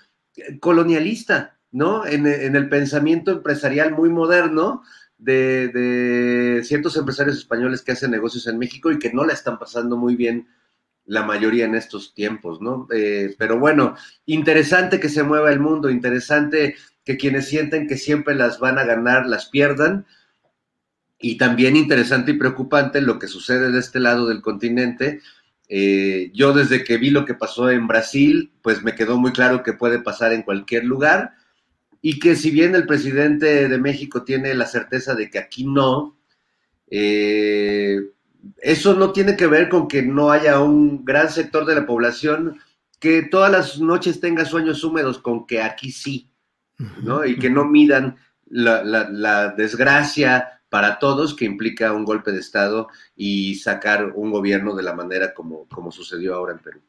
colonialista, 0.60 1.58
¿no? 1.70 2.04
En, 2.06 2.26
el 2.26 2.68
pensamiento 2.68 3.30
empresarial 3.30 3.92
muy 3.92 4.08
moderno 4.08 4.82
de, 5.20 6.62
ciertos 6.64 6.96
empresarios 6.96 7.36
españoles 7.36 7.82
que 7.82 7.92
hacen 7.92 8.10
negocios 8.10 8.46
en 8.46 8.58
México 8.58 8.90
y 8.90 8.98
que 8.98 9.12
no 9.12 9.24
la 9.24 9.32
están 9.32 9.58
pasando 9.58 9.96
muy 9.96 10.16
bien 10.16 10.48
la 11.06 11.22
mayoría 11.22 11.64
en 11.64 11.74
estos 11.74 12.14
tiempos, 12.14 12.60
¿no? 12.60 12.86
Eh, 12.92 13.34
pero 13.38 13.58
bueno, 13.58 13.96
interesante 14.26 15.00
que 15.00 15.08
se 15.08 15.22
mueva 15.22 15.52
el 15.52 15.58
mundo, 15.58 15.90
interesante 15.90 16.76
que 17.04 17.16
quienes 17.16 17.48
sienten 17.48 17.88
que 17.88 17.96
siempre 17.96 18.34
las 18.34 18.60
van 18.60 18.78
a 18.78 18.84
ganar 18.84 19.26
las 19.26 19.46
pierdan. 19.46 20.06
Y 21.18 21.36
también 21.36 21.76
interesante 21.76 22.30
y 22.30 22.38
preocupante 22.38 23.00
lo 23.02 23.18
que 23.18 23.26
sucede 23.26 23.70
de 23.70 23.78
este 23.78 24.00
lado 24.00 24.26
del 24.26 24.40
continente, 24.40 25.20
eh, 25.68 26.30
yo 26.32 26.52
desde 26.52 26.82
que 26.82 26.96
vi 26.96 27.10
lo 27.10 27.24
que 27.24 27.34
pasó 27.34 27.70
en 27.70 27.86
Brasil, 27.86 28.52
pues 28.62 28.82
me 28.82 28.94
quedó 28.94 29.18
muy 29.18 29.32
claro 29.32 29.62
que 29.62 29.74
puede 29.74 30.00
pasar 30.00 30.32
en 30.32 30.42
cualquier 30.42 30.84
lugar 30.84 31.34
y 32.02 32.18
que 32.18 32.36
si 32.36 32.50
bien 32.50 32.74
el 32.74 32.86
presidente 32.86 33.68
de 33.68 33.78
México 33.78 34.22
tiene 34.22 34.54
la 34.54 34.66
certeza 34.66 35.14
de 35.14 35.30
que 35.30 35.38
aquí 35.38 35.64
no, 35.64 36.16
eh, 36.88 37.98
eso 38.58 38.94
no 38.94 39.12
tiene 39.12 39.36
que 39.36 39.46
ver 39.46 39.68
con 39.68 39.86
que 39.86 40.02
no 40.02 40.30
haya 40.30 40.60
un 40.60 41.04
gran 41.04 41.30
sector 41.30 41.66
de 41.66 41.74
la 41.74 41.86
población 41.86 42.58
que 42.98 43.22
todas 43.22 43.50
las 43.50 43.80
noches 43.80 44.20
tenga 44.20 44.44
sueños 44.44 44.82
húmedos 44.84 45.18
con 45.18 45.46
que 45.46 45.62
aquí 45.62 45.90
sí, 45.90 46.30
¿no? 47.02 47.24
Y 47.24 47.38
que 47.38 47.50
no 47.50 47.64
midan 47.64 48.16
la, 48.46 48.82
la 48.82 49.48
desgracia 49.50 50.60
para 50.68 50.98
todos 50.98 51.34
que 51.34 51.44
implica 51.44 51.92
un 51.92 52.04
golpe 52.04 52.30
de 52.30 52.40
Estado 52.40 52.88
y 53.16 53.56
sacar 53.56 54.12
un 54.14 54.30
gobierno 54.30 54.74
de 54.74 54.82
la 54.82 54.94
manera 54.94 55.34
como, 55.34 55.66
como 55.68 55.90
sucedió 55.90 56.34
ahora 56.34 56.52
en 56.52 56.58
Perú. 56.60 56.80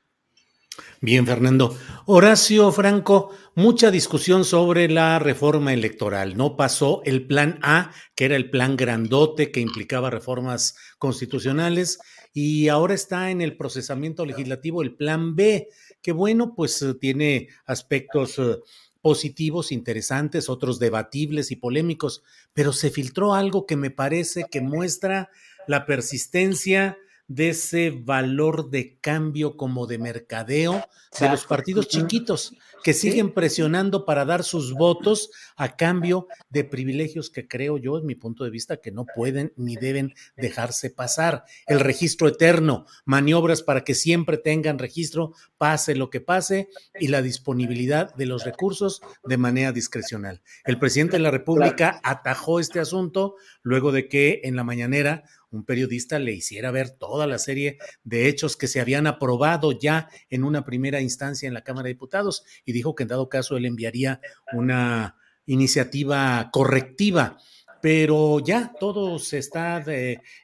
Bien, 1.01 1.25
Fernando. 1.25 1.75
Horacio 2.05 2.71
Franco, 2.71 3.35
mucha 3.55 3.89
discusión 3.89 4.45
sobre 4.45 4.87
la 4.87 5.17
reforma 5.19 5.73
electoral. 5.73 6.37
No 6.37 6.55
pasó 6.55 7.01
el 7.05 7.25
plan 7.25 7.59
A, 7.63 7.91
que 8.15 8.25
era 8.25 8.35
el 8.35 8.49
plan 8.49 8.77
grandote 8.77 9.51
que 9.51 9.61
implicaba 9.61 10.09
reformas 10.09 10.75
constitucionales, 10.99 11.99
y 12.33 12.69
ahora 12.69 12.93
está 12.93 13.31
en 13.31 13.41
el 13.41 13.57
procesamiento 13.57 14.25
legislativo 14.25 14.81
el 14.81 14.95
plan 14.95 15.35
B, 15.35 15.69
que 16.01 16.11
bueno, 16.11 16.53
pues 16.55 16.81
eh, 16.81 16.93
tiene 16.93 17.49
aspectos 17.65 18.39
eh, 18.39 18.57
positivos, 19.01 19.71
interesantes, 19.71 20.49
otros 20.49 20.79
debatibles 20.79 21.51
y 21.51 21.55
polémicos, 21.55 22.23
pero 22.53 22.71
se 22.71 22.91
filtró 22.91 23.33
algo 23.33 23.65
que 23.65 23.75
me 23.75 23.89
parece 23.89 24.45
que 24.49 24.61
muestra 24.61 25.29
la 25.67 25.85
persistencia 25.85 26.97
de 27.33 27.49
ese 27.49 27.91
valor 27.91 28.69
de 28.69 28.97
cambio 28.99 29.55
como 29.55 29.87
de 29.87 29.97
mercadeo 29.97 30.83
de 31.17 31.29
los 31.29 31.45
partidos 31.45 31.87
chiquitos 31.87 32.53
que 32.83 32.93
siguen 32.93 33.33
presionando 33.33 34.05
para 34.05 34.25
dar 34.25 34.43
sus 34.43 34.73
votos 34.73 35.29
a 35.55 35.75
cambio 35.77 36.27
de 36.49 36.63
privilegios 36.63 37.29
que 37.29 37.47
creo 37.47 37.77
yo, 37.77 37.97
en 37.97 38.05
mi 38.05 38.15
punto 38.15 38.43
de 38.43 38.49
vista, 38.49 38.77
que 38.77 38.91
no 38.91 39.05
pueden 39.15 39.53
ni 39.55 39.75
deben 39.75 40.13
dejarse 40.35 40.89
pasar. 40.89 41.45
El 41.67 41.79
registro 41.79 42.27
eterno, 42.27 42.85
maniobras 43.05 43.61
para 43.61 43.83
que 43.83 43.93
siempre 43.93 44.37
tengan 44.37 44.79
registro, 44.79 45.33
pase 45.57 45.95
lo 45.95 46.09
que 46.09 46.21
pase, 46.21 46.69
y 46.99 47.07
la 47.07 47.21
disponibilidad 47.21 48.13
de 48.15 48.25
los 48.25 48.43
recursos 48.43 49.01
de 49.23 49.37
manera 49.37 49.71
discrecional. 49.71 50.41
El 50.65 50.79
presidente 50.79 51.17
de 51.17 51.23
la 51.23 51.31
República 51.31 52.01
atajó 52.03 52.59
este 52.59 52.79
asunto 52.79 53.35
luego 53.61 53.91
de 53.91 54.07
que 54.09 54.41
en 54.43 54.55
la 54.55 54.63
mañanera 54.63 55.23
un 55.51 55.65
periodista 55.65 56.17
le 56.17 56.31
hiciera 56.33 56.71
ver 56.71 56.89
toda 56.91 57.27
la 57.27 57.37
serie 57.37 57.77
de 58.03 58.27
hechos 58.27 58.55
que 58.55 58.67
se 58.67 58.79
habían 58.79 59.05
aprobado 59.05 59.73
ya 59.73 60.09
en 60.29 60.43
una 60.43 60.63
primera 60.63 61.01
instancia 61.01 61.47
en 61.47 61.53
la 61.53 61.63
Cámara 61.63 61.87
de 61.87 61.93
Diputados 61.93 62.43
y 62.65 62.71
dijo 62.71 62.95
que 62.95 63.03
en 63.03 63.09
dado 63.09 63.29
caso 63.29 63.57
él 63.57 63.65
enviaría 63.65 64.21
una 64.53 65.17
iniciativa 65.45 66.49
correctiva. 66.51 67.37
Pero 67.81 68.39
ya 68.39 68.73
todo 68.79 69.17
se 69.17 69.39
está 69.39 69.83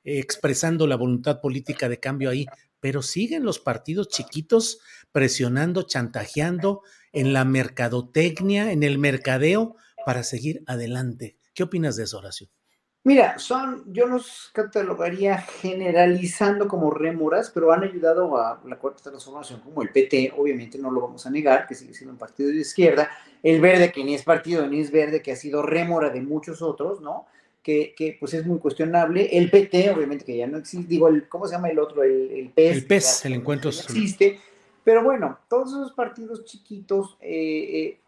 expresando 0.03 0.88
la 0.88 0.95
voluntad 0.95 1.39
política 1.39 1.88
de 1.88 1.99
cambio 1.99 2.32
ahí, 2.32 2.47
pero 2.80 3.01
siguen 3.01 3.43
los 3.43 3.60
partidos 3.60 4.10
chiquitos 4.10 4.80
presionando, 5.12 5.84
chantajeando 5.84 6.82
en 7.14 7.34
la 7.34 7.45
mercadotecnia, 7.45 8.72
en 8.72 8.84
el 8.84 8.97
mercadeo 8.97 9.76
para 10.05 10.24
seguir 10.24 10.64
adelante. 10.66 11.38
¿Qué 11.53 11.64
opinas 11.64 11.95
de 11.95 12.05
eso, 12.05 12.18
Horacio? 12.18 12.49
Mira, 13.08 13.39
son, 13.39 13.86
yo 13.93 14.05
los 14.05 14.49
catalogaría 14.51 15.38
generalizando 15.38 16.68
como 16.68 16.91
rémoras, 16.91 17.49
pero 17.51 17.72
han 17.72 17.84
ayudado 17.84 18.36
a 18.36 18.60
la 18.66 18.78
cuarta 18.78 19.01
transformación, 19.01 19.62
como 19.62 19.82
el 19.82 19.91
PT, 19.91 20.34
obviamente 20.36 20.78
no 20.78 20.91
lo 20.91 20.99
vamos 20.99 21.26
a 21.26 21.30
negar, 21.30 21.68
que 21.68 21.74
sigue 21.74 21.93
siendo 21.93 22.12
un 22.12 22.18
partido 22.20 22.49
de 22.49 22.58
izquierda, 22.58 23.10
el 23.41 23.62
verde, 23.62 23.93
que 23.93 24.03
ni 24.03 24.14
es 24.14 24.24
partido 24.24 24.68
ni 24.68 24.82
es 24.82 24.91
verde, 24.91 25.22
que 25.22 25.32
ha 25.32 25.38
sido 25.38 25.62
rémora 25.62 26.10
de 26.10 26.20
muchos 26.20 26.62
otros, 26.62 26.99
¿no? 26.99 27.28
Que, 27.64 27.95
que 27.95 28.18
pues 28.20 28.34
es 28.34 28.45
muy 28.45 28.60
cuestionable. 28.60 29.30
El 29.38 29.49
PT, 29.49 29.89
obviamente 29.89 30.26
que 30.26 30.36
ya 30.36 30.47
no 30.47 30.58
existe, 30.58 30.89
digo, 30.89 31.08
el, 31.08 31.30
¿cómo 31.30 31.47
se 31.47 31.55
llama 31.55 31.70
el 31.70 31.80
otro? 31.80 32.03
El, 32.03 32.30
el 32.30 32.49
PES. 32.49 32.76
El 32.76 32.86
PES, 32.88 33.26
el 33.26 33.34
encuentro. 33.36 33.72
No 33.72 33.80
existe. 33.80 34.41
Pero 34.84 35.01
bueno, 35.01 35.39
todos 35.47 35.70
esos 35.70 35.93
partidos 35.93 36.43
chiquitos, 36.43 37.16
eh, 37.22 37.30
eh, 37.32 37.99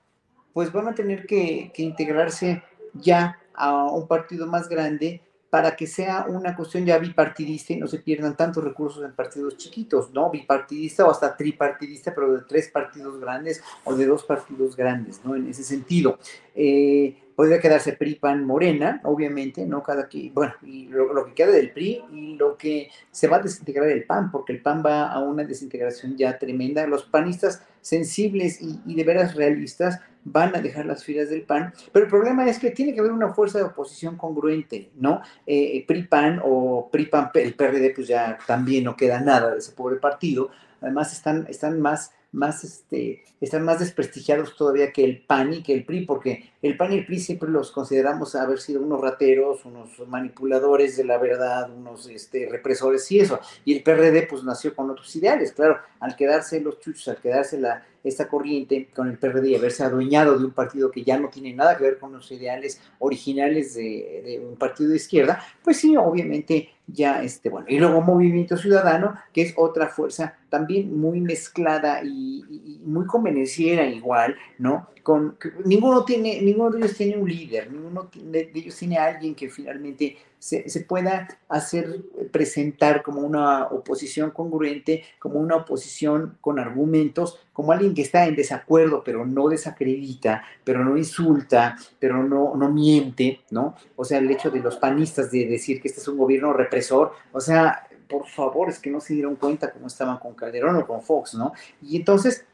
pues 0.51 0.73
van 0.73 0.89
a 0.89 0.93
tener 0.93 1.25
que, 1.25 1.71
que 1.73 1.83
integrarse 1.83 2.63
ya 2.93 3.39
a 3.53 3.85
un 3.85 4.07
partido 4.07 4.47
más 4.47 4.69
grande 4.69 5.21
para 5.49 5.75
que 5.75 5.87
sea 5.87 6.25
una 6.27 6.55
cuestión 6.55 6.85
ya 6.85 6.99
bipartidista 6.99 7.73
y 7.73 7.77
no 7.77 7.87
se 7.87 7.99
pierdan 7.99 8.37
tantos 8.37 8.63
recursos 8.63 9.03
en 9.03 9.13
partidos 9.13 9.57
chiquitos, 9.57 10.11
¿no? 10.11 10.29
Bipartidista 10.29 11.05
o 11.05 11.11
hasta 11.11 11.35
tripartidista, 11.35 12.13
pero 12.13 12.33
de 12.33 12.43
tres 12.47 12.69
partidos 12.69 13.19
grandes 13.19 13.63
o 13.83 13.95
de 13.95 14.05
dos 14.05 14.23
partidos 14.23 14.75
grandes, 14.75 15.21
¿no? 15.23 15.35
En 15.35 15.47
ese 15.47 15.63
sentido. 15.63 16.19
Eh, 16.53 17.17
podría 17.39 17.61
quedarse 17.61 17.93
PRI, 17.93 18.15
PAN, 18.15 18.43
Morena, 18.43 18.99
obviamente, 19.05 19.65
¿no? 19.65 19.81
Cada 19.81 20.09
que, 20.09 20.29
bueno, 20.33 20.55
y 20.61 20.89
lo, 20.89 21.25
que 21.25 21.33
queda 21.33 21.51
del 21.53 21.71
PRI 21.71 22.03
y 22.11 22.35
lo 22.35 22.57
que 22.57 22.89
se 23.11 23.29
va 23.29 23.37
a 23.37 23.41
desintegrar 23.41 23.87
el 23.87 24.03
PAN, 24.03 24.29
porque 24.29 24.51
el 24.51 24.61
PAN 24.61 24.83
va 24.85 25.09
a 25.09 25.21
una 25.21 25.45
desintegración 25.45 26.17
ya 26.17 26.37
tremenda. 26.37 26.85
Los 26.85 27.03
panistas 27.03 27.63
sensibles 27.79 28.59
y, 28.61 28.93
de 28.93 29.03
veras 29.05 29.35
realistas 29.35 30.01
van 30.25 30.53
a 30.53 30.59
dejar 30.59 30.85
las 30.85 31.05
filas 31.05 31.29
del 31.29 31.43
PAN, 31.43 31.73
pero 31.93 32.03
el 32.03 32.11
problema 32.11 32.45
es 32.45 32.59
que 32.59 32.71
tiene 32.71 32.93
que 32.93 32.99
haber 32.99 33.13
una 33.13 33.29
fuerza 33.29 33.59
de 33.59 33.63
oposición 33.63 34.17
congruente, 34.17 34.91
¿no? 34.97 35.21
Eh, 35.47 35.85
PRI-PAN 35.87 36.41
o 36.43 36.89
PRI-PAN, 36.91 37.31
el 37.35 37.53
PRD, 37.53 37.93
pues 37.95 38.09
ya 38.09 38.37
también 38.45 38.83
no 38.83 38.97
queda 38.97 39.21
nada 39.21 39.51
de 39.51 39.59
ese 39.59 39.71
pobre 39.71 39.95
partido, 39.95 40.49
además 40.81 41.13
están, 41.13 41.45
están 41.47 41.79
más 41.79 42.11
más, 42.31 42.63
este, 42.63 43.23
están 43.41 43.63
más 43.63 43.79
desprestigiados 43.79 44.55
todavía 44.55 44.91
que 44.91 45.03
el 45.03 45.21
PAN 45.21 45.53
y 45.53 45.63
que 45.63 45.73
el 45.73 45.85
PRI, 45.85 46.05
porque 46.05 46.51
el 46.61 46.75
PAN 46.77 46.93
y 46.93 46.97
el 46.97 47.05
PRI 47.05 47.19
siempre 47.19 47.49
los 47.49 47.71
consideramos 47.71 48.35
haber 48.35 48.59
sido 48.59 48.81
unos 48.81 49.01
rateros, 49.01 49.65
unos 49.65 49.89
manipuladores 50.07 50.97
de 50.97 51.05
la 51.05 51.17
verdad, 51.17 51.71
unos 51.71 52.07
este, 52.07 52.47
represores 52.49 53.09
y 53.11 53.19
eso. 53.19 53.39
Y 53.65 53.75
el 53.75 53.83
PRD 53.83 54.27
pues 54.29 54.43
nació 54.43 54.75
con 54.75 54.89
otros 54.89 55.15
ideales, 55.15 55.53
claro, 55.53 55.77
al 55.99 56.15
quedarse 56.15 56.59
los 56.61 56.79
chuchos, 56.79 57.07
al 57.07 57.17
quedarse 57.17 57.59
la, 57.59 57.85
esta 58.03 58.27
corriente 58.27 58.89
con 58.95 59.09
el 59.09 59.17
PRD 59.17 59.49
y 59.49 59.55
haberse 59.55 59.83
adueñado 59.83 60.37
de 60.37 60.45
un 60.45 60.51
partido 60.51 60.89
que 60.91 61.03
ya 61.03 61.19
no 61.19 61.29
tiene 61.29 61.53
nada 61.53 61.77
que 61.77 61.83
ver 61.83 61.99
con 61.99 62.13
los 62.13 62.31
ideales 62.31 62.81
originales 62.99 63.75
de, 63.75 64.41
un 64.45 64.57
partido 64.57 64.89
de 64.89 64.95
izquierda, 64.95 65.43
pues 65.63 65.77
sí, 65.77 65.95
obviamente 65.97 66.69
ya, 66.87 67.21
este, 67.21 67.49
bueno, 67.49 67.67
y 67.69 67.77
luego 67.77 68.01
Movimiento 68.01 68.57
Ciudadano, 68.57 69.15
que 69.31 69.43
es 69.43 69.53
otra 69.57 69.89
fuerza 69.89 70.37
también 70.49 70.97
muy 70.99 71.21
mezclada 71.21 72.01
y, 72.03 72.79
muy 72.83 73.05
convenenciera 73.29 73.85
igual, 73.85 74.35
¿no? 74.57 74.87
Con, 75.03 75.37
ninguno 75.65 76.03
tiene, 76.03 76.41
ninguno 76.41 76.71
de 76.71 76.79
ellos 76.79 76.95
tiene 76.95 77.17
un 77.17 77.27
líder, 77.27 77.71
ninguno 77.71 78.09
de 78.13 78.51
ellos 78.53 78.75
tiene 78.75 78.97
alguien 78.97 79.33
que 79.33 79.49
finalmente 79.49 80.17
se, 80.37 80.63
pueda 80.87 81.27
hacer 81.47 82.01
presentar 82.31 83.01
como 83.01 83.21
una 83.21 83.67
oposición 83.67 84.31
congruente, 84.31 85.03
como 85.17 85.39
una 85.39 85.55
oposición 85.55 86.37
con 86.41 86.59
argumentos, 86.59 87.39
como 87.53 87.71
alguien 87.71 87.93
que 87.93 88.03
está 88.03 88.25
en 88.25 88.35
desacuerdo, 88.35 89.03
pero 89.03 89.25
no 89.25 89.49
desacredita, 89.49 90.43
pero 90.63 90.83
no 90.83 90.97
insulta, 90.97 91.75
pero 91.99 92.23
no, 92.23 92.55
no 92.55 92.71
miente, 92.71 93.41
¿no? 93.51 93.75
O 93.95 94.05
sea, 94.05 94.19
el 94.19 94.29
hecho 94.29 94.51
de 94.51 94.59
los 94.59 94.77
panistas 94.77 95.31
de 95.31 95.47
decir 95.47 95.81
que 95.81 95.87
este 95.87 96.01
es 96.01 96.07
un 96.07 96.17
gobierno 96.17 96.53
represor, 96.53 97.13
o 97.31 97.39
sea, 97.39 97.87
por 98.09 98.27
favor, 98.27 98.69
es 98.69 98.79
que 98.79 98.89
no 98.89 98.99
se 98.99 99.13
dieron 99.13 99.35
cuenta 99.35 99.71
cómo 99.71 99.87
estaban 99.87 100.17
con 100.17 100.33
Calderón 100.33 100.75
o 100.77 100.87
con 100.87 101.01
Fox, 101.01 101.35
¿no? 101.35 101.53
Y 101.81 101.95
entonces, 101.95 102.45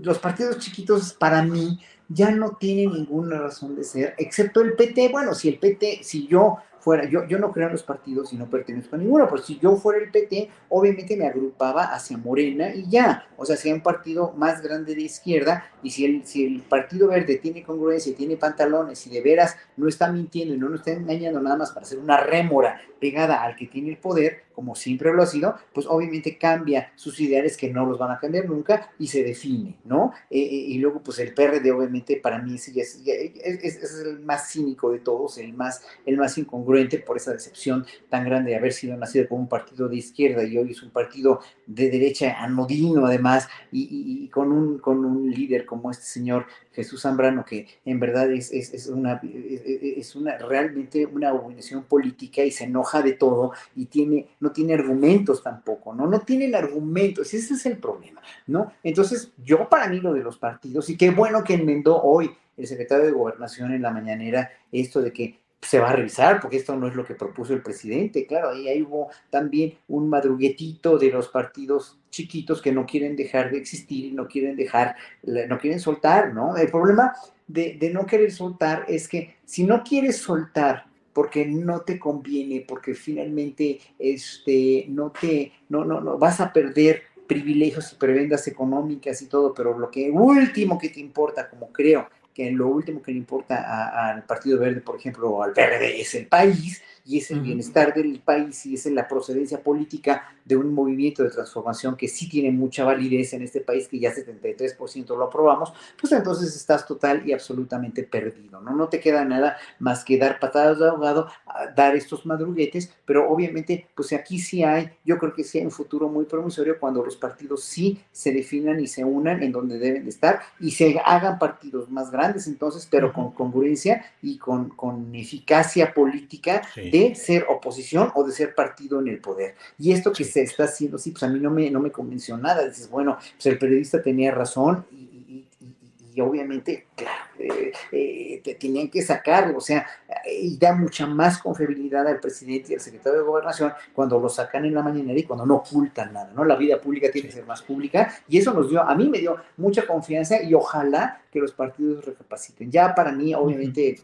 los 0.00 0.18
partidos 0.18 0.58
chiquitos 0.58 1.12
para 1.12 1.42
mí 1.42 1.80
ya 2.08 2.30
no 2.30 2.52
tienen 2.52 2.92
ninguna 2.92 3.38
razón 3.38 3.74
de 3.74 3.84
ser, 3.84 4.14
excepto 4.18 4.60
el 4.60 4.74
PT. 4.74 5.08
Bueno, 5.08 5.34
si 5.34 5.48
el 5.48 5.58
PT, 5.58 6.00
si 6.02 6.26
yo 6.26 6.58
fuera, 6.86 7.04
yo, 7.10 7.26
yo 7.26 7.40
no 7.40 7.50
creo 7.50 7.66
en 7.66 7.72
los 7.72 7.82
partidos 7.82 8.32
y 8.32 8.36
no 8.36 8.48
pertenezco 8.48 8.94
a 8.94 8.98
ninguno, 9.00 9.26
pero 9.28 9.42
si 9.42 9.58
yo 9.58 9.74
fuera 9.74 9.98
el 10.04 10.12
PT, 10.12 10.48
obviamente 10.68 11.16
me 11.16 11.26
agrupaba 11.26 11.92
hacia 11.92 12.16
Morena 12.16 12.72
y 12.72 12.88
ya, 12.88 13.26
o 13.36 13.44
sea, 13.44 13.56
sea 13.56 13.74
un 13.74 13.80
partido 13.80 14.32
más 14.36 14.62
grande 14.62 14.94
de 14.94 15.02
izquierda, 15.02 15.68
y 15.82 15.90
si 15.90 16.04
el, 16.04 16.24
si 16.24 16.46
el 16.46 16.60
Partido 16.60 17.08
Verde 17.08 17.38
tiene 17.38 17.64
congruencia, 17.64 18.14
tiene 18.14 18.36
pantalones, 18.36 19.04
y 19.04 19.10
de 19.10 19.20
veras 19.20 19.56
no 19.76 19.88
está 19.88 20.12
mintiendo 20.12 20.54
y 20.54 20.58
no 20.58 20.68
nos 20.68 20.78
está 20.78 20.92
engañando 20.92 21.40
nada 21.40 21.56
más 21.56 21.72
para 21.72 21.84
hacer 21.84 21.98
una 21.98 22.18
rémora 22.18 22.80
pegada 23.00 23.42
al 23.42 23.56
que 23.56 23.66
tiene 23.66 23.90
el 23.90 23.98
poder, 23.98 24.44
como 24.54 24.74
siempre 24.74 25.12
lo 25.12 25.22
ha 25.22 25.26
sido, 25.26 25.54
pues 25.74 25.86
obviamente 25.86 26.38
cambia 26.38 26.90
sus 26.94 27.20
ideales 27.20 27.56
que 27.56 27.70
no 27.70 27.84
los 27.84 27.98
van 27.98 28.10
a 28.10 28.18
cambiar 28.18 28.46
nunca 28.46 28.90
y 28.98 29.08
se 29.08 29.22
define, 29.22 29.76
¿no? 29.84 30.12
Eh, 30.30 30.40
eh, 30.40 30.64
y 30.68 30.78
luego, 30.78 31.02
pues 31.02 31.18
el 31.18 31.34
PRD, 31.34 31.70
obviamente, 31.72 32.16
para 32.16 32.38
mí 32.38 32.54
es, 32.54 32.68
es, 32.68 34.02
el 34.02 34.20
más 34.20 34.50
cínico 34.50 34.92
de 34.92 35.00
todos, 35.00 35.36
el 35.36 35.52
más, 35.52 35.82
el 36.06 36.16
más 36.16 36.38
incongruente 36.38 36.75
por 37.04 37.16
esa 37.16 37.32
decepción 37.32 37.86
tan 38.08 38.24
grande 38.24 38.50
de 38.50 38.56
haber 38.56 38.72
sido 38.72 38.96
nacido 38.96 39.28
como 39.28 39.42
un 39.42 39.48
partido 39.48 39.88
de 39.88 39.96
izquierda 39.96 40.44
y 40.44 40.58
hoy 40.58 40.72
es 40.72 40.82
un 40.82 40.90
partido 40.90 41.40
de 41.66 41.90
derecha 41.90 42.36
anodino, 42.38 43.06
además, 43.06 43.48
y, 43.72 44.28
con, 44.28 44.52
un, 44.52 44.78
con 44.78 45.04
un 45.04 45.30
líder 45.30 45.64
como 45.64 45.90
este 45.90 46.04
señor 46.04 46.46
Jesús 46.72 47.02
Zambrano, 47.02 47.44
que 47.44 47.66
en 47.84 47.98
verdad 47.98 48.30
es, 48.30 48.52
es, 48.52 48.86
una, 48.88 49.20
es 49.22 50.14
una 50.14 50.36
realmente 50.38 51.06
una 51.06 51.32
organización 51.32 51.84
política 51.84 52.42
y 52.42 52.50
se 52.50 52.64
enoja 52.64 53.00
de 53.02 53.14
todo 53.14 53.52
y 53.74 53.86
tiene, 53.86 54.28
no 54.40 54.52
tiene 54.52 54.74
argumentos 54.74 55.42
tampoco, 55.42 55.94
¿no? 55.94 56.06
No 56.06 56.20
tienen 56.20 56.54
argumentos, 56.54 57.32
ese 57.32 57.54
es 57.54 57.66
el 57.66 57.78
problema, 57.78 58.20
¿no? 58.46 58.72
Entonces, 58.82 59.32
yo 59.42 59.68
para 59.68 59.88
mí 59.88 60.00
lo 60.00 60.12
de 60.12 60.22
los 60.22 60.36
partidos, 60.36 60.90
y 60.90 60.96
qué 60.96 61.10
bueno 61.10 61.42
que 61.42 61.54
enmendó 61.54 62.02
hoy 62.02 62.30
el 62.56 62.66
secretario 62.66 63.04
de 63.04 63.12
Gobernación 63.12 63.72
en 63.72 63.82
la 63.82 63.90
mañanera 63.90 64.50
esto 64.72 65.00
de 65.00 65.12
que 65.12 65.38
se 65.60 65.78
va 65.78 65.90
a 65.90 65.92
revisar, 65.92 66.40
porque 66.40 66.58
esto 66.58 66.76
no 66.76 66.86
es 66.86 66.94
lo 66.94 67.04
que 67.04 67.14
propuso 67.14 67.52
el 67.52 67.62
presidente. 67.62 68.26
Claro, 68.26 68.50
ahí, 68.50 68.68
ahí 68.68 68.82
hubo 68.82 69.08
también 69.30 69.74
un 69.88 70.08
madruguetito 70.08 70.98
de 70.98 71.10
los 71.10 71.28
partidos 71.28 71.98
chiquitos 72.10 72.62
que 72.62 72.72
no 72.72 72.86
quieren 72.86 73.16
dejar 73.16 73.50
de 73.50 73.58
existir 73.58 74.06
y 74.06 74.12
no 74.12 74.28
quieren 74.28 74.56
dejar, 74.56 74.96
no 75.22 75.58
quieren 75.58 75.80
soltar, 75.80 76.32
¿no? 76.32 76.56
El 76.56 76.70
problema 76.70 77.14
de, 77.46 77.76
de 77.78 77.90
no 77.90 78.06
querer 78.06 78.30
soltar 78.32 78.84
es 78.88 79.08
que 79.08 79.36
si 79.44 79.64
no 79.64 79.82
quieres 79.82 80.18
soltar 80.18 80.86
porque 81.16 81.46
no 81.46 81.80
te 81.80 81.98
conviene, 81.98 82.62
porque 82.68 82.94
finalmente 82.94 83.80
este, 83.98 84.84
no 84.88 85.12
te, 85.18 85.50
no, 85.70 85.82
no, 85.82 85.98
no, 85.98 86.18
vas 86.18 86.40
a 86.40 86.52
perder 86.52 87.04
privilegios 87.26 87.90
y 87.92 87.96
prebendas 87.96 88.46
económicas 88.48 89.22
y 89.22 89.26
todo, 89.26 89.54
pero 89.54 89.78
lo 89.78 89.90
que 89.90 90.10
último 90.10 90.78
que 90.78 90.90
te 90.90 91.00
importa, 91.00 91.48
como 91.48 91.72
creo 91.72 92.06
que 92.36 92.50
lo 92.50 92.68
último 92.68 93.00
que 93.00 93.12
le 93.12 93.18
importa 93.18 94.10
al 94.10 94.22
Partido 94.24 94.58
Verde, 94.58 94.82
por 94.82 94.96
ejemplo, 94.96 95.30
o 95.30 95.42
al 95.42 95.54
Verde 95.54 95.98
es 95.98 96.14
el 96.14 96.26
país, 96.26 96.82
y 97.06 97.18
es 97.18 97.30
el 97.30 97.40
bienestar 97.40 97.94
del 97.94 98.20
país 98.20 98.66
y 98.66 98.74
es 98.74 98.86
la 98.86 99.06
procedencia 99.06 99.62
política 99.62 100.24
de 100.44 100.56
un 100.56 100.72
movimiento 100.72 101.22
de 101.22 101.30
transformación 101.30 101.96
que 101.96 102.08
sí 102.08 102.28
tiene 102.28 102.50
mucha 102.50 102.84
validez 102.84 103.32
en 103.32 103.42
este 103.42 103.60
país, 103.60 103.88
que 103.88 103.98
ya 103.98 104.12
73% 104.12 105.16
lo 105.16 105.24
aprobamos, 105.24 105.72
pues 106.00 106.12
entonces 106.12 106.54
estás 106.54 106.86
total 106.86 107.28
y 107.28 107.32
absolutamente 107.32 108.04
perdido, 108.04 108.60
¿no? 108.60 108.74
No 108.74 108.88
te 108.88 109.00
queda 109.00 109.24
nada 109.24 109.56
más 109.78 110.04
que 110.04 110.18
dar 110.18 110.38
patadas 110.38 110.78
de 110.78 110.88
ahogado, 110.88 111.28
dar 111.74 111.96
estos 111.96 112.26
madruguetes, 112.26 112.92
pero 113.04 113.28
obviamente, 113.28 113.88
pues 113.94 114.12
aquí 114.12 114.38
sí 114.38 114.62
hay, 114.62 114.90
yo 115.04 115.18
creo 115.18 115.34
que 115.34 115.44
sí 115.44 115.58
hay 115.58 115.64
un 115.64 115.70
futuro 115.70 116.08
muy 116.08 116.24
promisorio 116.26 116.78
cuando 116.78 117.04
los 117.04 117.16
partidos 117.16 117.64
sí 117.64 118.00
se 118.12 118.32
definan 118.32 118.80
y 118.80 118.86
se 118.86 119.04
unan 119.04 119.42
en 119.42 119.52
donde 119.52 119.78
deben 119.78 120.04
de 120.04 120.10
estar 120.10 120.40
y 120.60 120.70
se 120.72 121.00
hagan 121.04 121.38
partidos 121.38 121.90
más 121.90 122.10
grandes 122.10 122.46
entonces, 122.46 122.86
pero 122.90 123.12
con 123.12 123.32
congruencia 123.32 124.04
y 124.22 124.38
con, 124.38 124.70
con 124.70 125.14
eficacia 125.14 125.92
política 125.92 126.62
de 126.96 127.14
ser 127.14 127.46
oposición 127.48 128.10
o 128.14 128.24
de 128.24 128.32
ser 128.32 128.54
partido 128.54 129.00
en 129.00 129.08
el 129.08 129.20
poder. 129.20 129.54
Y 129.78 129.92
esto 129.92 130.12
que 130.12 130.24
se 130.24 130.42
está 130.42 130.64
haciendo, 130.64 130.98
sí, 130.98 131.10
pues 131.10 131.22
a 131.22 131.28
mí 131.28 131.38
no 131.38 131.50
me, 131.50 131.70
no 131.70 131.80
me 131.80 131.90
convenció 131.90 132.36
nada. 132.36 132.66
Dices, 132.66 132.90
bueno, 132.90 133.18
pues 133.34 133.46
el 133.46 133.58
periodista 133.58 134.02
tenía 134.02 134.32
razón 134.32 134.86
y, 134.90 136.20
obviamente, 136.20 136.86
claro, 136.94 137.24
eh, 137.38 137.72
eh, 137.92 138.40
te 138.42 138.54
tenían 138.54 138.88
que 138.88 139.02
sacarlo, 139.02 139.58
o 139.58 139.60
sea, 139.60 139.86
y 140.26 140.56
da 140.56 140.74
mucha 140.74 141.06
más 141.06 141.36
confiabilidad 141.36 142.08
al 142.08 142.20
presidente 142.20 142.72
y 142.72 142.74
al 142.74 142.80
secretario 142.80 143.18
de 143.18 143.26
gobernación 143.26 143.74
cuando 143.92 144.18
lo 144.18 144.30
sacan 144.30 144.64
en 144.64 144.72
la 144.72 144.82
mañanera 144.82 145.18
y 145.18 145.24
cuando 145.24 145.44
no 145.44 145.56
ocultan 145.56 146.14
nada, 146.14 146.32
¿no? 146.34 146.42
La 146.42 146.56
vida 146.56 146.80
pública 146.80 147.10
tiene 147.10 147.28
que 147.28 147.34
ser 147.34 147.44
más 147.44 147.60
pública 147.60 148.14
y 148.28 148.38
eso 148.38 148.54
nos 148.54 148.70
dio, 148.70 148.80
a 148.80 148.94
mí 148.94 149.10
me 149.10 149.18
dio 149.18 149.36
mucha 149.58 149.86
confianza 149.86 150.42
y 150.42 150.54
ojalá 150.54 151.20
que 151.30 151.38
los 151.38 151.52
partidos 151.52 152.06
recapaciten. 152.06 152.70
Ya 152.70 152.94
para 152.94 153.12
mí, 153.12 153.34
obviamente, 153.34 154.00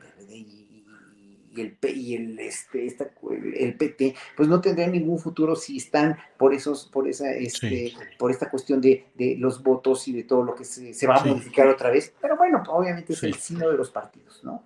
y 1.55 1.61
el, 1.61 1.77
y 1.95 2.15
el, 2.15 2.39
este, 2.39 2.87
el 3.59 3.75
PT, 3.77 4.15
pues 4.37 4.49
no 4.49 4.61
tendrían 4.61 4.93
ningún 4.93 5.19
futuro 5.19 5.55
si 5.57 5.77
están 5.77 6.17
por 6.37 6.55
esos, 6.55 6.87
por 6.87 7.09
esa, 7.09 7.33
este, 7.33 7.93
por 8.19 8.31
esta 8.31 8.51
cuestión 8.51 8.81
de, 8.81 9.07
de, 9.15 9.37
los 9.39 9.63
votos 9.63 10.09
y 10.09 10.13
de 10.13 10.25
todo 10.25 10.43
lo 10.43 10.55
que 10.55 10.65
se, 10.65 10.95
se 10.95 11.07
va 11.07 11.17
a 11.17 11.25
modificar 11.25 11.69
otra 11.69 11.91
vez. 11.91 12.13
Pero 12.21 12.37
bueno, 12.37 12.63
obviamente 12.69 13.13
es 13.13 13.23
el 13.23 13.35
signo 13.35 13.71
de 13.71 13.77
los 13.77 13.91
partidos, 13.91 14.43
¿no? 14.43 14.63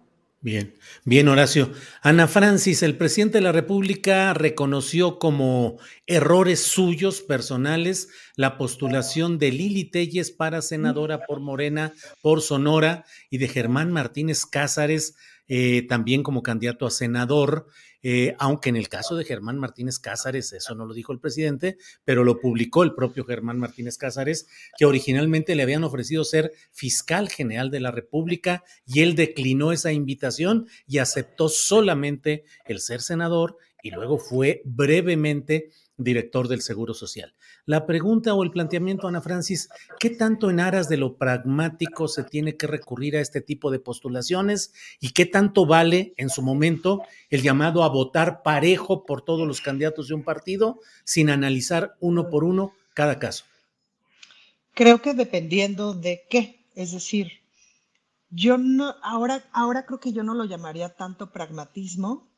Bien, 0.47 0.75
bien, 1.05 1.27
Horacio. 1.27 1.73
Ana 2.03 2.29
Francis, 2.29 2.85
el 2.85 2.97
presidente 2.97 3.39
de 3.39 3.43
la 3.43 3.51
República 3.51 4.33
reconoció 4.33 5.19
como 5.19 5.79
errores 6.07 6.63
suyos 6.63 7.21
personales 7.21 8.11
la 8.37 8.57
postulación 8.57 9.39
de 9.39 9.51
Lili 9.51 9.87
Telles 9.87 10.31
para 10.31 10.63
senadora 10.63 11.27
por 11.27 11.41
Morena, 11.41 11.95
por 12.23 12.43
Sonora, 12.43 13.05
y 13.29 13.39
de 13.39 13.49
Germán 13.49 13.91
Martínez 13.91 14.47
Cázares 14.47 15.17
eh, 15.49 15.87
también 15.89 16.23
como 16.23 16.43
candidato 16.43 16.87
a 16.87 16.91
senador, 16.91 17.67
eh, 18.03 18.37
aunque 18.39 18.69
en 18.69 18.77
el 18.77 18.89
caso 18.89 19.17
de 19.17 19.25
Germán 19.25 19.59
Martínez 19.59 19.99
Cázares, 19.99 20.53
eso 20.53 20.75
no 20.75 20.87
lo 20.87 20.95
dijo 20.95 21.13
el 21.13 21.21
presidente, 21.21 21.77
pero 22.05 22.25
lo 22.25 22.41
publicó 22.41 22.83
el 22.83 22.95
propio 22.95 23.25
Germán 23.25 23.59
Martínez 23.59 23.99
Cázares, 23.99 24.47
que 24.79 24.87
originalmente 24.87 25.55
le 25.55 25.63
habían 25.63 25.85
ofrecido 25.85 26.25
ser 26.25 26.53
fiscal 26.73 27.29
general 27.29 27.71
de 27.71 27.81
la 27.81 27.91
República 27.91 28.65
y 28.87 29.01
él 29.01 29.15
declinó 29.15 29.73
esa 29.73 29.93
invitación 29.93 30.69
y 30.87 30.99
aceptó 30.99 31.49
solamente 31.49 32.45
el 32.67 32.81
ser 32.81 33.01
senador 33.01 33.59
y 33.83 33.91
luego 33.91 34.19
fue 34.19 34.63
brevemente 34.65 35.71
director 35.97 36.49
del 36.49 36.61
Seguro 36.61 36.95
Social. 36.95 37.35
La 37.69 37.85
pregunta 37.85 38.33
o 38.33 38.45
el 38.45 38.53
planteamiento, 38.53 39.09
Ana 39.09 39.21
Francis, 39.21 39.69
¿qué 39.99 40.11
tanto 40.11 40.51
en 40.51 40.61
aras 40.61 40.89
de 40.89 40.97
lo 40.97 41.17
pragmático 41.17 42.07
se 42.07 42.23
tiene 42.23 42.57
que 42.57 42.69
recurrir 42.69 43.17
a 43.17 43.21
este 43.21 43.41
tipo 43.41 43.73
de 43.73 43.81
postulaciones 43.81 44.73
y 45.01 45.11
qué 45.11 45.27
tanto 45.27 45.67
vale 45.67 46.15
en 46.17 46.31
su 46.31 46.43
momento 46.43 47.03
el 47.29 47.43
llamado 47.43 47.83
a 47.83 47.89
votar 47.89 48.45
parejo 48.45 49.05
por 49.05 49.23
todos 49.23 49.49
los 49.49 49.61
candidatos 49.61 50.07
de 50.07 50.15
un 50.15 50.23
partido 50.23 50.79
sin 51.03 51.29
analizar 51.29 51.97
uno 51.99 52.31
por 52.31 52.45
uno 52.45 52.73
cada 52.95 53.19
caso? 53.19 53.45
Creo 54.73 55.03
que 55.03 55.15
dependiendo 55.15 55.93
de 55.93 56.23
qué, 56.31 56.65
es 56.77 56.93
decir, 56.93 57.33
yo 58.31 58.59
no, 58.59 58.95
ahora, 59.03 59.43
ahora 59.53 59.87
creo 59.87 59.99
que 59.99 60.13
yo 60.13 60.23
no 60.23 60.35
lo 60.35 60.45
llamaría 60.45 60.95
tanto 60.95 61.33
pragmatismo, 61.33 62.29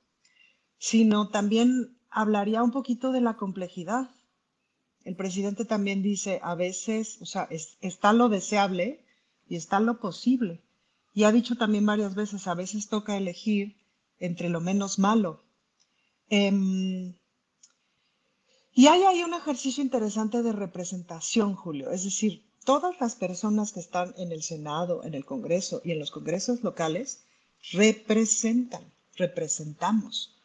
sino 0.79 1.29
también 1.29 1.99
hablaría 2.09 2.63
un 2.63 2.71
poquito 2.71 3.13
de 3.13 3.21
la 3.21 3.37
complejidad. 3.37 4.09
El 5.09 5.17
presidente 5.17 5.65
también 5.65 6.03
dice, 6.03 6.39
a 6.43 6.55
veces, 6.55 7.17
o 7.23 7.25
sea, 7.25 7.49
está 7.81 8.13
lo 8.13 8.29
deseable 8.29 9.03
y 9.49 9.57
está 9.57 9.81
lo 9.81 10.01
posible. 10.01 10.61
Y 11.15 11.25
ha 11.25 11.33
dicho 11.33 11.57
también 11.57 11.87
varias 11.87 12.15
veces, 12.15 12.47
a 12.47 12.55
veces 12.55 12.91
toca 12.91 13.17
elegir 13.17 13.75
entre 14.21 14.51
lo 14.51 14.61
menos 14.61 14.99
malo. 14.99 15.43
Em, 16.29 17.15
y 18.75 18.87
hay 18.87 19.03
ahí 19.05 19.23
un 19.23 19.33
ejercicio 19.33 19.83
interesante 19.83 20.43
de 20.43 20.53
representación, 20.53 21.55
Julio. 21.55 21.91
Es 21.91 22.05
decir, 22.05 22.45
todas 22.67 23.01
las 23.01 23.15
personas 23.15 23.73
que 23.73 23.81
están 23.81 24.13
en 24.19 24.31
el 24.31 24.43
Senado, 24.43 25.05
en 25.05 25.15
el 25.15 25.25
Congreso 25.25 25.81
y 25.83 25.93
en 25.93 26.01
los 26.01 26.11
congresos 26.11 26.63
locales 26.63 27.25
representan, 27.73 28.93
representamos. 29.17 30.37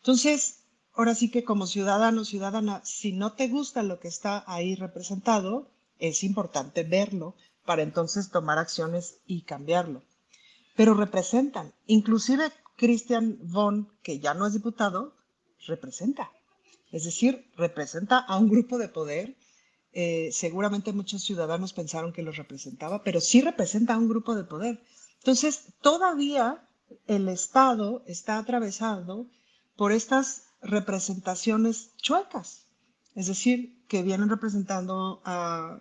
Entonces, 0.00 0.59
ahora 0.94 1.14
sí 1.14 1.30
que 1.30 1.44
como 1.44 1.66
ciudadano, 1.66 2.24
ciudadana, 2.24 2.82
si 2.84 3.12
no 3.12 3.32
te 3.32 3.48
gusta 3.48 3.82
lo 3.82 4.00
que 4.00 4.08
está 4.08 4.44
ahí 4.46 4.74
representado, 4.74 5.70
es 5.98 6.24
importante 6.24 6.82
verlo 6.82 7.34
para 7.64 7.82
entonces 7.82 8.30
tomar 8.30 8.58
acciones 8.58 9.18
y 9.26 9.42
cambiarlo. 9.42 10.02
Pero 10.76 10.94
representan, 10.94 11.72
inclusive 11.86 12.50
Christian 12.76 13.38
Von, 13.42 13.92
que 14.02 14.18
ya 14.18 14.34
no 14.34 14.46
es 14.46 14.54
diputado, 14.54 15.14
representa. 15.66 16.30
Es 16.90 17.04
decir, 17.04 17.50
representa 17.56 18.18
a 18.18 18.36
un 18.38 18.48
grupo 18.48 18.78
de 18.78 18.88
poder. 18.88 19.36
Eh, 19.92 20.30
seguramente 20.32 20.92
muchos 20.92 21.22
ciudadanos 21.22 21.72
pensaron 21.72 22.12
que 22.12 22.22
los 22.22 22.36
representaba, 22.36 23.02
pero 23.02 23.20
sí 23.20 23.40
representa 23.40 23.94
a 23.94 23.98
un 23.98 24.08
grupo 24.08 24.34
de 24.34 24.44
poder. 24.44 24.82
Entonces, 25.18 25.74
todavía 25.82 26.66
el 27.06 27.28
Estado 27.28 28.02
está 28.06 28.38
atravesado 28.38 29.26
por 29.76 29.92
estas 29.92 30.49
representaciones 30.62 31.92
chuecas, 31.96 32.66
es 33.14 33.26
decir, 33.26 33.84
que 33.88 34.02
vienen 34.02 34.28
representando 34.28 35.20
a 35.24 35.78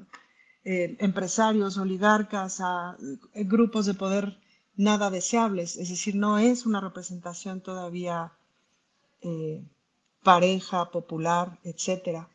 eh, 0.63 0.97
empresarios, 0.99 1.77
oligarcas, 1.77 2.59
a 2.61 2.97
eh, 3.33 3.43
grupos 3.43 3.85
de 3.85 3.93
poder 3.93 4.39
nada 4.75 5.09
deseables, 5.09 5.77
es 5.77 5.89
decir, 5.89 6.15
no 6.15 6.37
es 6.37 6.65
una 6.65 6.81
representación 6.81 7.61
todavía 7.61 8.33
eh, 9.21 9.61
pareja, 10.23 10.89
popular, 10.91 11.59
etcétera. 11.63 12.29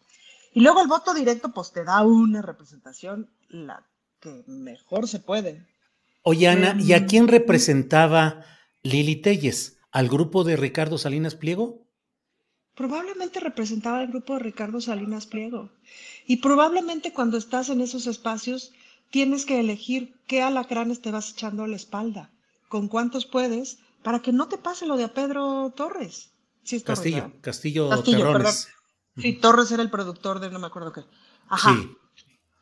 Y 0.52 0.60
luego 0.60 0.80
el 0.80 0.88
voto 0.88 1.14
directo, 1.14 1.52
pues 1.52 1.72
te 1.72 1.84
da 1.84 2.02
una 2.02 2.42
representación 2.42 3.28
la 3.48 3.84
que 4.20 4.44
mejor 4.46 5.08
se 5.08 5.18
puede. 5.18 5.66
Oye, 6.22 6.48
Ana, 6.48 6.76
¿y 6.80 6.92
a 6.92 6.98
em, 6.98 7.06
quién 7.06 7.28
representaba 7.28 8.44
Lili 8.82 9.16
Telles? 9.16 9.78
¿Al 9.90 10.08
grupo 10.08 10.44
de 10.44 10.56
Ricardo 10.56 10.96
Salinas 10.98 11.34
Pliego? 11.34 11.83
Probablemente 12.74 13.40
representaba 13.40 14.00
al 14.00 14.08
grupo 14.08 14.34
de 14.34 14.40
Ricardo 14.40 14.80
Salinas 14.80 15.26
Pliego. 15.26 15.70
Y 16.26 16.36
probablemente 16.38 17.12
cuando 17.12 17.36
estás 17.36 17.68
en 17.68 17.80
esos 17.80 18.06
espacios 18.06 18.72
tienes 19.10 19.46
que 19.46 19.60
elegir 19.60 20.14
qué 20.26 20.42
alacranes 20.42 21.00
te 21.00 21.12
vas 21.12 21.30
echando 21.30 21.62
a 21.62 21.68
la 21.68 21.76
espalda, 21.76 22.30
con 22.68 22.88
cuántos 22.88 23.26
puedes, 23.26 23.78
para 24.02 24.20
que 24.20 24.32
no 24.32 24.48
te 24.48 24.58
pase 24.58 24.86
lo 24.86 24.96
de 24.96 25.04
a 25.04 25.14
Pedro 25.14 25.72
Torres. 25.76 26.30
Castillo, 26.84 27.32
Castillo, 27.40 27.88
Castillo 27.90 28.32
Sí, 29.16 29.34
Torres 29.34 29.70
era 29.70 29.82
el 29.82 29.90
productor 29.90 30.40
de 30.40 30.50
no 30.50 30.58
me 30.58 30.66
acuerdo 30.66 30.92
qué. 30.92 31.04
Ajá. 31.48 31.72
Sí. 31.74 31.96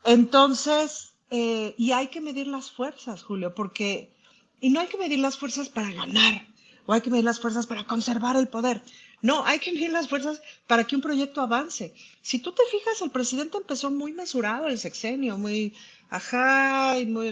Entonces, 0.03 1.13
eh, 1.31 1.73
y 1.77 1.91
hay 1.91 2.09
que 2.09 2.21
medir 2.21 2.47
las 2.47 2.69
fuerzas, 2.69 3.23
Julio, 3.23 3.55
porque, 3.55 4.13
y 4.61 4.69
no 4.69 4.79
hay 4.79 4.87
que 4.87 4.97
medir 4.97 5.19
las 5.19 5.37
fuerzas 5.37 5.69
para 5.69 5.91
ganar, 5.91 6.45
o 6.85 6.93
hay 6.93 7.01
que 7.01 7.09
medir 7.09 7.25
las 7.25 7.39
fuerzas 7.39 7.65
para 7.65 7.85
conservar 7.85 8.35
el 8.35 8.47
poder. 8.47 8.83
No, 9.23 9.45
hay 9.45 9.59
que 9.59 9.71
medir 9.71 9.89
las 9.89 10.09
fuerzas 10.09 10.41
para 10.67 10.83
que 10.83 10.97
un 10.97 11.01
proyecto 11.01 11.39
avance. 11.39 11.93
Si 12.21 12.39
tú 12.39 12.51
te 12.51 12.61
fijas, 12.69 13.01
el 13.01 13.09
presidente 13.09 13.57
empezó 13.57 13.89
muy 13.89 14.11
mesurado 14.11 14.67
el 14.67 14.77
sexenio, 14.77 15.37
muy, 15.37 15.73
ajá, 16.09 16.99
y 16.99 17.05
muy, 17.05 17.31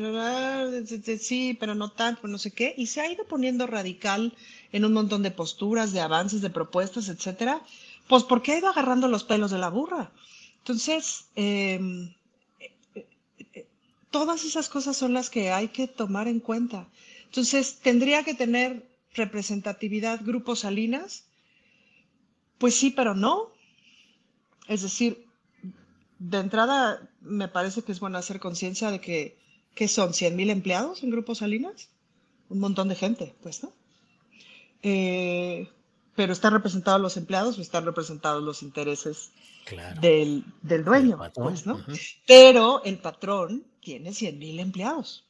sí, 1.19 1.57
pero 1.59 1.75
no 1.75 1.91
tanto, 1.91 2.29
no 2.29 2.37
sé 2.37 2.51
qué, 2.51 2.73
y 2.77 2.87
se 2.87 3.01
ha 3.01 3.11
ido 3.11 3.25
poniendo 3.25 3.67
radical 3.67 4.33
en 4.71 4.85
un 4.85 4.93
montón 4.93 5.21
de 5.21 5.31
posturas, 5.31 5.91
de 5.91 5.99
avances, 5.99 6.41
de 6.41 6.49
propuestas, 6.49 7.09
etcétera, 7.09 7.61
pues 8.07 8.23
porque 8.23 8.53
ha 8.53 8.59
ido 8.59 8.69
agarrando 8.69 9.09
los 9.09 9.25
pelos 9.25 9.51
de 9.51 9.57
la 9.57 9.69
burra. 9.69 10.11
Entonces, 10.59 11.25
em, 11.35 12.13
todas 14.11 14.45
esas 14.45 14.69
cosas 14.69 14.95
son 14.95 15.13
las 15.13 15.29
que 15.29 15.51
hay 15.51 15.67
que 15.67 15.87
tomar 15.87 16.29
en 16.29 16.39
cuenta. 16.39 16.87
Entonces, 17.25 17.79
tendría 17.81 18.23
que 18.23 18.33
tener 18.33 18.87
representatividad 19.13 20.21
Grupo 20.23 20.55
Salinas, 20.55 21.25
pues 22.61 22.75
sí, 22.75 22.91
pero 22.91 23.15
no. 23.15 23.49
Es 24.67 24.83
decir, 24.83 25.25
de 26.19 26.37
entrada 26.37 27.09
me 27.19 27.47
parece 27.47 27.81
que 27.81 27.91
es 27.91 27.99
bueno 27.99 28.19
hacer 28.19 28.39
conciencia 28.39 28.91
de 28.91 29.01
que, 29.01 29.37
son 29.87 30.13
100 30.13 30.35
mil 30.35 30.51
empleados 30.51 31.01
en 31.01 31.09
Grupo 31.09 31.33
Salinas, 31.33 31.89
un 32.49 32.59
montón 32.59 32.87
de 32.87 32.95
gente, 32.95 33.35
pues, 33.41 33.63
¿no? 33.63 33.73
Eh, 34.83 35.67
pero 36.15 36.33
están 36.33 36.53
representados 36.53 37.01
los 37.01 37.17
empleados 37.17 37.57
o 37.57 37.61
están 37.61 37.83
representados 37.83 38.43
los 38.43 38.61
intereses 38.61 39.31
del, 39.99 40.45
dueño, 40.61 41.19
pues, 41.33 41.65
¿no? 41.65 41.83
Pero 42.27 42.83
el 42.83 42.99
patrón 42.99 43.65
tiene 43.79 44.13
100 44.13 44.37
mil 44.37 44.59
empleados. 44.59 45.25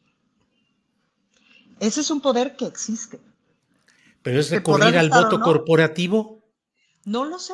Ese 1.79 2.01
es 2.01 2.11
un 2.11 2.19
poder 2.19 2.57
que 2.57 2.65
existe. 2.65 3.21
¿Pero 4.21 4.39
es 4.41 4.51
recurrir 4.51 4.97
al 4.97 5.09
voto 5.09 5.39
corporativo? 5.39 6.41
No 7.06 7.26
lo 7.26 7.39
sé. 7.39 7.54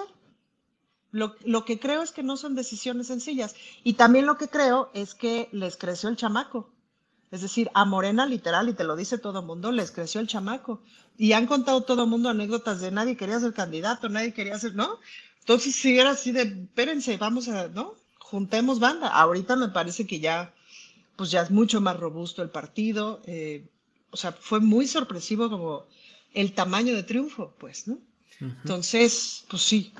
Lo, 1.11 1.65
que 1.65 1.79
creo 1.79 2.03
es 2.03 2.11
que 2.11 2.21
no 2.21 2.37
son 2.37 2.55
decisiones 2.55 3.07
sencillas. 3.07 3.55
Y 3.83 3.93
también 3.93 4.25
lo 4.25 4.37
que 4.37 4.49
creo 4.49 4.91
es 4.93 5.15
que 5.15 5.49
les 5.51 5.77
creció 5.77 6.09
el 6.09 6.17
chamaco. 6.17 6.69
Es 7.31 7.41
decir, 7.41 7.69
a 7.73 7.85
Morena 7.85 8.25
literal, 8.25 8.69
y 8.69 8.73
te 8.73 8.83
lo 8.83 8.95
dice 8.95 9.17
todo 9.17 9.39
el 9.39 9.45
mundo, 9.45 9.71
les 9.71 9.91
creció 9.91 10.21
el 10.21 10.27
chamaco. 10.27 10.81
Y 11.17 11.31
han 11.33 11.47
contado 11.47 11.81
todo 11.81 12.03
el 12.03 12.09
mundo 12.09 12.29
anécdotas 12.29 12.81
de 12.81 12.91
nadie 12.91 13.17
quería 13.17 13.39
ser 13.39 13.53
candidato, 13.53 14.09
nadie 14.09 14.33
quería 14.33 14.59
ser, 14.59 14.75
¿no? 14.75 14.99
Entonces, 15.39 15.75
si 15.75 15.97
era 15.97 16.11
así 16.11 16.31
de, 16.31 16.41
espérense, 16.41 17.17
vamos 17.17 17.47
a, 17.47 17.67
¿no? 17.69 17.95
Juntemos 18.19 18.79
banda. 18.79 19.07
Ahorita 19.07 19.55
me 19.55 19.69
parece 19.69 20.05
que 20.05 20.19
ya, 20.19 20.53
pues 21.15 21.31
ya 21.31 21.41
es 21.41 21.51
mucho 21.51 21.81
más 21.81 21.97
robusto 21.97 22.43
el 22.43 22.49
partido. 22.49 23.21
Eh, 23.25 23.65
o 24.11 24.17
sea, 24.17 24.33
fue 24.33 24.59
muy 24.59 24.87
sorpresivo 24.87 25.49
como 25.49 25.85
el 26.33 26.53
tamaño 26.53 26.93
de 26.95 27.03
triunfo, 27.03 27.53
pues, 27.57 27.87
¿no? 27.87 27.97
Entonces, 28.39 29.45
pues 29.49 29.61
sí. 29.61 29.93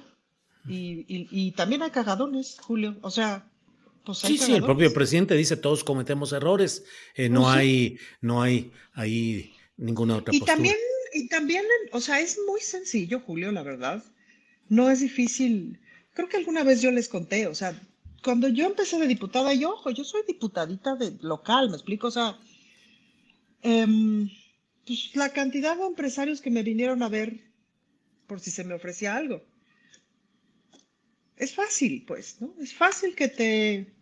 Y, 0.68 1.52
también 1.54 1.82
hay 1.82 1.92
cagadones, 1.92 2.58
Julio. 2.60 2.98
O 3.02 3.10
sea, 3.10 3.50
pues 4.04 4.24
hay 4.26 4.38
Sí, 4.38 4.46
sí, 4.46 4.54
el 4.54 4.64
propio 4.64 4.94
presidente 4.94 5.36
dice 5.36 5.58
todos 5.58 5.84
cometemos 5.84 6.34
errores. 6.34 6.84
Eh, 7.16 7.30
no 7.30 7.44
pues 7.44 7.56
hay, 7.56 7.98
no 8.22 8.42
hay 8.42 8.72
ahí 8.94 9.54
ninguna 9.78 10.18
otra 10.18 10.36
y 10.36 10.42
También, 10.42 10.76
y 11.14 11.28
también, 11.28 11.64
o 11.92 12.02
sea, 12.02 12.20
es 12.20 12.38
muy 12.48 12.62
sencillo, 12.62 13.22
Julio, 13.22 13.52
la 13.52 13.64
verdad. 13.64 14.04
No 14.70 14.90
es 14.90 15.00
difícil. 15.00 15.80
Creo 16.14 16.28
que 16.28 16.38
alguna 16.38 16.64
vez 16.64 16.82
yo 16.82 16.92
les 16.92 17.08
conté, 17.08 17.48
o 17.48 17.56
sea, 17.56 17.80
cuando 18.24 18.48
yo 18.50 18.66
empecé 18.66 19.00
de 19.00 19.08
diputada, 19.08 19.54
yo, 19.54 19.74
ojo, 19.74 19.92
yo 19.92 20.04
soy 20.04 20.24
diputadita 20.28 20.96
de 20.96 21.14
local, 21.22 21.70
me 21.70 21.76
explico, 21.76 22.08
o 22.08 22.12
sea, 22.12 22.38
em, 23.62 24.30
pues 24.86 25.16
la 25.16 25.32
cantidad 25.32 25.78
de 25.78 25.86
empresarios 25.86 26.42
que 26.42 26.50
me 26.50 26.64
vinieron 26.64 27.04
a 27.04 27.10
ver 27.10 27.47
por 28.28 28.40
si 28.40 28.52
se 28.52 28.64
me 28.64 28.74
ofrecía 28.74 29.16
algo. 29.16 29.44
Es 31.38 31.54
fácil, 31.54 32.04
pues, 32.06 32.42
¿no? 32.42 32.54
Es 32.60 32.74
fácil 32.74 33.16
que 33.16 33.28
te, 33.28 33.94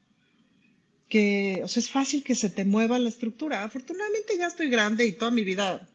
que, 1.09 1.61
o 1.63 1.67
sea, 1.67 1.82
es 1.82 1.89
fácil 1.89 2.23
que 2.23 2.36
se 2.36 2.49
te 2.49 2.65
mueva 2.65 2.99
la 2.99 3.09
estructura. 3.09 3.63
Afortunadamente 3.63 4.38
ya 4.38 4.47
estoy 4.47 4.69
grande 4.69 5.05
y 5.05 5.13
toda 5.13 5.32
mi 5.32 5.43
vida, 5.43 5.88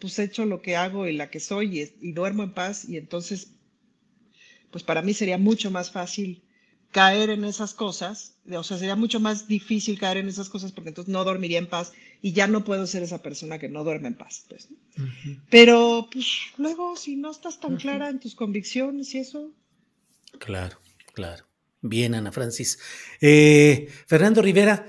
pues, 0.00 0.18
he 0.18 0.24
hecho 0.24 0.44
lo 0.44 0.60
que 0.60 0.76
hago 0.76 1.06
y 1.06 1.12
la 1.12 1.30
que 1.30 1.40
soy 1.40 1.80
y, 1.80 2.08
y 2.08 2.12
duermo 2.12 2.42
en 2.42 2.52
paz 2.52 2.84
y 2.88 2.96
entonces, 2.96 3.52
pues, 4.70 4.84
para 4.84 5.02
mí 5.02 5.14
sería 5.14 5.38
mucho 5.38 5.70
más 5.70 5.90
fácil 5.90 6.42
caer 6.90 7.30
en 7.30 7.44
esas 7.44 7.72
cosas, 7.72 8.36
o 8.50 8.62
sea, 8.62 8.76
sería 8.76 8.96
mucho 8.96 9.18
más 9.18 9.48
difícil 9.48 9.98
caer 9.98 10.18
en 10.18 10.28
esas 10.28 10.50
cosas 10.50 10.72
porque 10.72 10.90
entonces 10.90 11.10
no 11.10 11.24
dormiría 11.24 11.58
en 11.58 11.66
paz 11.66 11.92
y 12.22 12.32
ya 12.32 12.46
no 12.46 12.64
puedo 12.64 12.86
ser 12.86 13.02
esa 13.02 13.20
persona 13.20 13.58
que 13.58 13.68
no 13.68 13.82
duerme 13.82 14.08
en 14.08 14.14
paz. 14.14 14.44
Pues, 14.48 14.68
Pero 15.50 16.08
pues 16.10 16.26
luego 16.56 16.96
si 16.96 17.16
no 17.16 17.32
estás 17.32 17.58
tan 17.58 17.76
clara 17.76 18.08
en 18.08 18.20
tus 18.20 18.36
convicciones 18.36 19.12
y 19.14 19.18
eso. 19.18 19.50
Claro, 20.38 20.78
claro. 21.12 21.44
Bien, 21.80 22.14
Ana 22.14 22.30
Francis. 22.30 22.78
Eh, 23.20 23.88
Fernando 24.06 24.40
Rivera, 24.40 24.86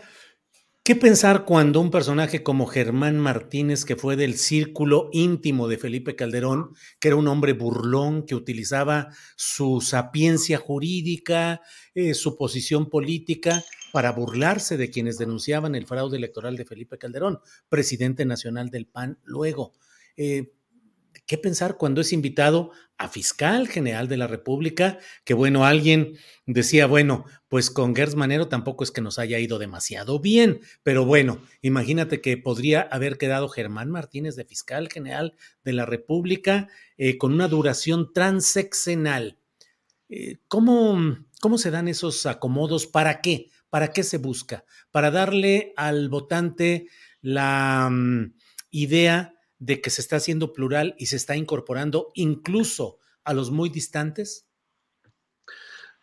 ¿Qué 0.86 0.98
pensar 0.98 1.46
cuando 1.46 1.80
un 1.80 1.92
personaje 1.92 2.44
como 2.44 2.66
Germán 2.66 3.18
Martínez, 3.18 3.86
que 3.86 3.96
fue 3.96 4.18
del 4.18 4.36
círculo 4.36 5.08
íntimo 5.14 5.70
de 5.70 5.78
Felipe 5.78 6.18
Calderón, 6.18 6.76
que 7.00 7.08
era 7.08 7.16
un 7.16 7.30
hombre 7.30 7.54
burlón, 7.54 8.26
que 8.26 8.36
utilizaba 8.36 9.08
su 9.38 9.80
sapiencia 9.80 10.58
jurídica, 10.58 11.62
eh, 11.96 12.14
su 12.14 12.36
posición 12.36 12.90
política, 12.90 13.64
para 13.94 14.12
burlarse 14.12 14.76
de 14.76 14.90
quienes 14.90 15.18
denunciaban 15.18 15.74
el 15.76 15.88
fraude 15.88 16.18
electoral 16.18 16.58
de 16.58 16.66
Felipe 16.66 16.98
Calderón, 16.98 17.40
presidente 17.70 18.26
nacional 18.26 18.70
del 18.70 18.86
PAN 18.86 19.20
luego? 19.24 19.72
Eh, 20.18 20.52
¿qué 21.26 21.38
pensar 21.38 21.78
cuando 21.78 22.02
es 22.02 22.14
invitado 22.14 22.72
a 22.98 23.10
fiscal 23.10 23.68
general 23.68 24.08
de 24.08 24.18
la 24.18 24.28
República? 24.28 25.00
Que 25.24 25.34
bueno, 25.34 25.66
alguien 25.66 26.18
decía, 26.46 26.86
bueno, 26.86 27.26
pues 27.48 27.70
con 27.70 27.96
Gers 27.96 28.16
Manero 28.16 28.48
tampoco 28.48 28.84
es 28.84 28.92
que 28.92 29.02
nos 29.02 29.20
haya 29.20 29.40
ido 29.40 29.60
demasiado 29.60 30.20
bien, 30.20 30.62
pero 30.84 31.06
bueno, 31.06 31.42
imagínate 31.62 32.22
que 32.22 32.38
podría 32.38 32.82
haber 32.82 33.18
quedado 33.18 33.50
Germán 33.50 33.90
Martínez 33.90 34.36
de 34.36 34.46
fiscal 34.46 34.90
general 34.90 35.36
de 35.64 35.74
la 35.74 35.86
República 35.86 36.68
eh, 36.98 37.18
con 37.18 37.34
una 37.34 37.48
duración 37.48 38.12
transeccional. 38.14 39.38
Eh, 40.10 40.38
¿cómo, 40.48 41.18
¿Cómo 41.42 41.58
se 41.58 41.72
dan 41.72 41.88
esos 41.88 42.26
acomodos? 42.26 42.88
¿Para 42.88 43.22
qué? 43.22 43.50
¿Para 43.70 43.92
qué 43.92 44.04
se 44.04 44.18
busca? 44.18 44.66
Para 44.92 45.10
darle 45.10 45.74
al 45.76 46.10
votante 46.10 46.88
la 47.22 47.90
mm, 47.90 48.36
idea 48.70 49.34
de 49.64 49.80
que 49.80 49.90
se 49.90 50.02
está 50.02 50.18
haciendo 50.18 50.52
plural 50.52 50.94
y 50.98 51.06
se 51.06 51.16
está 51.16 51.38
incorporando 51.38 52.12
incluso 52.16 53.00
a 53.24 53.34
los 53.34 53.50
muy 53.50 53.70
distantes? 53.70 54.46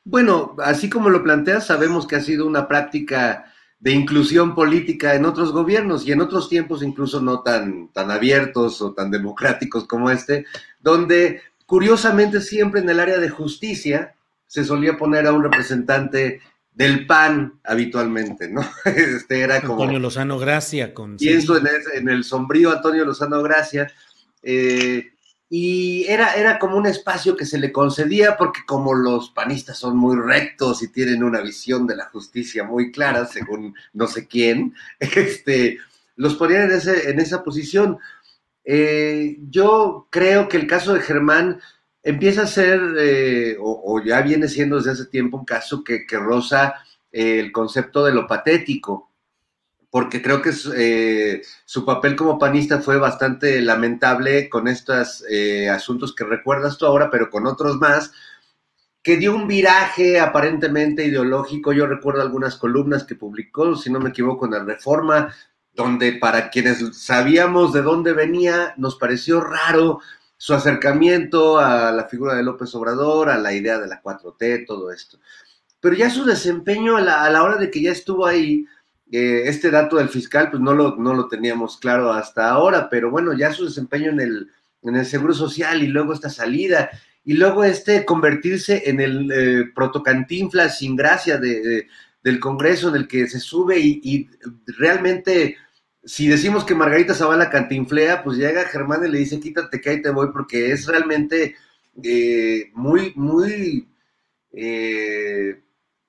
Bueno, 0.02 0.56
así 0.64 0.88
como 0.88 1.10
lo 1.10 1.22
planteas, 1.22 1.66
sabemos 1.66 2.06
que 2.06 2.16
ha 2.16 2.22
sido 2.22 2.46
una 2.46 2.66
práctica 2.66 3.52
de 3.78 3.92
inclusión 3.92 4.54
política 4.54 5.14
en 5.14 5.26
otros 5.26 5.52
gobiernos 5.52 6.06
y 6.06 6.12
en 6.12 6.22
otros 6.22 6.48
tiempos 6.48 6.82
incluso 6.82 7.20
no 7.20 7.42
tan, 7.42 7.92
tan 7.92 8.10
abiertos 8.10 8.80
o 8.80 8.94
tan 8.94 9.10
democráticos 9.10 9.86
como 9.86 10.10
este, 10.10 10.46
donde 10.80 11.42
curiosamente 11.66 12.40
siempre 12.40 12.80
en 12.80 12.88
el 12.88 12.98
área 12.98 13.18
de 13.18 13.28
justicia 13.28 14.14
se 14.46 14.64
solía 14.64 14.96
poner 14.96 15.26
a 15.26 15.32
un 15.32 15.42
representante 15.42 16.40
del 16.80 17.04
PAN 17.04 17.60
habitualmente, 17.64 18.48
¿no? 18.48 18.62
Este 18.86 19.42
era 19.42 19.60
como... 19.60 19.82
Antonio 19.82 19.98
Lozano 19.98 20.38
Gracia. 20.38 20.94
Con 20.94 21.18
pienso 21.18 21.58
en, 21.58 21.68
en, 21.92 22.08
el 22.08 22.24
sombrío 22.24 22.70
Antonio 22.72 23.04
Lozano 23.04 23.42
Gracia. 23.42 23.92
Eh, 24.42 25.12
y 25.50 26.06
era, 26.08 26.32
era 26.36 26.58
como 26.58 26.78
un 26.78 26.86
espacio 26.86 27.36
que 27.36 27.44
se 27.44 27.58
le 27.58 27.70
concedía 27.70 28.38
porque 28.38 28.60
como 28.66 28.94
los 28.94 29.28
panistas 29.28 29.76
son 29.76 29.98
muy 29.98 30.16
rectos 30.16 30.82
y 30.82 30.88
tienen 30.88 31.22
una 31.22 31.42
visión 31.42 31.86
de 31.86 31.96
la 31.96 32.06
justicia 32.06 32.64
muy 32.64 32.90
clara, 32.90 33.26
según 33.26 33.74
no 33.92 34.06
sé 34.06 34.26
quién, 34.26 34.74
este, 35.00 35.76
los 36.16 36.34
ponían 36.36 36.70
en, 36.70 36.78
ese, 36.78 37.10
en 37.10 37.20
esa 37.20 37.44
posición. 37.44 37.98
Eh, 38.64 39.36
yo 39.50 40.08
creo 40.08 40.48
que 40.48 40.56
el 40.56 40.66
caso 40.66 40.94
de 40.94 41.00
Germán 41.00 41.60
empieza 42.02 42.42
a 42.42 42.46
ser, 42.46 42.80
eh, 42.98 43.56
o, 43.60 44.02
ya 44.04 44.22
viene 44.22 44.48
siendo 44.48 44.76
desde 44.76 44.92
hace 44.92 45.06
tiempo 45.06 45.36
un 45.38 45.44
caso 45.44 45.84
que, 45.84 46.06
roza 46.10 46.74
eh, 47.12 47.40
el 47.40 47.52
concepto 47.52 48.04
de 48.04 48.12
lo 48.12 48.26
patético, 48.26 49.10
porque 49.90 50.22
creo 50.22 50.40
que 50.40 50.52
eh, 50.76 51.42
su 51.64 51.84
papel 51.84 52.14
como 52.16 52.38
panista 52.38 52.80
fue 52.80 52.96
bastante 52.96 53.60
lamentable 53.60 54.48
con 54.48 54.68
estos 54.68 55.24
asuntos 55.70 56.14
que 56.14 56.24
recuerdas 56.24 56.78
tú 56.78 56.86
ahora, 56.86 57.10
pero 57.10 57.28
con 57.28 57.46
otros 57.46 57.76
más, 57.78 58.12
que 59.02 59.16
dio 59.16 59.34
un 59.34 59.48
viraje 59.48 60.20
aparentemente 60.20 61.04
ideológico. 61.06 61.72
Yo 61.72 61.86
recuerdo 61.86 62.22
algunas 62.22 62.56
columnas 62.56 63.04
que 63.04 63.16
publicó, 63.16 63.74
si 63.74 63.90
no 63.90 63.98
me 63.98 64.10
equivoco, 64.10 64.44
en 64.44 64.52
la 64.52 64.62
Reforma, 64.62 65.34
donde 65.72 66.12
para 66.12 66.50
quienes 66.50 66.96
sabíamos 66.96 67.72
de 67.72 67.82
dónde 67.82 68.12
venía, 68.12 68.74
nos 68.76 68.96
pareció 68.96 69.40
raro 69.40 70.00
su 70.40 70.54
acercamiento 70.54 71.58
a 71.58 71.92
la 71.92 72.08
figura 72.08 72.34
de 72.34 72.42
López 72.42 72.74
Obrador, 72.74 73.28
a 73.28 73.36
la 73.36 73.52
idea 73.52 73.78
de 73.78 73.86
la 73.86 74.02
4T, 74.02 74.64
todo 74.66 74.90
esto. 74.90 75.18
Pero 75.80 75.94
ya 75.94 76.08
su 76.08 76.24
desempeño 76.24 76.96
a 76.96 77.02
la, 77.02 77.42
hora 77.42 77.58
de 77.58 77.70
que 77.70 77.82
ya 77.82 77.92
estuvo 77.92 78.24
ahí, 78.24 78.64
eh, 79.12 79.42
este 79.44 79.70
dato 79.70 79.96
del 79.96 80.08
fiscal, 80.08 80.50
pues 80.50 80.62
no 80.62 80.72
lo, 80.72 80.96
no 80.96 81.12
lo 81.12 81.28
teníamos 81.28 81.76
claro 81.76 82.10
hasta 82.10 82.48
ahora, 82.48 82.88
pero 82.88 83.10
bueno, 83.10 83.34
ya 83.34 83.52
su 83.52 83.66
desempeño 83.66 84.12
en 84.12 84.20
el, 84.20 84.50
en 84.82 84.96
el 84.96 85.04
Seguro 85.04 85.34
Social 85.34 85.82
y 85.82 85.88
luego 85.88 86.14
esta 86.14 86.30
salida, 86.30 86.88
y 87.22 87.34
luego 87.34 87.62
este 87.62 88.06
convertirse 88.06 88.88
en 88.88 89.02
el 89.02 89.30
eh, 89.30 89.70
protocantinfla 89.74 90.70
sin 90.70 90.96
gracia 90.96 91.36
de, 91.36 91.86
del 92.22 92.40
Congreso 92.40 92.88
en 92.88 92.94
el 92.94 93.06
que 93.06 93.26
se 93.26 93.40
sube 93.40 93.78
y 93.78 94.26
realmente 94.78 95.58
si 96.04 96.28
decimos 96.28 96.64
que 96.64 96.74
Margarita 96.74 97.14
Zavala 97.14 97.50
cantinflea, 97.50 98.22
pues 98.22 98.38
llega 98.38 98.64
Germán 98.64 99.04
y 99.04 99.10
le 99.10 99.18
dice, 99.18 99.40
quítate 99.40 99.80
que 99.80 99.90
ahí 99.90 100.02
te 100.02 100.10
voy, 100.10 100.28
porque 100.32 100.72
es 100.72 100.86
realmente 100.86 101.56
eh, 102.02 102.70
muy, 102.74 103.12
muy 103.16 103.88
eh, 104.52 105.62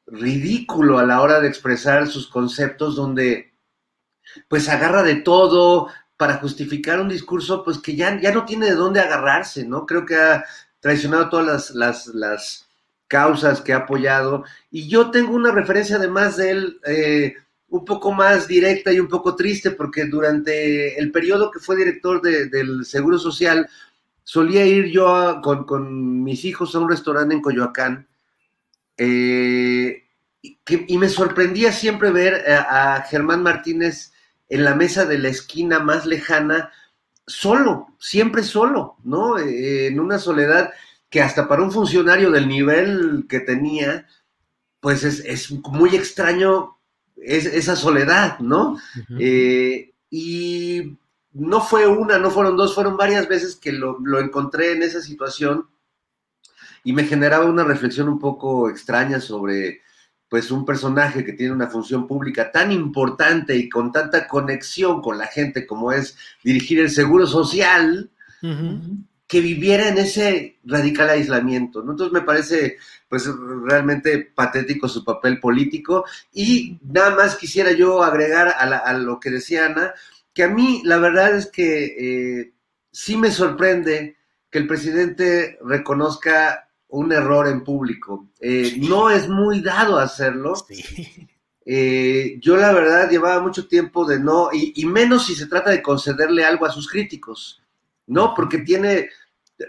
ridículo 0.07 0.99
a 0.99 1.05
la 1.05 1.21
hora 1.21 1.41
de 1.41 1.47
expresar 1.47 2.07
sus 2.07 2.27
conceptos, 2.27 2.95
donde 2.95 3.53
pues 4.47 4.69
agarra 4.69 5.03
de 5.03 5.15
todo 5.15 5.89
para 6.15 6.37
justificar 6.37 6.99
un 6.99 7.09
discurso, 7.09 7.63
pues 7.63 7.79
que 7.79 7.95
ya, 7.95 8.19
ya 8.21 8.31
no 8.31 8.45
tiene 8.45 8.67
de 8.67 8.75
dónde 8.75 9.01
agarrarse, 9.01 9.65
¿no? 9.65 9.85
Creo 9.85 10.05
que 10.05 10.15
ha 10.15 10.45
traicionado 10.79 11.29
todas 11.29 11.45
las, 11.45 11.71
las, 11.71 12.07
las 12.07 12.67
causas 13.07 13.59
que 13.59 13.73
ha 13.73 13.77
apoyado. 13.77 14.45
Y 14.69 14.87
yo 14.87 15.11
tengo 15.11 15.33
una 15.33 15.51
referencia 15.51 15.97
además 15.97 16.37
de 16.37 16.49
él. 16.51 16.79
Eh, 16.85 17.35
un 17.71 17.85
poco 17.85 18.11
más 18.11 18.47
directa 18.47 18.91
y 18.91 18.99
un 18.99 19.07
poco 19.07 19.35
triste 19.35 19.71
porque 19.71 20.05
durante 20.05 20.99
el 20.99 21.09
periodo 21.11 21.49
que 21.49 21.59
fue 21.59 21.77
director 21.77 22.21
del 22.21 22.85
Seguro 22.85 23.17
Social, 23.17 23.67
solía 24.23 24.65
ir 24.65 24.91
yo 24.91 25.41
con, 25.41 26.21
mis 26.21 26.43
hijos 26.43 26.75
a 26.75 26.79
un 26.79 26.89
restaurante 26.89 27.33
en 27.33 27.41
Coyoacán 27.41 28.07
eh, 28.97 30.03
y 30.43 30.97
me 30.97 31.07
sorprendía 31.07 31.71
siempre 31.71 32.11
ver 32.11 32.43
a, 32.51 33.05
Germán 33.09 33.41
Martínez 33.41 34.11
en 34.49 34.65
la 34.65 34.75
mesa 34.75 35.05
de 35.05 35.17
la 35.17 35.29
esquina 35.29 35.79
más 35.79 36.05
lejana, 36.05 36.71
solo, 37.25 37.87
siempre 37.99 38.43
solo, 38.43 38.97
¿no? 39.05 39.37
Eh, 39.37 39.87
en 39.87 39.99
una 39.99 40.19
soledad 40.19 40.71
que 41.09 41.21
hasta 41.21 41.47
para 41.47 41.63
un 41.63 41.71
funcionario 41.71 42.31
del 42.31 42.49
nivel 42.49 43.27
que 43.29 43.39
tenía, 43.39 44.07
pues 44.81 45.05
es, 45.05 45.19
es 45.21 45.51
muy 45.51 45.95
extraño 45.95 46.80
es, 47.21 47.45
esa 47.45 47.75
soledad, 47.75 48.39
¿no? 48.39 48.77
Eh, 49.19 49.93
y 50.09 50.97
no 51.33 51.61
fue 51.61 51.87
una, 51.87 52.17
no 52.17 52.29
fueron 52.29 52.57
dos, 52.57 52.75
fueron 52.75 52.97
varias 52.97 53.27
veces 53.27 53.55
que 53.55 53.71
lo, 53.71 53.97
encontré 54.19 54.73
en 54.73 54.83
esa 54.83 55.01
situación 55.01 55.67
y 56.83 56.93
me 56.93 57.05
generaba 57.05 57.45
una 57.45 57.63
reflexión 57.63 58.09
un 58.09 58.19
poco 58.19 58.69
extraña 58.69 59.19
sobre 59.21 59.81
pues 60.27 60.49
un 60.49 60.65
personaje 60.65 61.25
que 61.25 61.33
tiene 61.33 61.53
una 61.53 61.67
función 61.67 62.07
pública 62.07 62.51
tan 62.51 62.71
importante 62.71 63.55
y 63.55 63.67
con 63.67 63.91
tanta 63.91 64.27
conexión 64.27 65.01
con 65.01 65.17
la 65.17 65.27
gente 65.27 65.67
como 65.67 65.91
es 65.91 66.17
dirigir 66.41 66.79
el 66.79 66.89
seguro 66.89 67.27
social, 67.27 68.09
que 69.31 69.39
viviera 69.39 69.87
en 69.87 69.97
ese 69.97 70.59
radical 70.65 71.09
aislamiento. 71.09 71.81
¿no? 71.81 71.91
Entonces 71.91 72.11
me 72.11 72.25
parece 72.25 72.75
pues 73.07 73.29
realmente 73.63 74.29
patético 74.35 74.89
su 74.89 75.05
papel 75.05 75.39
político 75.39 76.03
y 76.33 76.77
nada 76.83 77.15
más 77.15 77.37
quisiera 77.37 77.71
yo 77.71 78.03
agregar 78.03 78.49
a, 78.49 78.93
lo 78.95 79.21
que 79.21 79.29
decía 79.29 79.67
Ana, 79.67 79.93
que 80.33 80.43
a 80.43 80.49
mí 80.49 80.81
la 80.83 80.97
verdad 80.97 81.37
es 81.37 81.47
que 81.47 82.41
eh, 82.41 82.53
sí 82.91 83.15
me 83.15 83.31
sorprende 83.31 84.17
que 84.49 84.59
el 84.59 84.67
presidente 84.67 85.57
reconozca 85.63 86.67
un 86.89 87.13
error 87.13 87.47
en 87.47 87.63
público. 87.63 88.27
Eh, 88.41 88.75
no 88.79 89.09
es 89.09 89.29
muy 89.29 89.61
dado 89.61 89.97
hacerlo. 89.97 90.55
Eh, 91.63 92.39
yo 92.41 92.57
la 92.57 92.73
verdad 92.73 93.07
llevaba 93.07 93.39
mucho 93.39 93.67
tiempo 93.67 94.03
de 94.03 94.19
no, 94.19 94.49
y, 94.51 94.73
y, 94.75 94.85
menos 94.87 95.27
si 95.27 95.35
se 95.35 95.45
trata 95.45 95.69
de 95.69 95.83
concederle 95.83 96.43
algo 96.43 96.65
a 96.65 96.71
sus 96.71 96.89
críticos, 96.89 97.61
¿no? 98.07 98.33
Porque 98.33 98.57
tiene, 98.59 99.09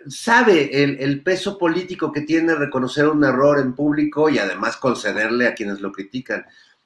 sabe 0.09 0.83
el, 0.83 1.23
peso 1.23 1.59
político 1.59 2.13
que 2.13 2.23
tiene 2.23 2.55
reconocer 2.55 3.09
un 3.09 3.25
error 3.25 3.59
en 3.59 3.75
público 3.75 4.29
y 4.29 4.39
además 4.39 4.77
concederle 4.77 5.47
a 5.47 5.55
quienes 5.55 5.81
lo 5.81 5.93
critican. 5.93 6.45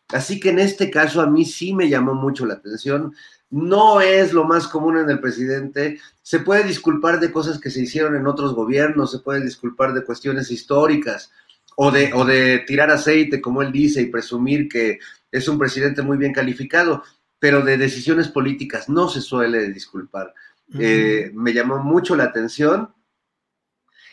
Así 0.09 0.39
que 0.39 0.51
en 0.51 0.59
este 0.59 0.91
caso 0.91 1.21
a 1.21 1.27
mí 1.27 1.45
sí 1.45 1.75
me 1.75 1.89
llamó 1.89 2.15
mucho 2.15 2.47
la 2.47 2.55
atención. 2.55 3.15
No 3.51 4.01
es 4.01 4.33
lo 4.33 4.45
más 4.45 4.69
común 4.69 4.99
en 4.99 5.11
el 5.11 5.21
presidente. 5.21 6.01
Se 6.23 6.41
puede 6.41 6.65
disculpar 6.65 7.21
de 7.21 7.33
cosas 7.33 7.59
que 7.59 7.71
se 7.71 7.83
hicieron 7.83 8.17
en 8.17 8.27
otros 8.27 8.55
gobiernos, 8.55 9.13
se 9.13 9.21
puede 9.21 9.43
disculpar 9.43 9.95
de 9.95 10.05
cuestiones 10.05 10.51
históricas 10.51 11.31
o 11.77 11.91
de, 11.91 12.13
o 12.13 12.25
de 12.25 12.61
tirar 12.67 12.91
aceite, 12.91 13.41
como 13.41 13.63
él 13.63 13.73
dice, 13.73 14.01
y 14.01 14.07
presumir 14.07 14.69
que 14.69 14.99
es 15.31 15.49
un 15.49 15.59
presidente 15.59 16.03
muy 16.03 16.17
bien 16.17 16.33
calificado, 16.33 17.03
pero 17.39 17.63
de 17.63 17.77
decisiones 17.77 18.29
políticas 18.29 18.89
no 18.89 19.09
se 19.09 19.21
suele 19.21 19.71
disculpar. 19.73 20.33
Eh, 20.79 21.31
me 21.33 21.53
llamó 21.53 21.79
mucho 21.79 22.17
la 22.17 22.25
atención 22.25 22.91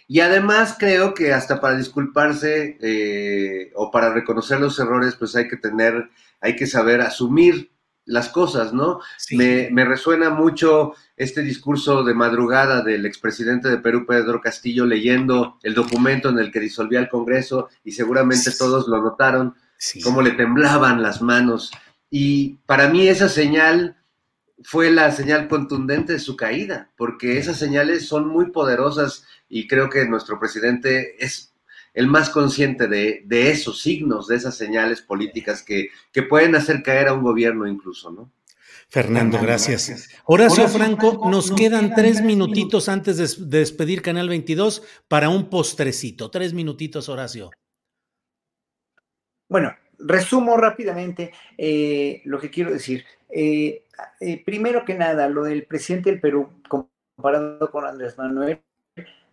y 0.07 0.19
además 0.19 0.75
creo 0.77 1.13
que 1.13 1.33
hasta 1.33 1.61
para 1.61 1.77
disculparse 1.77 2.77
eh, 2.81 3.71
o 3.75 3.91
para 3.91 4.13
reconocer 4.13 4.59
los 4.59 4.77
errores, 4.79 5.15
pues 5.15 5.35
hay 5.35 5.47
que 5.47 5.57
tener, 5.57 6.09
hay 6.41 6.55
que 6.55 6.67
saber 6.67 7.01
asumir 7.01 7.71
las 8.05 8.29
cosas, 8.29 8.73
¿no? 8.73 8.99
Me, 9.31 9.69
resuena 9.85 10.29
mucho 10.29 10.93
este 11.15 11.41
discurso 11.41 12.03
de 12.03 12.13
madrugada 12.13 12.81
del 12.81 13.05
expresidente 13.05 13.69
de 13.69 13.77
Perú, 13.77 14.05
Pedro 14.05 14.41
Castillo, 14.41 14.85
leyendo 14.85 15.57
el 15.63 15.73
documento 15.73 16.29
en 16.29 16.39
el 16.39 16.51
que 16.51 16.59
disolvía 16.59 16.99
el 16.99 17.09
Congreso 17.09 17.69
y 17.83 17.93
seguramente 17.93 18.51
todos 18.51 18.87
lo 18.87 19.01
notaron, 19.01 19.55
cómo 20.03 20.21
le 20.21 20.31
temblaban 20.31 21.01
las 21.01 21.21
manos. 21.21 21.71
Y 22.09 22.55
para 22.65 22.89
mí 22.89 23.07
esa 23.07 23.29
señal 23.29 23.97
fue 24.63 24.91
la 24.91 25.11
señal 25.11 25.47
contundente 25.47 26.13
de 26.13 26.19
su 26.19 26.35
caída, 26.35 26.91
porque 26.97 27.37
esas 27.37 27.57
señales 27.57 28.07
son 28.07 28.27
muy 28.27 28.51
poderosas 28.51 29.25
y 29.53 29.67
creo 29.67 29.87
que 29.87 30.03
nuestro 30.07 30.39
presidente 30.39 31.23
es 31.23 31.53
el 31.93 32.07
más 32.07 32.31
consciente 32.31 32.87
de, 32.87 33.51
esos 33.51 33.81
signos, 33.83 34.27
de 34.27 34.35
esas 34.35 34.57
señales 34.57 35.03
políticas 35.03 35.61
que, 35.61 35.89
que, 36.11 36.23
pueden 36.23 36.55
hacer 36.55 36.81
caer 36.81 37.07
a 37.07 37.13
un 37.13 37.21
gobierno 37.21 37.67
incluso, 37.67 38.09
¿no? 38.09 38.31
Fernando, 38.89 39.39
gracias. 39.39 40.09
Horacio, 40.25 40.67
Franco, 40.67 41.29
nos 41.29 41.51
quedan 41.51 41.93
tres 41.93 42.23
minutitos 42.23 42.89
antes 42.89 43.17
de, 43.17 43.45
despedir 43.59 44.01
Canal 44.01 44.27
22 44.27 44.81
para 45.07 45.29
un 45.29 45.51
postrecito. 45.51 46.31
Tres 46.31 46.51
minutitos, 46.53 47.07
Horacio. 47.07 47.51
Bueno, 49.47 49.75
resumo 49.99 50.57
rápidamente 50.57 51.31
eh, 51.59 52.23
lo 52.25 52.39
que 52.39 52.49
quiero 52.49 52.71
decir. 52.71 53.05
Eh, 53.29 53.83
eh, 54.19 54.43
primero 54.43 54.83
que 54.83 54.95
nada, 54.95 55.29
lo 55.29 55.43
del 55.43 55.65
presidente 55.65 56.09
del 56.09 56.19
Perú 56.19 56.49
comparado 56.67 57.69
con 57.69 57.85
Andrés 57.85 58.17
Manuel, 58.17 58.59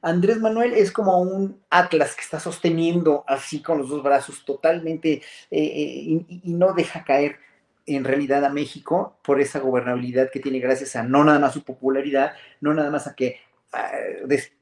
Andrés 0.03 0.38
Manuel 0.38 0.72
es 0.72 0.92
como 0.92 1.18
un 1.20 1.61
atlas 1.68 2.14
que 2.14 2.22
está 2.22 2.40
sosteniendo 2.40 3.24
así 3.26 3.61
con 3.61 3.78
los 3.78 3.88
dos 3.88 4.03
brazos 4.03 4.44
totalmente 4.44 5.12
eh, 5.12 5.22
eh, 5.51 6.24
y, 6.28 6.42
no 6.44 6.72
deja 6.72 7.05
caer 7.05 7.36
en 7.86 8.05
realidad 8.05 8.44
a 8.44 8.51
México 8.51 9.16
por 9.22 9.40
esa 9.40 9.59
gobernabilidad 9.59 10.30
que 10.30 10.40
tiene 10.40 10.59
gracias 10.59 10.96
a 10.96 11.03
no 11.03 11.24
nada 11.24 11.38
más 11.38 11.55
su 11.55 11.64
popularidad, 11.64 12.32
no 12.61 12.72
nada 12.72 12.90
más 12.90 13.07
a 13.07 13.14
que 13.14 13.40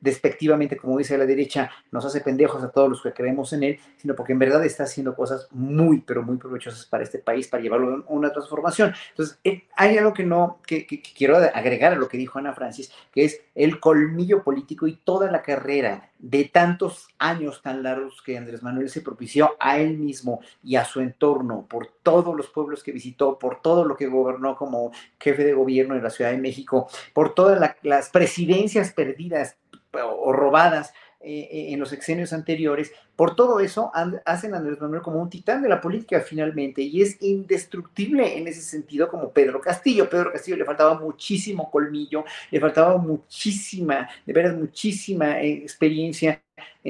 despectivamente, 0.01 0.77
como 0.77 0.99
dice 0.99 1.17
la 1.17 1.25
derecha, 1.25 1.71
nos 1.91 2.05
hace 2.05 2.21
pendejos 2.21 2.63
a 2.63 2.71
todos 2.71 2.91
los 2.91 3.03
que 3.03 3.13
creemos 3.13 3.53
en 3.53 3.63
él, 3.63 3.81
sino 3.97 4.15
porque 4.15 4.33
en 4.33 4.39
verdad 4.39 4.65
está 4.65 4.85
haciendo 4.85 5.15
cosas 5.15 5.49
muy, 5.51 6.01
pero 6.01 6.23
muy 6.23 6.37
provechosas 6.37 6.85
para 6.87 7.05
este 7.05 7.19
país, 7.19 7.49
para 7.49 7.63
llevarlo 7.63 8.05
a 8.07 8.13
una 8.13 8.31
transformación. 8.31 8.93
Entonces, 9.11 9.39
eh, 9.45 9.65
hay 9.77 9.97
algo 9.97 10.13
que 10.13 10.25
no, 10.25 10.61
que, 10.67 10.87
quiero 10.87 11.37
agregar 11.37 11.93
a 11.93 11.97
lo 11.97 12.09
que 12.09 12.19
dijo 12.19 12.39
Ana 12.39 12.53
Francis, 12.53 12.93
que 13.13 13.25
es 13.25 13.41
el 13.55 13.81
colmillo 13.81 14.43
político 14.43 14.87
y 14.87 14.97
toda 14.97 15.31
la 15.31 15.43
carrera 15.43 16.11
de 16.19 16.45
tantos 16.45 17.09
años 17.19 17.63
tan 17.63 17.83
largos 17.83 18.23
que 18.23 18.37
Andrés 18.37 18.63
Manuel 18.63 18.91
se 18.91 19.03
propició 19.03 19.55
a 19.61 19.79
él 19.79 19.99
mismo 19.99 20.41
y 20.63 20.77
a 20.77 20.85
su 20.85 21.01
entorno, 21.01 21.67
por 21.69 21.89
todos 22.03 22.37
los 22.37 22.49
pueblos 22.49 22.83
que 22.83 22.93
visitó, 22.93 23.39
por 23.39 23.63
todo 23.63 23.85
lo 23.85 23.97
que 23.97 24.09
gobernó 24.09 24.57
como 24.57 24.91
jefe 25.19 25.45
de 25.45 25.53
gobierno 25.53 25.95
en 25.95 26.03
la 26.03 26.11
Ciudad 26.11 26.33
de 26.33 26.39
México, 26.39 26.89
por 27.13 27.35
todas 27.35 27.77
las 27.83 28.11
presidencias 28.11 28.93
perdidas 28.93 29.57
o 29.93 30.33
robadas 30.33 30.93
eh, 31.21 31.49
eh, 31.51 31.73
en 31.73 31.81
los 31.81 31.93
exenios 31.93 32.33
anteriores. 32.33 32.93
Por 33.17 33.35
todo 33.35 33.59
eso, 33.59 33.91
hacen 34.25 34.55
a 34.55 34.59
Andrés 34.59 34.81
Manuel 34.81 35.03
como 35.03 35.21
un 35.21 35.29
titán 35.29 35.61
de 35.63 35.69
la 35.69 35.81
política 35.81 36.21
finalmente 36.21 36.81
y 36.83 37.03
es 37.03 37.21
indestructible 37.21 38.39
en 38.39 38.47
ese 38.47 38.63
sentido 38.63 39.09
como 39.09 39.33
Pedro 39.33 39.61
Castillo. 39.61 40.09
Pedro 40.09 40.33
Castillo 40.33 40.57
le 40.57 40.65
faltaba 40.65 41.01
muchísimo 41.01 41.71
colmillo, 41.73 42.25
le 42.53 42.61
faltaba 42.61 42.97
muchísima, 42.99 44.09
de 44.25 44.33
veras 44.33 44.57
muchísima 44.57 45.41
eh, 45.41 45.55
experiencia 45.55 46.41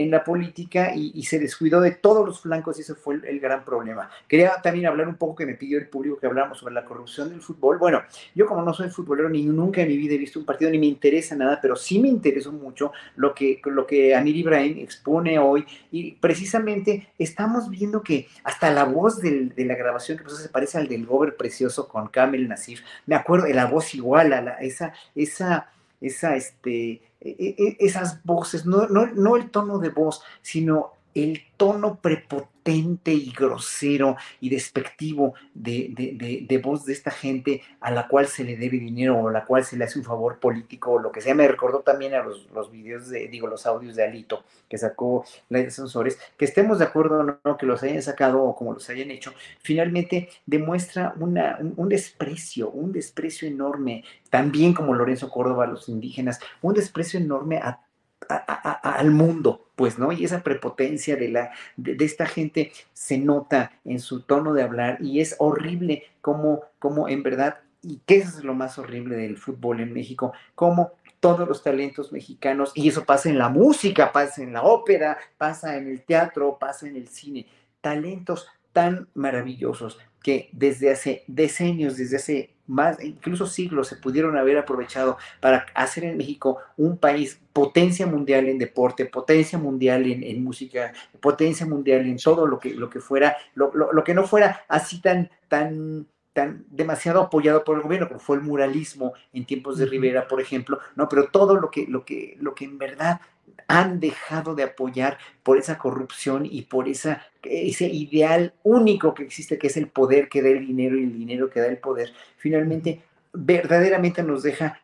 en 0.02 0.10
la 0.10 0.24
política 0.24 0.94
y, 0.94 1.22
se 1.24 1.38
descuidó 1.38 1.80
de 1.80 1.90
todos 1.90 2.24
los 2.24 2.40
flancos 2.40 2.78
y 2.78 2.82
ese 2.82 2.94
fue 2.94 3.16
el, 3.16 3.40
gran 3.40 3.64
problema. 3.64 4.08
Quería 4.26 4.62
también 4.62 4.86
hablar 4.86 5.08
un 5.08 5.16
poco 5.16 5.36
que 5.36 5.46
me 5.46 5.54
pidió 5.54 5.78
el 5.78 5.88
público 5.88 6.18
que 6.18 6.26
habláramos 6.26 6.58
sobre 6.58 6.72
la 6.72 6.84
corrupción 6.84 7.28
del 7.28 7.42
fútbol. 7.42 7.78
Bueno, 7.78 8.02
yo 8.34 8.46
como 8.46 8.62
no 8.62 8.72
soy 8.72 8.88
futbolero 8.88 9.28
ni 9.28 9.44
nunca 9.44 9.82
en 9.82 9.88
mi 9.88 9.96
vida 9.96 10.14
he 10.14 10.18
visto 10.18 10.38
un 10.38 10.46
partido 10.46 10.70
ni 10.70 10.78
me 10.78 10.86
interesa 10.86 11.36
nada, 11.36 11.58
pero 11.60 11.76
sí 11.76 11.98
me 11.98 12.08
interesó 12.08 12.50
mucho 12.52 12.92
lo 13.16 13.34
que, 13.34 13.60
lo 13.64 13.86
que 13.86 14.14
Amir 14.14 14.36
Ibrahim 14.36 14.78
expone 14.78 15.38
hoy 15.38 15.66
y 15.90 16.12
precisamente 16.12 17.08
estamos 17.18 17.68
viendo 17.68 18.02
que 18.02 18.28
hasta 18.44 18.70
la 18.70 18.84
voz 18.84 19.20
de 19.20 19.52
la 19.56 19.74
grabación 19.74 20.16
que 20.16 20.24
pues, 20.24 20.36
se 20.38 20.48
parece 20.48 20.78
al 20.78 20.88
del 20.88 21.04
Gober 21.04 21.36
Precioso 21.36 21.88
con 21.88 22.08
Kamel 22.08 22.48
Nasif, 22.48 22.82
me 23.04 23.14
acuerdo 23.14 23.46
la 23.48 23.66
voz 23.66 23.94
igual, 23.94 24.32
a 24.32 24.40
la, 24.40 24.52
esa, 24.54 24.92
esa, 25.14 25.70
esa, 26.00 26.36
este, 26.36 26.70
e, 26.90 27.00
e, 27.20 27.54
e, 27.58 27.76
esas 27.80 28.22
voces, 28.24 28.66
no, 28.66 28.86
no, 28.88 29.06
no 29.06 29.36
el 29.36 29.50
tono 29.50 29.78
de 29.78 29.90
voz, 29.90 30.22
sino 30.42 30.92
el 31.24 31.42
tono 31.56 32.00
prepotente 32.00 33.12
y 33.12 33.32
grosero 33.32 34.16
y 34.40 34.50
despectivo 34.50 35.34
de, 35.54 36.60
voz 36.62 36.84
de 36.84 36.92
esta 36.92 37.10
gente 37.10 37.62
a 37.80 37.90
la 37.90 38.06
cual 38.06 38.26
se 38.26 38.44
le 38.44 38.56
debe 38.56 38.78
dinero 38.78 39.16
o 39.16 39.28
a 39.28 39.32
la 39.32 39.44
cual 39.44 39.64
se 39.64 39.76
le 39.76 39.84
hace 39.84 39.98
un 39.98 40.04
favor 40.04 40.38
político 40.38 40.92
o 40.92 40.98
lo 40.98 41.10
que 41.10 41.20
sea. 41.20 41.34
Me 41.34 41.48
recordó 41.48 41.80
también 41.80 42.14
a 42.14 42.22
los, 42.22 42.48
los 42.52 42.70
videos, 42.70 43.08
de, 43.08 43.26
digo, 43.28 43.46
los 43.48 43.66
audios 43.66 43.96
de 43.96 44.04
Alito 44.04 44.44
que 44.68 44.78
sacó 44.78 45.24
la 45.48 45.60
de 45.60 45.70
Sensores, 45.70 46.18
que 46.36 46.44
estemos 46.44 46.78
de 46.78 46.84
acuerdo 46.84 47.20
o 47.20 47.22
no, 47.22 47.56
que 47.56 47.66
los 47.66 47.82
hayan 47.82 48.02
sacado 48.02 48.42
o 48.42 48.54
como 48.54 48.74
los 48.74 48.88
hayan 48.90 49.10
hecho, 49.10 49.32
finalmente 49.60 50.28
demuestra 50.46 51.14
una, 51.18 51.58
un, 51.76 51.88
desprecio, 51.88 52.70
un 52.70 52.92
desprecio 52.92 53.48
enorme, 53.48 54.04
también 54.30 54.74
como 54.74 54.94
Lorenzo 54.94 55.30
Córdoba 55.30 55.66
los 55.66 55.88
indígenas, 55.88 56.38
un 56.60 56.74
desprecio 56.74 57.18
enorme 57.18 57.58
a 57.58 57.80
al 58.28 59.10
mundo, 59.10 59.67
pues, 59.78 59.96
¿no? 59.96 60.10
Y 60.10 60.24
esa 60.24 60.42
prepotencia 60.42 61.14
de, 61.14 61.28
la, 61.28 61.52
de, 61.76 62.04
esta 62.04 62.26
gente 62.26 62.72
se 62.92 63.16
nota 63.16 63.70
en 63.84 64.00
su 64.00 64.22
tono 64.22 64.52
de 64.52 64.64
hablar 64.64 64.98
y 65.00 65.20
es 65.20 65.36
horrible 65.38 66.02
como, 66.20 66.62
como 66.80 67.08
en 67.08 67.22
verdad, 67.22 67.58
y 67.80 68.00
qué 68.04 68.16
es 68.16 68.42
lo 68.42 68.54
más 68.54 68.76
horrible 68.76 69.16
del 69.16 69.36
fútbol 69.36 69.78
en 69.78 69.92
México, 69.92 70.32
como 70.56 70.90
todos 71.20 71.48
los 71.48 71.62
talentos 71.62 72.10
mexicanos, 72.10 72.72
y 72.74 72.88
eso 72.88 73.04
pasa 73.04 73.28
en 73.28 73.38
la 73.38 73.48
música, 73.50 74.10
pasa 74.10 74.42
en 74.42 74.52
la 74.52 74.64
ópera, 74.64 75.16
pasa 75.36 75.76
en 75.76 75.86
el 75.86 76.02
teatro, 76.02 76.58
pasa 76.58 76.88
en 76.88 76.96
el 76.96 77.06
cine, 77.06 77.46
talentos 77.80 78.48
tan 78.72 79.06
maravillosos 79.14 80.00
que 80.22 80.48
desde 80.52 80.90
hace 80.90 81.24
decenios, 81.26 81.96
desde 81.96 82.16
hace 82.16 82.50
más, 82.66 83.02
incluso 83.02 83.46
siglos, 83.46 83.88
se 83.88 83.96
pudieron 83.96 84.36
haber 84.36 84.58
aprovechado 84.58 85.16
para 85.40 85.66
hacer 85.74 86.04
en 86.04 86.16
México 86.16 86.58
un 86.76 86.98
país 86.98 87.40
potencia 87.52 88.06
mundial 88.06 88.46
en 88.46 88.58
deporte, 88.58 89.06
potencia 89.06 89.58
mundial 89.58 90.04
en, 90.06 90.44
música, 90.44 90.92
potencia 91.20 91.66
mundial 91.66 92.02
en 92.02 92.18
todo 92.18 92.46
lo 92.46 92.58
que, 92.58 92.74
lo 92.74 92.90
que 92.90 93.00
fuera, 93.00 93.36
lo, 93.54 93.72
lo, 93.72 94.04
que 94.04 94.14
no 94.14 94.26
fuera 94.26 94.64
así 94.68 95.00
tan, 95.00 95.30
tan, 95.48 96.06
tan 96.38 96.64
demasiado 96.70 97.20
apoyado 97.20 97.64
por 97.64 97.76
el 97.76 97.82
gobierno, 97.82 98.06
como 98.06 98.20
fue 98.20 98.36
el 98.36 98.42
muralismo 98.42 99.12
en 99.32 99.44
tiempos 99.44 99.76
de 99.76 99.86
Rivera, 99.86 100.28
por 100.28 100.40
ejemplo, 100.40 100.78
no, 100.94 101.08
pero 101.08 101.26
todo 101.32 101.56
lo 101.56 101.68
que, 101.68 101.84
lo 101.88 102.04
que, 102.04 102.36
lo 102.40 102.54
que 102.54 102.64
en 102.64 102.78
verdad 102.78 103.20
han 103.66 103.98
dejado 103.98 104.54
de 104.54 104.62
apoyar 104.62 105.18
por 105.42 105.58
esa 105.58 105.78
corrupción 105.78 106.46
y 106.46 106.62
por 106.62 106.88
esa, 106.88 107.26
ese 107.42 107.88
ideal 107.88 108.54
único 108.62 109.14
que 109.14 109.24
existe, 109.24 109.58
que 109.58 109.66
es 109.66 109.76
el 109.76 109.88
poder 109.88 110.28
que 110.28 110.42
da 110.42 110.50
el 110.50 110.64
dinero 110.64 110.96
y 110.96 111.02
el 111.02 111.12
dinero 111.12 111.50
que 111.50 111.58
da 111.58 111.66
el 111.66 111.78
poder, 111.78 112.12
finalmente 112.36 113.02
verdaderamente 113.32 114.22
nos 114.22 114.44
deja 114.44 114.80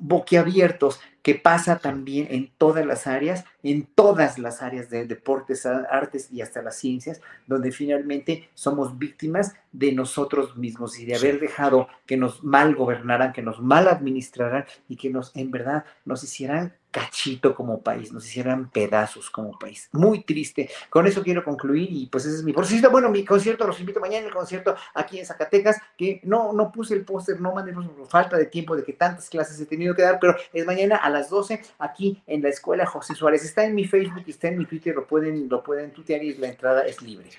boquiabiertos 0.00 1.00
que 1.22 1.34
pasa 1.34 1.78
también 1.78 2.28
en 2.30 2.50
todas 2.56 2.84
las 2.86 3.06
áreas, 3.06 3.44
en 3.62 3.84
todas 3.84 4.38
las 4.38 4.62
áreas 4.62 4.88
de 4.88 5.06
deportes, 5.06 5.66
artes 5.66 6.30
y 6.32 6.40
hasta 6.40 6.62
las 6.62 6.76
ciencias, 6.76 7.20
donde 7.46 7.72
finalmente 7.72 8.48
somos 8.54 8.98
víctimas 8.98 9.54
de 9.72 9.92
nosotros 9.92 10.56
mismos 10.56 10.98
y 10.98 11.04
de 11.04 11.16
haber 11.16 11.38
dejado 11.38 11.88
que 12.06 12.16
nos 12.16 12.42
mal 12.42 12.74
gobernaran, 12.74 13.32
que 13.32 13.42
nos 13.42 13.60
mal 13.60 13.86
administraran 13.88 14.64
y 14.88 14.96
que 14.96 15.10
nos 15.10 15.36
en 15.36 15.50
verdad 15.50 15.84
nos 16.04 16.24
hicieran 16.24 16.74
cachito 16.90 17.54
como 17.54 17.80
país, 17.80 18.12
nos 18.12 18.26
hicieran 18.26 18.70
pedazos 18.70 19.30
como 19.30 19.58
país. 19.58 19.88
Muy 19.92 20.22
triste. 20.22 20.70
Con 20.88 21.06
eso 21.06 21.22
quiero 21.22 21.44
concluir 21.44 21.88
y 21.90 22.06
pues 22.06 22.26
ese 22.26 22.36
es 22.36 22.42
mi 22.42 22.52
concierto. 22.52 22.90
Bueno, 22.90 23.10
mi 23.10 23.24
concierto, 23.24 23.66
los 23.66 23.78
invito 23.80 24.00
mañana 24.00 24.26
el 24.26 24.32
concierto 24.32 24.74
aquí 24.94 25.18
en 25.18 25.26
Zacatecas, 25.26 25.78
que 25.96 26.20
no, 26.24 26.52
no 26.52 26.72
puse 26.72 26.94
el 26.94 27.04
póster, 27.04 27.40
no 27.40 27.52
mandé 27.52 27.72
por 27.72 27.84
falta 28.08 28.36
de 28.36 28.46
tiempo 28.46 28.76
de 28.76 28.84
que 28.84 28.92
tantas 28.92 29.28
clases 29.28 29.60
he 29.60 29.66
tenido 29.66 29.94
que 29.94 30.02
dar, 30.02 30.18
pero 30.20 30.36
es 30.52 30.66
mañana 30.66 30.96
a 30.96 31.10
las 31.10 31.30
12 31.30 31.60
aquí 31.78 32.22
en 32.26 32.42
la 32.42 32.48
Escuela 32.48 32.86
José 32.86 33.14
Suárez. 33.14 33.44
Está 33.44 33.64
en 33.64 33.74
mi 33.74 33.84
Facebook 33.84 34.24
está 34.26 34.48
en 34.48 34.58
mi 34.58 34.66
Twitter, 34.66 34.94
lo 34.94 35.06
pueden, 35.06 35.48
lo 35.48 35.62
pueden 35.62 35.92
tutear 35.92 36.22
y 36.22 36.34
la 36.34 36.48
entrada 36.48 36.86
es 36.86 37.02
libre. 37.02 37.30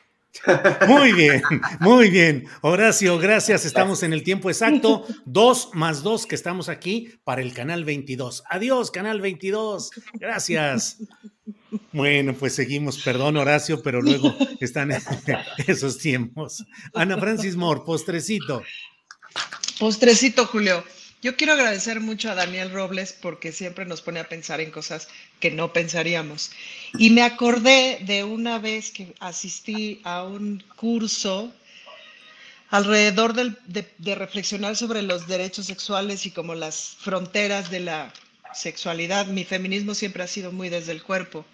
Muy 0.87 1.11
bien, 1.13 1.41
muy 1.79 2.09
bien. 2.09 2.47
Horacio, 2.61 3.17
gracias. 3.19 3.65
Estamos 3.65 4.01
en 4.03 4.13
el 4.13 4.23
tiempo 4.23 4.49
exacto. 4.49 5.05
Dos 5.25 5.69
más 5.73 6.03
dos 6.03 6.25
que 6.25 6.35
estamos 6.35 6.69
aquí 6.69 7.13
para 7.23 7.41
el 7.41 7.53
canal 7.53 7.83
22. 7.83 8.43
Adiós, 8.49 8.91
canal 8.91 9.21
22. 9.21 9.91
Gracias. 10.13 10.97
Bueno, 11.91 12.33
pues 12.33 12.55
seguimos. 12.55 12.99
Perdón, 12.99 13.37
Horacio, 13.37 13.81
pero 13.81 14.01
luego 14.01 14.35
están 14.59 14.91
esos 15.67 15.97
tiempos. 15.97 16.65
Ana 16.93 17.17
Francis 17.17 17.55
Moore, 17.55 17.81
postrecito. 17.85 18.63
Postrecito, 19.79 20.45
Julio. 20.45 20.83
Yo 21.21 21.35
quiero 21.35 21.53
agradecer 21.53 21.99
mucho 21.99 22.31
a 22.31 22.35
Daniel 22.35 22.71
Robles 22.71 23.13
porque 23.13 23.51
siempre 23.51 23.85
nos 23.85 24.01
pone 24.01 24.19
a 24.19 24.27
pensar 24.27 24.59
en 24.59 24.71
cosas 24.71 25.07
que 25.39 25.51
no 25.51 25.71
pensaríamos. 25.71 26.51
Y 26.97 27.11
me 27.11 27.21
acordé 27.21 27.99
de 28.01 28.23
una 28.23 28.57
vez 28.57 28.89
que 28.89 29.13
asistí 29.19 30.01
a 30.03 30.23
un 30.23 30.63
curso 30.75 31.53
alrededor 32.71 33.35
de, 33.35 34.15
reflexionar 34.15 34.75
sobre 34.75 35.03
los 35.03 35.27
derechos 35.27 35.67
sexuales 35.67 36.25
y 36.25 36.31
como 36.31 36.55
las 36.55 36.95
fronteras 36.99 37.69
de 37.69 37.81
la 37.81 38.11
sexualidad. 38.55 39.27
Mi 39.27 39.43
feminismo 39.43 39.93
siempre 39.93 40.23
ha 40.23 40.27
sido 40.27 40.51
muy 40.51 40.69
desde 40.69 40.91
el 40.91 41.03
cuerpo. 41.03 41.45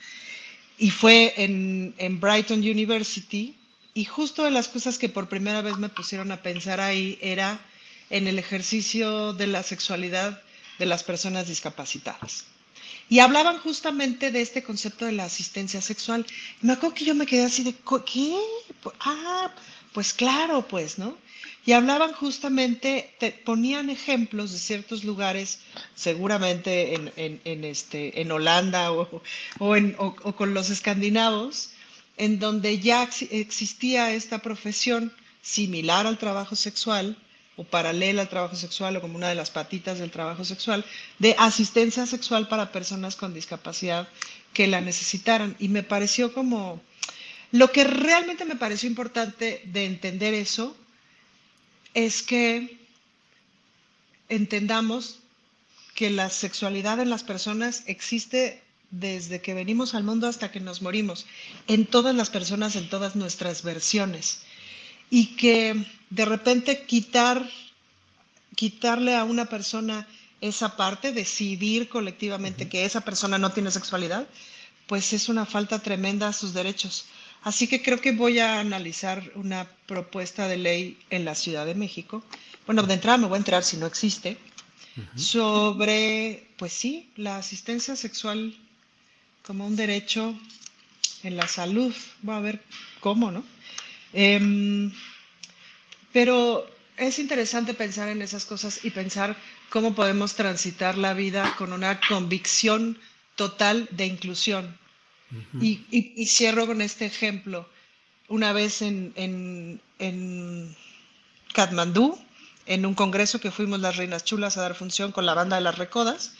Y 0.78 0.92
fue 0.92 1.34
en, 1.36 1.94
en 1.98 2.22
Brighton 2.22 2.60
University. 2.60 3.58
Y 3.94 4.06
justo 4.06 4.46
de 4.46 4.52
las 4.52 4.70
cosas 4.70 4.98
que 4.98 5.10
por 5.10 5.28
primera 5.28 5.62
vez 5.62 5.76
me 5.76 5.90
pusieron 5.90 6.32
a 6.32 6.42
pensar 6.42 6.80
ahí 6.80 7.20
era 7.22 7.60
en 8.10 8.28
el 8.28 8.40
ejercicio 8.40 9.34
de 9.34 9.48
la 9.48 9.64
sexualidad 9.64 10.42
de 10.80 10.86
las 10.86 11.04
personas 11.04 11.48
discapacitadas. 11.48 12.46
Y 13.10 13.20
hablaban 13.20 13.60
justamente 13.60 14.32
de 14.32 14.42
este 14.42 14.64
concepto 14.64 15.06
de 15.06 15.14
la 15.14 15.26
asistencia 15.26 15.82
sexual. 15.82 16.26
me 16.62 16.74
acuerdo 16.74 16.96
que 16.96 17.06
yo 17.06 17.16
me 17.16 17.26
quedé 17.26 17.46
así 17.46 17.64
de, 17.64 17.74
¿qué? 18.06 18.36
Ah, 19.00 19.52
pues 19.94 20.14
claro, 20.14 20.68
pues, 20.68 20.98
¿no? 20.98 21.18
Y 21.66 21.74
hablaban 21.74 22.14
justamente, 22.14 23.14
te 23.20 23.32
ponían 23.32 23.90
ejemplos 23.90 24.54
de 24.54 24.60
ciertos 24.60 25.04
lugares, 25.04 25.60
seguramente 25.96 26.94
en, 26.96 27.64
este, 27.66 28.22
en 28.22 28.32
Holanda 28.32 28.92
o, 28.94 29.22
o, 29.60 30.36
con 30.36 30.54
los 30.54 30.70
escandinavos, 30.70 31.72
en 32.16 32.40
donde 32.40 32.80
ya 32.80 33.10
existía 33.32 34.14
esta 34.14 34.40
profesión 34.40 35.14
similar 35.42 36.08
al 36.08 36.18
trabajo 36.18 36.56
sexual 36.56 37.18
o 37.58 37.64
paralela 37.64 38.22
al 38.22 38.30
trabajo 38.30 38.56
sexual 38.56 38.96
o 38.96 39.02
como 39.02 39.18
una 39.18 39.30
de 39.30 39.36
las 39.36 39.50
patitas 39.50 40.00
del 40.00 40.12
trabajo 40.12 40.46
sexual, 40.46 40.86
de 41.20 41.36
asistencia 41.38 42.06
sexual 42.06 42.48
para 42.48 42.72
personas 42.72 43.16
con 43.16 43.34
discapacidad 43.34 44.08
que 44.54 44.68
la 44.68 44.80
necesitaran. 44.80 45.56
Y 45.60 45.68
me 45.68 45.84
pareció 45.84 46.34
como, 46.34 46.82
lo 47.52 47.72
que 47.72 47.84
realmente 47.84 48.46
me 48.46 48.56
pareció 48.56 48.88
importante 48.88 49.62
de 49.66 49.86
entender 49.86 50.36
eso 50.36 50.78
es 51.96 52.22
que 52.22 52.78
entendamos 54.30 55.20
que 55.96 56.12
la 56.12 56.30
sexualidad 56.30 57.00
en 57.00 57.10
las 57.10 57.24
personas 57.24 57.84
existe 57.88 58.62
desde 58.92 59.42
que 59.42 59.56
venimos 59.56 59.96
al 59.96 60.04
mundo 60.04 60.28
hasta 60.28 60.52
que 60.52 60.60
nos 60.60 60.84
morimos, 60.84 61.26
en 61.68 61.88
todas 61.88 62.16
las 62.16 62.30
personas, 62.30 62.76
en 62.76 62.88
todas 62.88 63.16
nuestras 63.16 63.64
versiones. 63.64 64.42
Y 65.10 65.38
que 65.38 65.86
de 66.10 66.26
repente 66.26 66.86
quitar, 66.86 67.50
quitarle 68.56 69.16
a 69.16 69.24
una 69.24 69.46
persona 69.46 70.08
esa 70.42 70.76
parte, 70.78 71.12
decidir 71.12 71.90
colectivamente 71.90 72.70
que 72.70 72.86
esa 72.86 73.02
persona 73.02 73.38
no 73.38 73.52
tiene 73.52 73.72
sexualidad, 73.72 74.28
pues 74.88 75.14
es 75.14 75.30
una 75.30 75.46
falta 75.46 75.80
tremenda 75.80 76.28
a 76.30 76.34
sus 76.34 76.54
derechos. 76.54 77.06
Así 77.44 77.68
que 77.68 77.82
creo 77.82 78.02
que 78.02 78.12
voy 78.12 78.40
a 78.40 78.60
analizar 78.60 79.32
una 79.36 79.68
propuesta 79.86 80.48
de 80.48 80.58
ley 80.58 80.98
en 81.10 81.26
la 81.26 81.36
Ciudad 81.36 81.66
de 81.66 81.76
México. 81.76 82.24
Bueno, 82.66 82.84
de 82.84 82.94
entrada 82.94 83.18
me 83.18 83.28
voy 83.28 83.36
a 83.36 83.38
enterar 83.38 83.64
si 83.64 83.78
no 83.78 83.86
existe, 83.86 84.38
sobre, 85.16 86.48
pues 86.58 86.74
sí, 86.74 87.10
la 87.16 87.38
asistencia 87.38 87.96
sexual 87.96 88.56
como 89.44 89.66
un 89.66 89.76
derecho 89.76 90.38
en 91.24 91.38
la 91.38 91.48
salud. 91.48 91.94
Voy 92.22 92.36
a 92.36 92.40
ver 92.40 92.64
cómo, 93.00 93.32
¿no? 93.32 93.44
Em, 94.14 94.92
pero 96.14 96.68
es 96.98 97.20
interesante 97.20 97.74
pensar 97.74 98.10
en 98.10 98.22
esas 98.22 98.46
cosas 98.46 98.84
y 98.84 98.90
pensar 98.90 99.36
cómo 99.70 99.94
podemos 99.94 100.36
transitar 100.36 100.98
la 100.98 101.14
vida 101.14 101.56
con 101.58 101.74
una 101.74 102.00
convicción 102.00 102.98
total 103.36 103.88
de 103.92 104.06
inclusión 104.08 104.78
y, 105.62 106.26
cierro 106.26 106.66
con 106.66 106.82
este 106.82 107.06
ejemplo. 107.06 107.70
Una 108.30 108.54
vez 108.54 108.82
en, 108.82 109.14
en, 109.16 109.82
en 110.00 110.76
Katmandú, 111.54 112.18
en 112.66 112.86
un 112.86 112.94
congreso 112.94 113.40
que 113.40 113.52
fuimos 113.52 113.80
las 113.80 113.96
Reinas 113.96 114.24
Chulas 114.24 114.58
a 114.58 114.62
dar 114.62 114.76
función 114.76 115.12
con 115.12 115.26
la 115.26 115.34
banda 115.34 115.56
de 115.56 115.62
las 115.62 115.78
Recodas, 115.78 116.34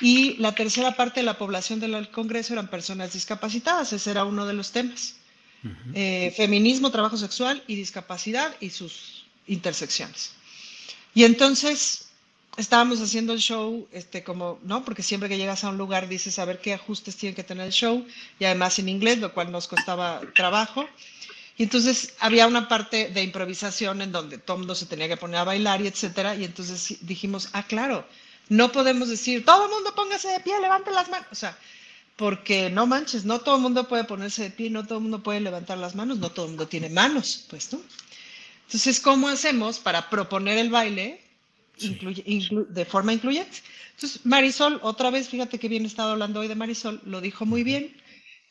y 0.00 0.36
la 0.36 0.54
tercera 0.54 0.94
parte 0.94 1.20
de 1.20 1.26
la 1.26 1.38
población 1.38 1.80
del 1.80 2.10
congreso 2.10 2.52
eran 2.52 2.68
personas 2.68 3.12
discapacitadas, 3.12 3.92
ese 3.92 4.10
era 4.10 4.24
uno 4.24 4.46
de 4.46 4.54
los 4.54 4.70
temas. 4.70 5.16
Eh, 5.94 6.32
feminismo, 6.36 6.90
trabajo 6.90 7.16
sexual 7.16 7.62
y 7.66 7.74
discapacidad 7.74 8.54
y 8.60 8.70
sus 8.70 9.26
intersecciones. 9.46 10.32
Y 11.14 11.24
entonces 11.24 12.08
estábamos 12.56 13.00
haciendo 13.00 13.32
el 13.32 13.40
show, 13.40 13.88
este, 13.92 14.22
como, 14.22 14.58
¿no? 14.62 14.84
Porque 14.84 15.02
siempre 15.02 15.28
que 15.28 15.38
llegas 15.38 15.64
a 15.64 15.70
un 15.70 15.78
lugar 15.78 16.08
dices 16.08 16.38
a 16.38 16.44
ver 16.44 16.60
qué 16.60 16.74
ajustes 16.74 17.16
tiene 17.16 17.34
que 17.34 17.44
tener 17.44 17.66
el 17.66 17.72
show, 17.72 18.06
y 18.38 18.44
además 18.44 18.78
en 18.78 18.88
inglés, 18.88 19.18
lo 19.18 19.32
cual 19.32 19.50
nos 19.50 19.68
costaba 19.68 20.20
trabajo. 20.34 20.88
Y 21.56 21.64
entonces 21.64 22.14
había 22.20 22.46
una 22.46 22.68
parte 22.68 23.08
de 23.08 23.22
improvisación 23.22 24.00
en 24.00 24.12
donde 24.12 24.38
todo 24.38 24.58
mundo 24.58 24.76
se 24.76 24.86
tenía 24.86 25.08
que 25.08 25.16
poner 25.16 25.38
a 25.38 25.44
bailar 25.44 25.80
y 25.82 25.88
etcétera. 25.88 26.36
Y 26.36 26.44
entonces 26.44 26.98
dijimos, 27.00 27.48
ah, 27.52 27.64
claro, 27.64 28.06
no 28.48 28.70
podemos 28.70 29.08
decir, 29.08 29.44
todo 29.44 29.64
el 29.64 29.70
mundo 29.70 29.92
póngase 29.94 30.28
de 30.28 30.40
pie, 30.40 30.60
levante 30.60 30.92
las 30.92 31.08
manos. 31.08 31.26
O 31.32 31.34
sea, 31.34 31.58
porque 32.18 32.68
no 32.68 32.86
manches, 32.86 33.24
no 33.24 33.38
todo 33.38 33.56
el 33.56 33.62
mundo 33.62 33.88
puede 33.88 34.04
ponerse 34.04 34.42
de 34.42 34.50
pie, 34.50 34.68
no 34.68 34.84
todo 34.84 34.98
el 34.98 35.02
mundo 35.02 35.22
puede 35.22 35.40
levantar 35.40 35.78
las 35.78 35.94
manos, 35.94 36.18
no 36.18 36.30
todo 36.30 36.44
el 36.44 36.50
mundo 36.50 36.68
tiene 36.68 36.90
manos, 36.90 37.46
pues, 37.48 37.72
¿no? 37.72 37.80
Entonces, 38.66 39.00
¿cómo 39.00 39.28
hacemos 39.28 39.78
para 39.78 40.10
proponer 40.10 40.58
el 40.58 40.68
baile 40.68 41.22
de 41.78 42.84
forma 42.84 43.12
incluyente. 43.12 43.58
Entonces, 43.94 44.24
Marisol, 44.24 44.80
otra 44.82 45.10
vez, 45.10 45.28
fíjate 45.28 45.58
que 45.58 45.68
bien 45.68 45.84
he 45.84 45.86
estado 45.86 46.12
hablando 46.12 46.40
hoy 46.40 46.48
de 46.48 46.54
Marisol, 46.54 47.00
lo 47.04 47.20
dijo 47.20 47.46
muy 47.46 47.62
bien, 47.62 47.96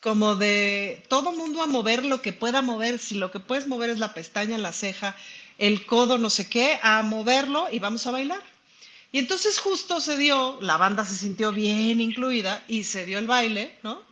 como 0.00 0.36
de 0.36 1.04
todo 1.08 1.32
mundo 1.32 1.62
a 1.62 1.66
mover 1.66 2.04
lo 2.04 2.22
que 2.22 2.32
pueda 2.32 2.62
mover, 2.62 2.98
si 2.98 3.16
lo 3.16 3.30
que 3.30 3.40
puedes 3.40 3.66
mover 3.66 3.90
es 3.90 3.98
la 3.98 4.14
pestaña, 4.14 4.58
la 4.58 4.72
ceja, 4.72 5.16
el 5.58 5.86
codo, 5.86 6.18
no 6.18 6.30
sé 6.30 6.48
qué, 6.48 6.78
a 6.82 7.02
moverlo 7.02 7.68
y 7.70 7.78
vamos 7.78 8.06
a 8.06 8.12
bailar. 8.12 8.42
Y 9.10 9.18
entonces 9.18 9.58
justo 9.58 10.00
se 10.00 10.16
dio, 10.18 10.58
la 10.60 10.76
banda 10.76 11.04
se 11.04 11.16
sintió 11.16 11.52
bien 11.52 12.00
incluida 12.00 12.62
y 12.68 12.84
se 12.84 13.06
dio 13.06 13.18
el 13.18 13.26
baile, 13.26 13.74
¿no? 13.82 14.02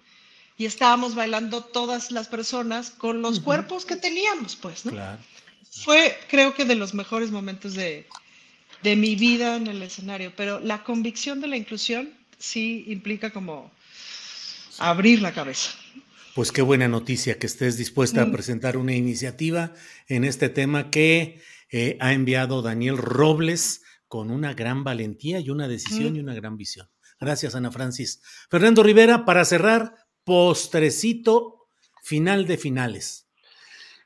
Y 0.56 0.64
estábamos 0.64 1.14
bailando 1.14 1.62
todas 1.62 2.10
las 2.10 2.28
personas 2.28 2.90
con 2.90 3.20
los 3.20 3.40
cuerpos 3.40 3.84
que 3.84 3.96
teníamos, 3.96 4.56
pues, 4.56 4.86
¿no? 4.86 4.92
Fue, 5.70 6.18
creo 6.28 6.54
que, 6.54 6.64
de 6.64 6.76
los 6.76 6.94
mejores 6.94 7.30
momentos 7.30 7.74
de, 7.74 8.06
de 8.82 8.96
mi 8.96 9.16
vida 9.16 9.56
en 9.56 9.66
el 9.66 9.82
escenario, 9.82 10.32
pero 10.34 10.60
la 10.60 10.82
convicción 10.82 11.42
de 11.42 11.48
la 11.48 11.58
inclusión 11.58 12.10
sí 12.38 12.84
implica 12.88 13.30
como 13.30 13.70
abrir 14.78 15.20
la 15.20 15.32
cabeza. 15.32 15.72
Pues 16.34 16.52
qué 16.52 16.62
buena 16.62 16.88
noticia 16.88 17.38
que 17.38 17.46
estés 17.46 17.78
dispuesta 17.78 18.22
a 18.22 18.30
presentar 18.30 18.76
una 18.76 18.94
iniciativa 18.94 19.72
en 20.08 20.24
este 20.24 20.48
tema 20.50 20.90
que 20.90 21.40
eh, 21.70 21.96
ha 22.00 22.12
enviado 22.12 22.60
Daniel 22.60 22.98
Robles 22.98 23.82
con 24.08 24.30
una 24.30 24.54
gran 24.54 24.84
valentía 24.84 25.40
y 25.40 25.50
una 25.50 25.68
decisión 25.68 26.16
y 26.16 26.20
una 26.20 26.34
gran 26.34 26.56
visión. 26.56 26.88
Gracias, 27.20 27.54
Ana 27.54 27.70
Francis. 27.70 28.22
Fernando 28.50 28.82
Rivera, 28.82 29.24
para 29.24 29.44
cerrar, 29.44 29.94
postrecito 30.24 31.68
final 32.02 32.46
de 32.46 32.58
finales. 32.58 33.26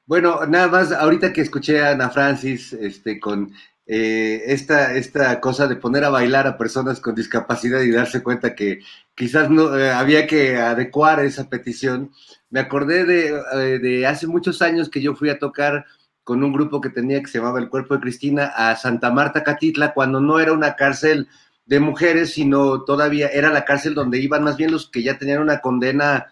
Bueno, 0.07 0.45
nada 0.47 0.69
más, 0.69 0.93
ahorita 0.93 1.33
que 1.33 1.41
escuché 1.41 1.83
a 1.83 1.91
Ana 1.91 2.11
Francis 2.11 2.73
este, 2.73 3.21
con 3.21 3.53
eh, 3.87 4.43
esta, 4.47 4.95
esta 4.95 5.41
cosa 5.41 5.67
de 5.67 5.77
poner 5.77 6.05
a 6.05 6.11
bailar 6.11 6.47
a 6.47 6.57
personas 6.57 7.01
con 7.01 7.15
discapacidad 7.15 7.81
y 7.81 7.91
darse 7.91 8.23
cuenta 8.23 8.55
que 8.55 8.81
quizás 9.17 9.51
no 9.51 9.77
eh, 9.77 9.91
había 9.91 10.27
que 10.27 10.57
adecuar 10.57 11.25
esa 11.25 11.49
petición. 11.49 12.13
Me 12.51 12.61
acordé 12.61 13.01
eh, 13.03 13.79
de, 13.81 14.07
hace 14.07 14.27
muchos 14.27 14.63
años 14.63 14.89
que 14.89 15.03
yo 15.03 15.15
fui 15.15 15.29
a 15.29 15.39
tocar 15.39 15.87
con 16.25 16.45
un 16.45 16.53
grupo 16.53 16.81
que 16.81 16.91
tenía 16.91 17.21
que 17.21 17.29
se 17.29 17.39
llamaba 17.39 17.59
El 17.59 17.69
Cuerpo 17.69 17.95
de 17.95 18.01
Cristina 18.01 18.47
a 18.47 18.77
Santa 18.77 19.11
Marta 19.11 19.43
Catitla, 19.43 19.93
cuando 19.95 20.21
no 20.21 20.39
era 20.39 20.53
una 20.53 20.77
cárcel 20.77 21.29
de 21.67 21.81
mujeres, 21.81 22.33
sino 22.35 22.83
todavía 22.83 23.29
era 23.29 23.51
la 23.51 23.65
cárcel 23.65 23.95
donde 23.95 24.19
iban 24.19 24.45
más 24.45 24.57
bien 24.57 24.73
los 24.73 24.91
que 24.91 25.03
ya 25.03 25.19
tenían 25.19 25.41
una 25.41 25.61
condena 25.61 26.29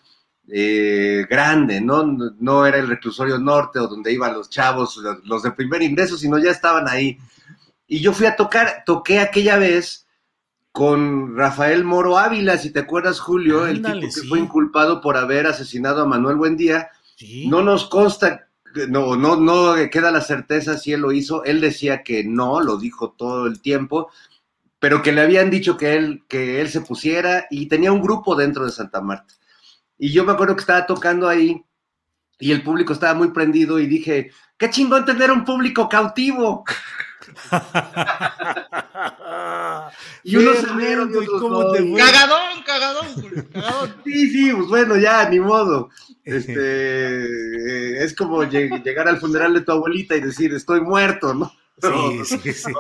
grande, 1.29 1.81
¿no? 1.81 2.05
No 2.41 2.67
era 2.67 2.79
el 2.79 2.89
reclusorio 2.89 3.39
norte 3.39 3.79
o 3.79 3.87
donde 3.87 4.13
iban 4.13 4.33
los 4.33 4.49
chavos, 4.49 5.01
los, 5.25 5.43
de 5.43 5.53
primer 5.53 5.83
ingreso, 5.83 6.17
sino 6.17 6.39
ya 6.39 6.51
estaban 6.51 6.89
ahí. 6.89 7.19
Y 7.87 8.01
yo 8.01 8.13
fui 8.13 8.27
a 8.27 8.37
tocar, 8.37 8.83
toqué 8.87 9.21
aquella 9.21 9.59
vez 9.59 10.07
con 10.73 11.37
Rafael 11.37 11.85
Moro 11.85 12.19
Ávila, 12.19 12.57
si 12.57 12.71
te 12.71 12.81
acuerdas, 12.81 13.21
Julio, 13.21 13.67
el 13.67 13.83
tipo 13.83 14.01
que 14.01 14.29
fue 14.29 14.39
inculpado 14.39 15.01
por 15.01 15.17
haber 15.17 15.47
asesinado 15.47 16.03
a 16.03 16.07
Manuel 16.07 16.37
Buendía. 16.37 16.91
No 17.47 17.63
nos 17.63 17.87
consta, 17.89 18.48
no, 18.89 19.17
no, 19.17 19.37
no 19.37 19.75
queda 19.91 20.11
la 20.11 20.21
certeza 20.21 20.79
si 20.79 20.93
él 20.93 21.01
lo 21.01 21.13
hizo. 21.13 21.45
Él 21.45 21.61
decía 21.61 22.03
que 22.03 22.25
no, 22.25 22.61
lo 22.61 22.79
dijo 22.79 23.15
todo 23.17 23.47
el 23.47 23.61
tiempo, 23.61 24.11
pero 24.79 25.03
que 25.03 25.13
le 25.13 25.23
habían 25.23 25.51
dicho 25.51 25.77
que 25.77 25.97
él, 25.97 26.25
que 26.29 26.61
él 26.61 26.69
se 26.69 26.81
pusiera 26.81 27.47
y 27.51 27.67
tenía 27.67 27.93
un 27.93 28.03
grupo 28.03 28.37
dentro 28.37 28.65
de 28.65 28.73
Santa 28.73 29.01
Marta. 29.01 29.35
Y 29.99 30.13
yo 30.13 30.25
me 30.25 30.33
acuerdo 30.33 30.55
que 30.55 30.61
estaba 30.61 30.87
tocando 30.87 31.29
ahí 31.29 31.65
y 32.39 32.53
el 32.53 32.63
público 32.63 32.93
estaba 32.93 33.15
muy 33.15 33.33
prendido 33.33 33.81
y 33.81 33.87
dije, 33.87 34.31
qué 34.57 34.71
chingón 34.71 35.05
tener 35.05 35.31
un 35.31 35.45
público 35.45 35.89
cautivo. 35.89 36.65
y 40.23 40.37
unos 40.37 40.59
se 40.59 40.67
rieron 40.69 41.13
Cagadón, 41.97 42.63
cagadón, 42.65 43.07
Sí, 44.05 44.31
sí, 44.31 44.53
pues 44.53 44.69
bueno, 44.69 44.97
ya, 44.97 45.29
ni 45.29 45.41
modo. 45.41 45.91
Este, 46.25 47.27
es 48.05 48.15
como 48.15 48.45
llegar 48.45 49.09
al 49.09 49.19
funeral 49.19 49.55
de 49.55 49.61
tu 49.61 49.73
abuelita 49.73 50.17
y 50.17 50.21
decir, 50.21 50.53
estoy 50.55 50.81
muerto, 50.81 51.35
¿no? 51.35 51.53
Sí, 51.81 52.39
sí, 52.43 52.53
sí. 52.53 52.73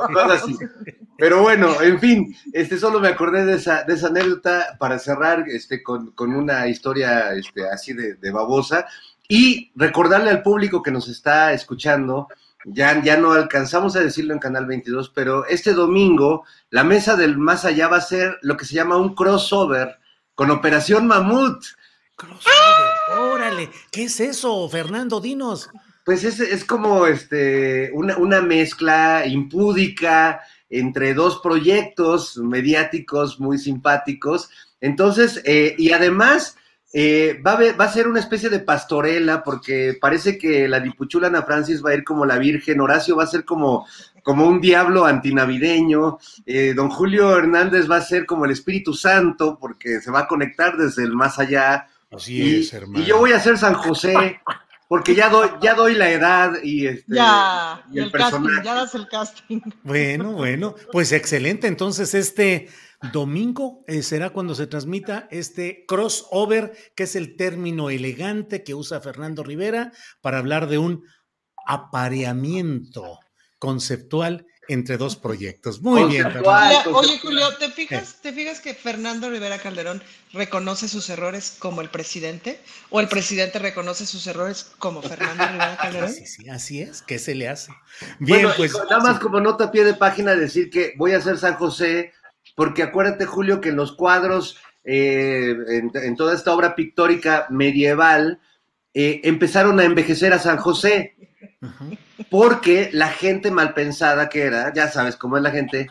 Pero 1.16 1.42
bueno, 1.42 1.80
en 1.82 2.00
fin, 2.00 2.36
este, 2.52 2.78
solo 2.78 3.00
me 3.00 3.08
acordé 3.08 3.44
de 3.44 3.54
esa, 3.54 3.84
de 3.84 3.94
esa 3.94 4.08
anécdota 4.08 4.76
para 4.78 4.98
cerrar 4.98 5.44
este, 5.48 5.82
con, 5.82 6.12
una 6.18 6.66
historia 6.68 7.32
este, 7.32 7.68
así 7.68 7.92
de, 7.92 8.14
de 8.14 8.30
babosa 8.30 8.86
y 9.28 9.70
recordarle 9.76 10.30
al 10.30 10.42
público 10.42 10.82
que 10.82 10.90
nos 10.90 11.08
está 11.08 11.52
escuchando 11.52 12.28
ya, 12.64 13.02
ya 13.02 13.16
no 13.16 13.32
alcanzamos 13.32 13.96
a 13.96 14.00
decirlo 14.00 14.34
en 14.34 14.40
Canal 14.40 14.66
22, 14.66 15.10
pero 15.10 15.46
este 15.46 15.72
domingo 15.72 16.44
la 16.70 16.84
mesa 16.84 17.16
del 17.16 17.38
más 17.38 17.64
allá 17.64 17.88
va 17.88 17.98
a 17.98 18.02
ser 18.02 18.38
lo 18.42 18.56
que 18.56 18.64
se 18.64 18.74
llama 18.74 18.96
un 18.96 19.14
crossover 19.14 19.98
con 20.34 20.50
Operación 20.50 21.06
Mamut. 21.06 21.64
Crossover, 22.16 22.97
¿qué 23.90 24.04
es 24.04 24.20
eso, 24.20 24.68
Fernando? 24.68 25.20
Dinos. 25.20 25.70
Pues 26.04 26.24
es, 26.24 26.40
es 26.40 26.64
como 26.64 27.06
este, 27.06 27.90
una, 27.92 28.16
una 28.16 28.40
mezcla 28.40 29.26
impúdica 29.26 30.40
entre 30.70 31.14
dos 31.14 31.40
proyectos 31.42 32.36
mediáticos 32.38 33.40
muy 33.40 33.58
simpáticos. 33.58 34.50
Entonces, 34.80 35.40
eh, 35.44 35.74
y 35.78 35.92
además 35.92 36.56
eh, 36.92 37.40
va, 37.46 37.52
a 37.52 37.72
va, 37.76 37.84
a 37.84 37.92
ser 37.92 38.08
una 38.08 38.20
especie 38.20 38.48
de 38.48 38.60
pastorela 38.60 39.42
porque 39.42 39.98
parece 40.00 40.38
que 40.38 40.66
la 40.68 40.80
dipuchula 40.80 41.28
Ana 41.28 41.42
Francis 41.42 41.84
va 41.84 41.90
a 41.90 41.94
ir 41.94 42.04
como 42.04 42.24
la 42.24 42.38
Virgen, 42.38 42.80
Horacio 42.80 43.16
va 43.16 43.24
a 43.24 43.28
ser 43.28 43.44
como, 43.44 43.86
como 44.22 44.46
un 44.46 44.60
diablo 44.60 45.04
antinavideño, 45.04 46.18
eh, 46.46 46.72
don 46.74 46.88
Julio 46.88 47.36
Hernández 47.36 47.90
va 47.90 47.96
a 47.96 48.02
ser 48.02 48.24
como 48.24 48.46
el 48.46 48.52
Espíritu 48.52 48.94
Santo 48.94 49.58
porque 49.60 50.00
se 50.00 50.10
va 50.10 50.20
a 50.20 50.28
conectar 50.28 50.76
desde 50.76 51.02
el 51.04 51.12
más 51.12 51.38
allá. 51.38 51.88
Así 52.10 52.42
y, 52.42 52.60
es, 52.60 52.72
hermano. 52.72 53.04
Y 53.04 53.06
yo 53.06 53.18
voy 53.18 53.32
a 53.32 53.40
ser 53.40 53.58
San 53.58 53.74
José 53.74 54.40
porque 54.88 55.14
ya 55.14 55.28
doy, 55.28 55.50
ya 55.60 55.74
doy 55.74 55.94
la 55.94 56.10
edad 56.10 56.52
y, 56.62 56.86
este, 56.86 57.14
ya, 57.14 57.84
y 57.92 57.98
el, 57.98 58.04
el 58.04 58.10
personaje. 58.10 58.46
casting, 58.46 58.64
ya 58.64 58.74
das 58.74 58.94
el 58.94 59.08
casting. 59.08 59.60
Bueno, 59.82 60.32
bueno, 60.32 60.74
pues 60.90 61.12
excelente. 61.12 61.66
Entonces, 61.66 62.14
este 62.14 62.68
domingo 63.12 63.84
eh, 63.86 64.02
será 64.02 64.30
cuando 64.30 64.54
se 64.54 64.66
transmita 64.66 65.28
este 65.30 65.84
crossover, 65.86 66.72
que 66.96 67.04
es 67.04 67.16
el 67.16 67.36
término 67.36 67.90
elegante 67.90 68.64
que 68.64 68.74
usa 68.74 69.00
Fernando 69.00 69.44
Rivera 69.44 69.92
para 70.20 70.38
hablar 70.38 70.68
de 70.68 70.78
un 70.78 71.04
apareamiento 71.66 73.20
conceptual 73.58 74.46
entre 74.68 74.98
dos 74.98 75.16
proyectos. 75.16 75.80
Muy 75.82 76.04
bien. 76.04 76.26
Oye, 76.92 77.18
Julio, 77.20 77.56
¿te 77.58 77.70
fijas, 77.70 78.16
¿te 78.22 78.32
fijas 78.32 78.60
que 78.60 78.74
Fernando 78.74 79.30
Rivera 79.30 79.58
Calderón 79.58 80.02
reconoce 80.32 80.88
sus 80.88 81.08
errores 81.10 81.56
como 81.58 81.80
el 81.80 81.90
presidente? 81.90 82.60
¿O 82.90 83.00
el 83.00 83.08
presidente 83.08 83.58
reconoce 83.58 84.06
sus 84.06 84.26
errores 84.26 84.72
como 84.78 85.02
Fernando 85.02 85.46
Rivera 85.46 85.76
Calderón? 85.80 86.12
Sí, 86.12 86.26
sí, 86.26 86.48
así 86.50 86.80
es. 86.82 87.02
¿Qué 87.02 87.18
se 87.18 87.34
le 87.34 87.48
hace? 87.48 87.72
Bien, 88.18 88.42
Bueno, 88.42 88.54
pues. 88.56 88.72
nada 88.88 89.00
más 89.00 89.18
sí. 89.18 89.22
como 89.22 89.40
nota 89.40 89.64
a 89.64 89.70
pie 89.72 89.84
de 89.84 89.94
página 89.94 90.34
decir 90.36 90.70
que 90.70 90.94
voy 90.96 91.12
a 91.12 91.20
ser 91.20 91.38
San 91.38 91.54
José, 91.54 92.12
porque 92.54 92.82
acuérdate, 92.82 93.26
Julio, 93.26 93.60
que 93.60 93.70
en 93.70 93.76
los 93.76 93.92
cuadros, 93.92 94.58
eh, 94.84 95.54
en, 95.68 95.90
en 95.94 96.16
toda 96.16 96.34
esta 96.34 96.52
obra 96.54 96.74
pictórica 96.74 97.46
medieval, 97.50 98.40
eh, 98.94 99.20
empezaron 99.24 99.78
a 99.80 99.84
envejecer 99.84 100.32
a 100.32 100.38
San 100.38 100.58
José, 100.58 101.14
Porque 102.30 102.90
la 102.92 103.08
gente 103.08 103.50
mal 103.50 103.74
pensada 103.74 104.28
que 104.28 104.42
era, 104.42 104.72
ya 104.72 104.88
sabes 104.88 105.16
cómo 105.16 105.36
es 105.36 105.42
la 105.42 105.50
gente, 105.50 105.88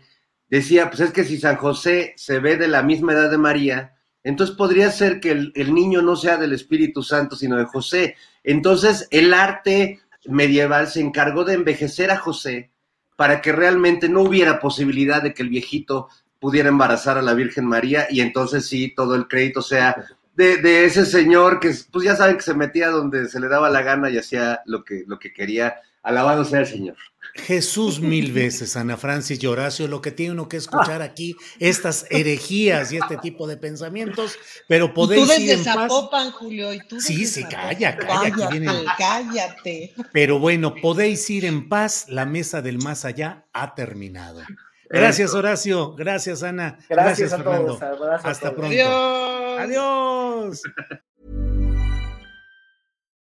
decía, 0.49 0.89
pues 0.89 1.01
es 1.01 1.11
que 1.11 1.23
si 1.23 1.37
San 1.37 1.57
José 1.57 2.13
se 2.17 2.39
ve 2.39 2.57
de 2.57 2.67
la 2.67 2.83
misma 2.83 3.13
edad 3.13 3.29
de 3.29 3.37
María, 3.37 3.95
entonces 4.23 4.55
podría 4.55 4.91
ser 4.91 5.19
que 5.19 5.31
el 5.31 5.73
niño 5.73 6.01
no 6.01 6.15
sea 6.15 6.37
del 6.37 6.53
Espíritu 6.53 7.01
Santo, 7.01 7.35
sino 7.35 7.55
de 7.55 7.65
José. 7.65 8.15
Entonces 8.43 9.07
el 9.11 9.33
arte 9.33 10.01
medieval 10.25 10.87
se 10.87 11.01
encargó 11.01 11.45
de 11.45 11.53
envejecer 11.53 12.11
a 12.11 12.17
José 12.17 12.71
para 13.15 13.41
que 13.41 13.51
realmente 13.51 14.09
no 14.09 14.21
hubiera 14.21 14.59
posibilidad 14.59 15.21
de 15.21 15.33
que 15.33 15.43
el 15.43 15.49
viejito 15.49 16.09
pudiera 16.39 16.69
embarazar 16.69 17.17
a 17.17 17.21
la 17.21 17.33
Virgen 17.33 17.65
María 17.65 18.07
y 18.09 18.21
entonces 18.21 18.67
sí, 18.67 18.93
todo 18.95 19.15
el 19.15 19.27
crédito 19.27 19.61
sea 19.61 19.95
de, 20.37 20.57
de 20.57 20.85
ese 20.85 21.05
señor 21.05 21.59
que, 21.59 21.73
pues 21.91 22.05
ya 22.05 22.15
saben 22.15 22.37
que 22.37 22.43
se 22.43 22.53
metía 22.53 22.89
donde 22.89 23.27
se 23.27 23.39
le 23.39 23.47
daba 23.49 23.69
la 23.69 23.81
gana 23.81 24.09
y 24.09 24.17
hacía 24.17 24.61
lo 24.65 24.83
que, 24.85 25.03
lo 25.05 25.19
que 25.19 25.33
quería. 25.33 25.75
Alabado 26.03 26.45
sea 26.45 26.61
el 26.61 26.67
Señor. 26.67 26.95
Jesús 27.33 27.99
mil 27.99 28.31
veces, 28.31 28.77
Ana 28.77 28.95
Francis 28.95 29.43
y 29.43 29.47
Horacio, 29.47 29.89
lo 29.89 30.01
que 30.01 30.11
tiene 30.11 30.31
uno 30.31 30.47
que 30.47 30.55
escuchar 30.55 31.01
aquí, 31.01 31.35
estas 31.59 32.05
herejías 32.09 32.93
y 32.93 32.97
este 32.97 33.17
tipo 33.17 33.45
de 33.45 33.57
pensamientos, 33.57 34.37
pero 34.69 34.85
Y 34.85 34.87
tú 34.89 34.93
podéis 34.93 35.39
ir 35.39 35.47
desde 35.49 35.53
en 35.53 35.63
paz. 35.65 35.91
Zapopan, 35.91 36.31
Julio, 36.31 36.73
y 36.73 36.79
tú 36.87 37.01
Sí, 37.01 37.17
desde 37.25 37.41
sí, 37.41 37.43
calla, 37.43 37.97
calla, 37.97 38.19
aquí 38.21 38.31
Cállate, 38.31 38.59
vienen- 38.59 38.85
cállate. 38.97 39.93
Pero 40.13 40.39
bueno, 40.39 40.75
podéis 40.75 41.29
ir 41.29 41.43
en 41.43 41.67
paz, 41.67 42.05
la 42.07 42.25
mesa 42.25 42.61
del 42.61 42.77
más 42.77 43.03
allá 43.03 43.45
ha 43.51 43.75
terminado. 43.75 44.41
Gracias, 44.89 45.33
Horacio, 45.33 45.95
gracias, 45.97 46.43
Ana. 46.43 46.77
Gracias, 46.89 47.33
a 47.33 47.37
Fernando. 47.37 47.77
todos. 47.77 47.81
abrazo 47.81 48.25
a 48.25 48.29
Hasta 48.29 48.49
todos. 48.49 48.55
pronto. 48.59 48.75
Adiós. 48.75 49.59
Adiós. 49.59 50.61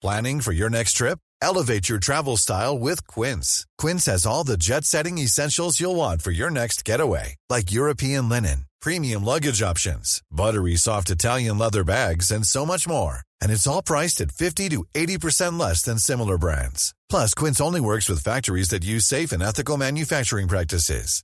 Planning 0.02 0.42
for 0.42 0.52
your 0.52 0.70
next 0.70 0.94
trip? 0.94 1.20
Elevate 1.42 1.90
your 1.90 2.00
travel 2.00 2.38
style 2.38 2.78
with 2.78 3.06
Quince. 3.08 3.66
Quince 3.80 4.06
has 4.06 4.26
all 4.26 4.44
the 4.44 4.58
jet 4.58 4.86
setting 4.86 5.18
essentials 5.18 5.80
you'll 5.80 5.96
want 5.96 6.22
for 6.22 6.32
your 6.32 6.52
next 6.52 6.86
getaway, 6.86 7.36
like 7.50 7.72
European 7.72 8.30
linen, 8.30 8.66
premium 8.82 9.24
luggage 9.24 9.62
options, 9.62 10.22
buttery 10.32 10.76
soft 10.76 11.10
Italian 11.10 11.58
leather 11.58 11.84
bags, 11.84 12.32
and 12.32 12.46
so 12.46 12.66
much 12.66 12.88
more. 12.88 13.22
And 13.42 13.52
it's 13.52 13.68
all 13.68 13.82
priced 13.84 14.22
at 14.22 14.32
50 14.32 14.70
to 14.70 14.86
80% 14.96 15.60
less 15.60 15.82
than 15.84 15.98
similar 16.00 16.38
brands. 16.38 16.94
Plus, 17.10 17.34
Quince 17.34 17.60
only 17.62 17.82
works 17.82 18.08
with 18.10 18.24
factories 18.24 18.70
that 18.70 18.84
use 18.86 19.06
safe 19.06 19.32
and 19.32 19.42
ethical 19.44 19.78
manufacturing 19.78 20.48
practices. 20.48 21.24